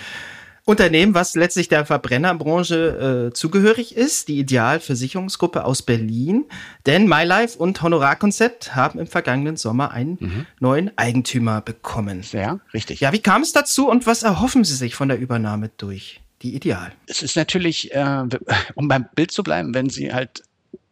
Unternehmen, 0.70 1.16
was 1.16 1.36
letztlich 1.36 1.68
der 1.68 1.86
Verbrennerbranche 1.86 3.30
äh, 3.30 3.34
zugehörig 3.34 3.96
ist, 3.96 4.28
die 4.28 4.38
Idealversicherungsgruppe 4.40 5.66
aus 5.66 5.82
Berlin. 5.82 6.46
Denn 6.86 7.08
MyLife 7.08 7.58
und 7.58 7.82
Honorarkonzept 7.82 8.76
haben 8.76 9.00
im 9.00 9.08
vergangenen 9.08 9.58
Sommer 9.58 9.92
einen 9.92 10.18
mhm. 10.20 10.46
neuen 10.60 10.98
Eigentümer 10.98 11.62
bekommen. 11.62 12.24
Ja, 12.32 12.60
richtig. 12.74 13.00
Ja, 13.00 13.12
wie 13.12 13.20
kam 13.20 13.42
es 13.42 13.52
dazu 13.52 13.90
und 13.90 14.06
was 14.06 14.22
erhoffen 14.22 14.64
Sie 14.64 14.76
sich 14.76 14.94
von 14.94 15.10
der 15.10 15.20
Übernahme 15.20 15.72
durch 15.78 16.22
die 16.44 16.56
Ideal. 16.56 16.92
Es 17.08 17.24
ist 17.24 17.36
natürlich, 17.36 17.92
äh, 17.94 18.24
um 18.76 18.88
beim 18.88 19.08
Bild 19.16 19.32
zu 19.32 19.44
bleiben, 19.44 19.74
wenn 19.74 19.90
Sie 19.90 20.14
halt 20.14 20.44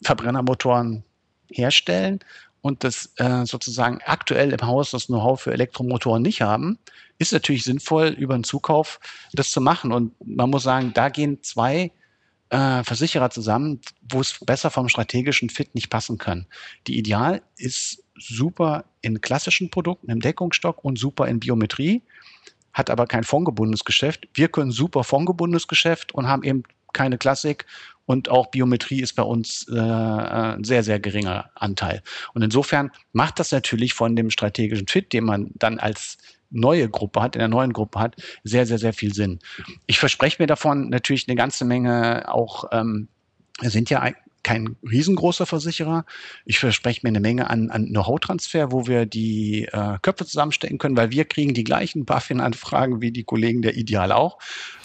Verbrennermotoren 0.01 1.03
herstellen 1.49 2.19
und 2.61 2.83
das 2.83 3.13
äh, 3.17 3.45
sozusagen 3.45 3.99
aktuell 4.05 4.51
im 4.51 4.61
Haus 4.61 4.91
das 4.91 5.07
Know-how 5.07 5.39
für 5.41 5.53
Elektromotoren 5.53 6.21
nicht 6.21 6.41
haben, 6.41 6.77
ist 7.19 7.33
natürlich 7.33 7.63
sinnvoll, 7.63 8.09
über 8.09 8.35
einen 8.35 8.43
Zukauf 8.43 8.99
das 9.33 9.51
zu 9.51 9.61
machen. 9.61 9.91
Und 9.91 10.13
man 10.25 10.49
muss 10.49 10.63
sagen, 10.63 10.91
da 10.93 11.09
gehen 11.09 11.41
zwei 11.43 11.91
äh, 12.49 12.83
Versicherer 12.83 13.29
zusammen, 13.29 13.81
wo 14.09 14.21
es 14.21 14.39
besser 14.45 14.69
vom 14.69 14.89
strategischen 14.89 15.49
Fit 15.49 15.75
nicht 15.75 15.89
passen 15.89 16.17
kann. 16.17 16.45
Die 16.87 16.97
Ideal 16.97 17.41
ist 17.57 18.03
super 18.15 18.85
in 19.01 19.21
klassischen 19.21 19.69
Produkten, 19.69 20.09
im 20.09 20.19
Deckungsstock 20.19 20.83
und 20.83 20.97
super 20.97 21.27
in 21.27 21.39
Biometrie, 21.39 22.03
hat 22.73 22.89
aber 22.89 23.07
kein 23.07 23.23
fondgebundenes 23.23 23.83
Geschäft. 23.83 24.27
Wir 24.33 24.49
können 24.49 24.71
super 24.71 25.03
fondgebundenes 25.03 25.67
Geschäft 25.67 26.13
und 26.13 26.27
haben 26.27 26.43
eben 26.43 26.63
keine 26.93 27.17
Klassik 27.17 27.65
und 28.07 28.29
auch 28.29 28.47
Biometrie 28.47 29.01
ist 29.01 29.13
bei 29.13 29.21
uns 29.21 29.67
äh, 29.69 29.77
ein 29.77 30.63
sehr, 30.63 30.81
sehr 30.81 30.99
geringer 30.99 31.51
Anteil. 31.55 32.01
Und 32.33 32.41
insofern 32.41 32.89
macht 33.11 33.37
das 33.37 33.51
natürlich 33.51 33.93
von 33.93 34.15
dem 34.15 34.31
strategischen 34.31 34.87
Fit, 34.87 35.11
den 35.11 35.25
man 35.25 35.51
dann 35.55 35.77
als 35.77 36.17
neue 36.49 36.89
Gruppe 36.89 37.21
hat, 37.21 37.35
in 37.35 37.39
der 37.39 37.49
neuen 37.49 37.73
Gruppe 37.73 37.99
hat, 37.99 38.15
sehr, 38.45 38.65
sehr, 38.65 38.77
sehr 38.77 38.93
viel 38.93 39.13
Sinn. 39.13 39.39
Ich 39.87 39.99
verspreche 39.99 40.41
mir 40.41 40.47
davon 40.47 40.89
natürlich 40.89 41.27
eine 41.27 41.35
ganze 41.35 41.65
Menge 41.65 42.33
auch, 42.33 42.63
ähm, 42.71 43.09
sind 43.61 43.89
ja 43.89 44.09
kein 44.47 44.77
riesengroßer 44.89 45.45
Versicherer. 45.45 46.05
Ich 46.45 46.57
verspreche 46.57 47.01
mir 47.03 47.09
eine 47.09 47.19
Menge 47.19 47.49
an, 47.49 47.69
an 47.69 47.87
Know-how-Transfer, 47.87 48.71
wo 48.71 48.87
wir 48.87 49.05
die 49.05 49.65
äh, 49.65 49.97
Köpfe 50.01 50.25
zusammenstecken 50.25 50.77
können, 50.77 50.95
weil 50.95 51.11
wir 51.11 51.25
kriegen 51.25 51.53
die 51.53 51.65
gleichen 51.65 52.05
BaFin-Anfragen 52.05 53.01
wie 53.01 53.11
die 53.11 53.25
Kollegen 53.25 53.61
der 53.61 53.75
Ideal 53.75 54.13
auch. 54.13 54.39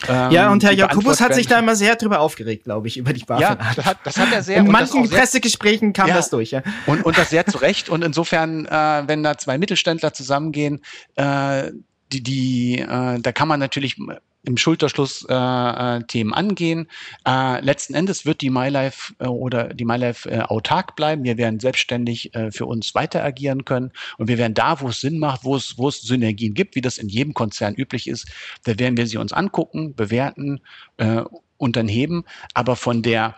Ähm, 0.08 0.32
ja, 0.32 0.50
und 0.50 0.64
Herr 0.64 0.72
Jakobus 0.72 1.20
hat 1.20 1.36
sich 1.36 1.46
da 1.46 1.60
immer 1.60 1.76
sehr 1.76 1.94
drüber 1.94 2.18
aufgeregt, 2.18 2.64
glaube 2.64 2.88
ich, 2.88 2.96
über 2.96 3.12
die 3.12 3.24
BaFin. 3.24 3.42
Ja, 3.42 3.54
das 3.76 3.84
hat, 3.84 3.98
das 4.02 4.16
hat 4.18 4.32
er 4.32 4.42
sehr. 4.42 4.56
In 4.56 4.66
manchen 4.66 5.08
Pressegesprächen 5.08 5.92
kam 5.92 6.08
ja, 6.08 6.16
das 6.16 6.28
durch. 6.30 6.50
Ja. 6.50 6.64
Und, 6.86 7.04
und 7.04 7.16
das 7.16 7.30
sehr 7.30 7.46
zu 7.46 7.58
Recht. 7.58 7.88
Und 7.88 8.02
insofern, 8.02 8.66
äh, 8.66 9.04
wenn 9.06 9.22
da 9.22 9.38
zwei 9.38 9.58
Mittelständler 9.58 10.12
zusammengehen, 10.12 10.80
äh, 11.14 11.70
die, 12.12 12.22
die, 12.24 12.78
äh, 12.80 13.20
da 13.20 13.30
kann 13.30 13.46
man 13.46 13.60
natürlich 13.60 13.96
im 14.44 14.56
Schulterschluss 14.56 15.24
äh, 15.28 15.34
äh, 15.34 16.02
Themen 16.04 16.32
angehen. 16.34 16.88
Äh, 17.26 17.60
letzten 17.60 17.94
Endes 17.94 18.26
wird 18.26 18.40
die 18.40 18.50
MyLife 18.50 19.14
äh, 19.18 19.26
oder 19.26 19.72
die 19.72 19.84
MyLife 19.84 20.28
äh, 20.28 20.40
autark 20.40 20.96
bleiben. 20.96 21.24
Wir 21.24 21.36
werden 21.36 21.60
selbstständig 21.60 22.34
äh, 22.34 22.50
für 22.50 22.66
uns 22.66 22.94
weiter 22.94 23.22
agieren 23.22 23.64
können 23.64 23.92
und 24.18 24.28
wir 24.28 24.38
werden 24.38 24.54
da, 24.54 24.80
wo 24.80 24.88
es 24.88 25.00
Sinn 25.00 25.18
macht, 25.18 25.44
wo 25.44 25.56
es, 25.56 25.76
Synergien 26.02 26.54
gibt, 26.54 26.74
wie 26.74 26.80
das 26.80 26.98
in 26.98 27.08
jedem 27.08 27.34
Konzern 27.34 27.74
üblich 27.74 28.08
ist, 28.08 28.26
da 28.64 28.78
werden 28.78 28.96
wir 28.96 29.06
sie 29.06 29.18
uns 29.18 29.32
angucken, 29.32 29.94
bewerten 29.94 30.60
äh, 30.96 31.22
und 31.56 31.76
dann 31.76 31.86
heben. 31.86 32.24
Aber 32.54 32.76
von 32.76 33.02
der 33.02 33.36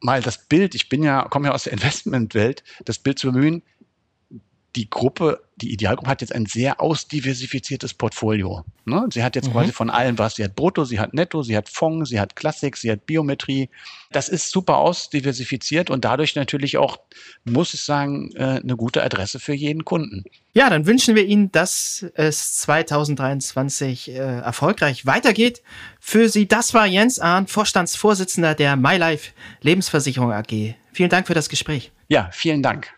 mal 0.00 0.22
das 0.22 0.46
Bild, 0.46 0.74
ich 0.74 0.88
bin 0.88 1.02
ja, 1.02 1.22
komme 1.24 1.48
ja 1.48 1.54
aus 1.54 1.64
der 1.64 1.72
Investmentwelt, 1.74 2.64
das 2.84 2.98
Bild 2.98 3.18
zu 3.18 3.30
bemühen, 3.30 3.62
die 4.76 4.90
Gruppe, 4.90 5.40
die 5.56 5.72
Idealgruppe 5.72 6.10
hat 6.10 6.20
jetzt 6.20 6.34
ein 6.34 6.46
sehr 6.46 6.80
ausdiversifiziertes 6.80 7.94
Portfolio. 7.94 8.64
Ne? 8.84 9.06
Sie 9.12 9.22
hat 9.22 9.34
jetzt 9.34 9.48
mhm. 9.48 9.52
quasi 9.52 9.72
von 9.72 9.90
allem 9.90 10.18
was. 10.18 10.36
Sie 10.36 10.44
hat 10.44 10.54
Brutto, 10.54 10.84
sie 10.84 11.00
hat 11.00 11.14
Netto, 11.14 11.42
sie 11.42 11.56
hat 11.56 11.68
Fonds, 11.68 12.10
sie 12.10 12.20
hat 12.20 12.36
Klassik, 12.36 12.76
sie 12.76 12.90
hat 12.90 13.06
Biometrie. 13.06 13.70
Das 14.12 14.28
ist 14.28 14.50
super 14.50 14.76
ausdiversifiziert 14.76 15.90
und 15.90 16.04
dadurch 16.04 16.36
natürlich 16.36 16.76
auch, 16.76 16.98
muss 17.44 17.74
ich 17.74 17.80
sagen, 17.80 18.30
äh, 18.36 18.60
eine 18.62 18.76
gute 18.76 19.02
Adresse 19.02 19.40
für 19.40 19.54
jeden 19.54 19.84
Kunden. 19.84 20.24
Ja, 20.52 20.70
dann 20.70 20.86
wünschen 20.86 21.14
wir 21.14 21.24
Ihnen, 21.24 21.50
dass 21.50 22.04
es 22.14 22.56
2023 22.58 24.10
äh, 24.10 24.14
erfolgreich 24.14 25.06
weitergeht. 25.06 25.62
Für 25.98 26.28
Sie, 26.28 26.46
das 26.46 26.74
war 26.74 26.86
Jens 26.86 27.18
Ahn, 27.18 27.46
Vorstandsvorsitzender 27.46 28.54
der 28.54 28.76
MyLife 28.76 29.32
Lebensversicherung 29.62 30.32
AG. 30.32 30.74
Vielen 30.92 31.10
Dank 31.10 31.26
für 31.26 31.34
das 31.34 31.48
Gespräch. 31.48 31.90
Ja, 32.08 32.30
vielen 32.32 32.62
Dank. 32.62 32.97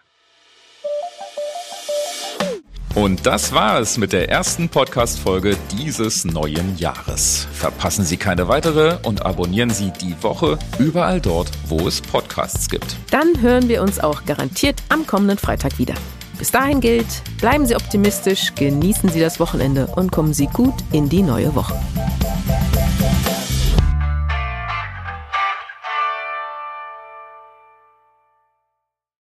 Und 2.94 3.24
das 3.24 3.52
war 3.52 3.78
es 3.78 3.98
mit 3.98 4.12
der 4.12 4.28
ersten 4.30 4.68
Podcast-Folge 4.68 5.56
dieses 5.78 6.24
neuen 6.24 6.76
Jahres. 6.76 7.46
Verpassen 7.52 8.04
Sie 8.04 8.16
keine 8.16 8.48
weitere 8.48 8.98
und 9.06 9.24
abonnieren 9.24 9.70
Sie 9.70 9.92
die 10.00 10.20
Woche 10.22 10.58
überall 10.78 11.20
dort, 11.20 11.50
wo 11.66 11.86
es 11.86 12.00
Podcasts 12.00 12.68
gibt. 12.68 12.96
Dann 13.10 13.40
hören 13.40 13.68
wir 13.68 13.82
uns 13.82 14.00
auch 14.00 14.24
garantiert 14.24 14.82
am 14.88 15.06
kommenden 15.06 15.38
Freitag 15.38 15.78
wieder. 15.78 15.94
Bis 16.36 16.50
dahin 16.50 16.80
gilt, 16.80 17.06
bleiben 17.38 17.64
Sie 17.66 17.76
optimistisch, 17.76 18.54
genießen 18.56 19.10
Sie 19.10 19.20
das 19.20 19.38
Wochenende 19.38 19.86
und 19.86 20.10
kommen 20.10 20.34
Sie 20.34 20.46
gut 20.46 20.74
in 20.90 21.08
die 21.08 21.22
neue 21.22 21.54
Woche. 21.54 21.74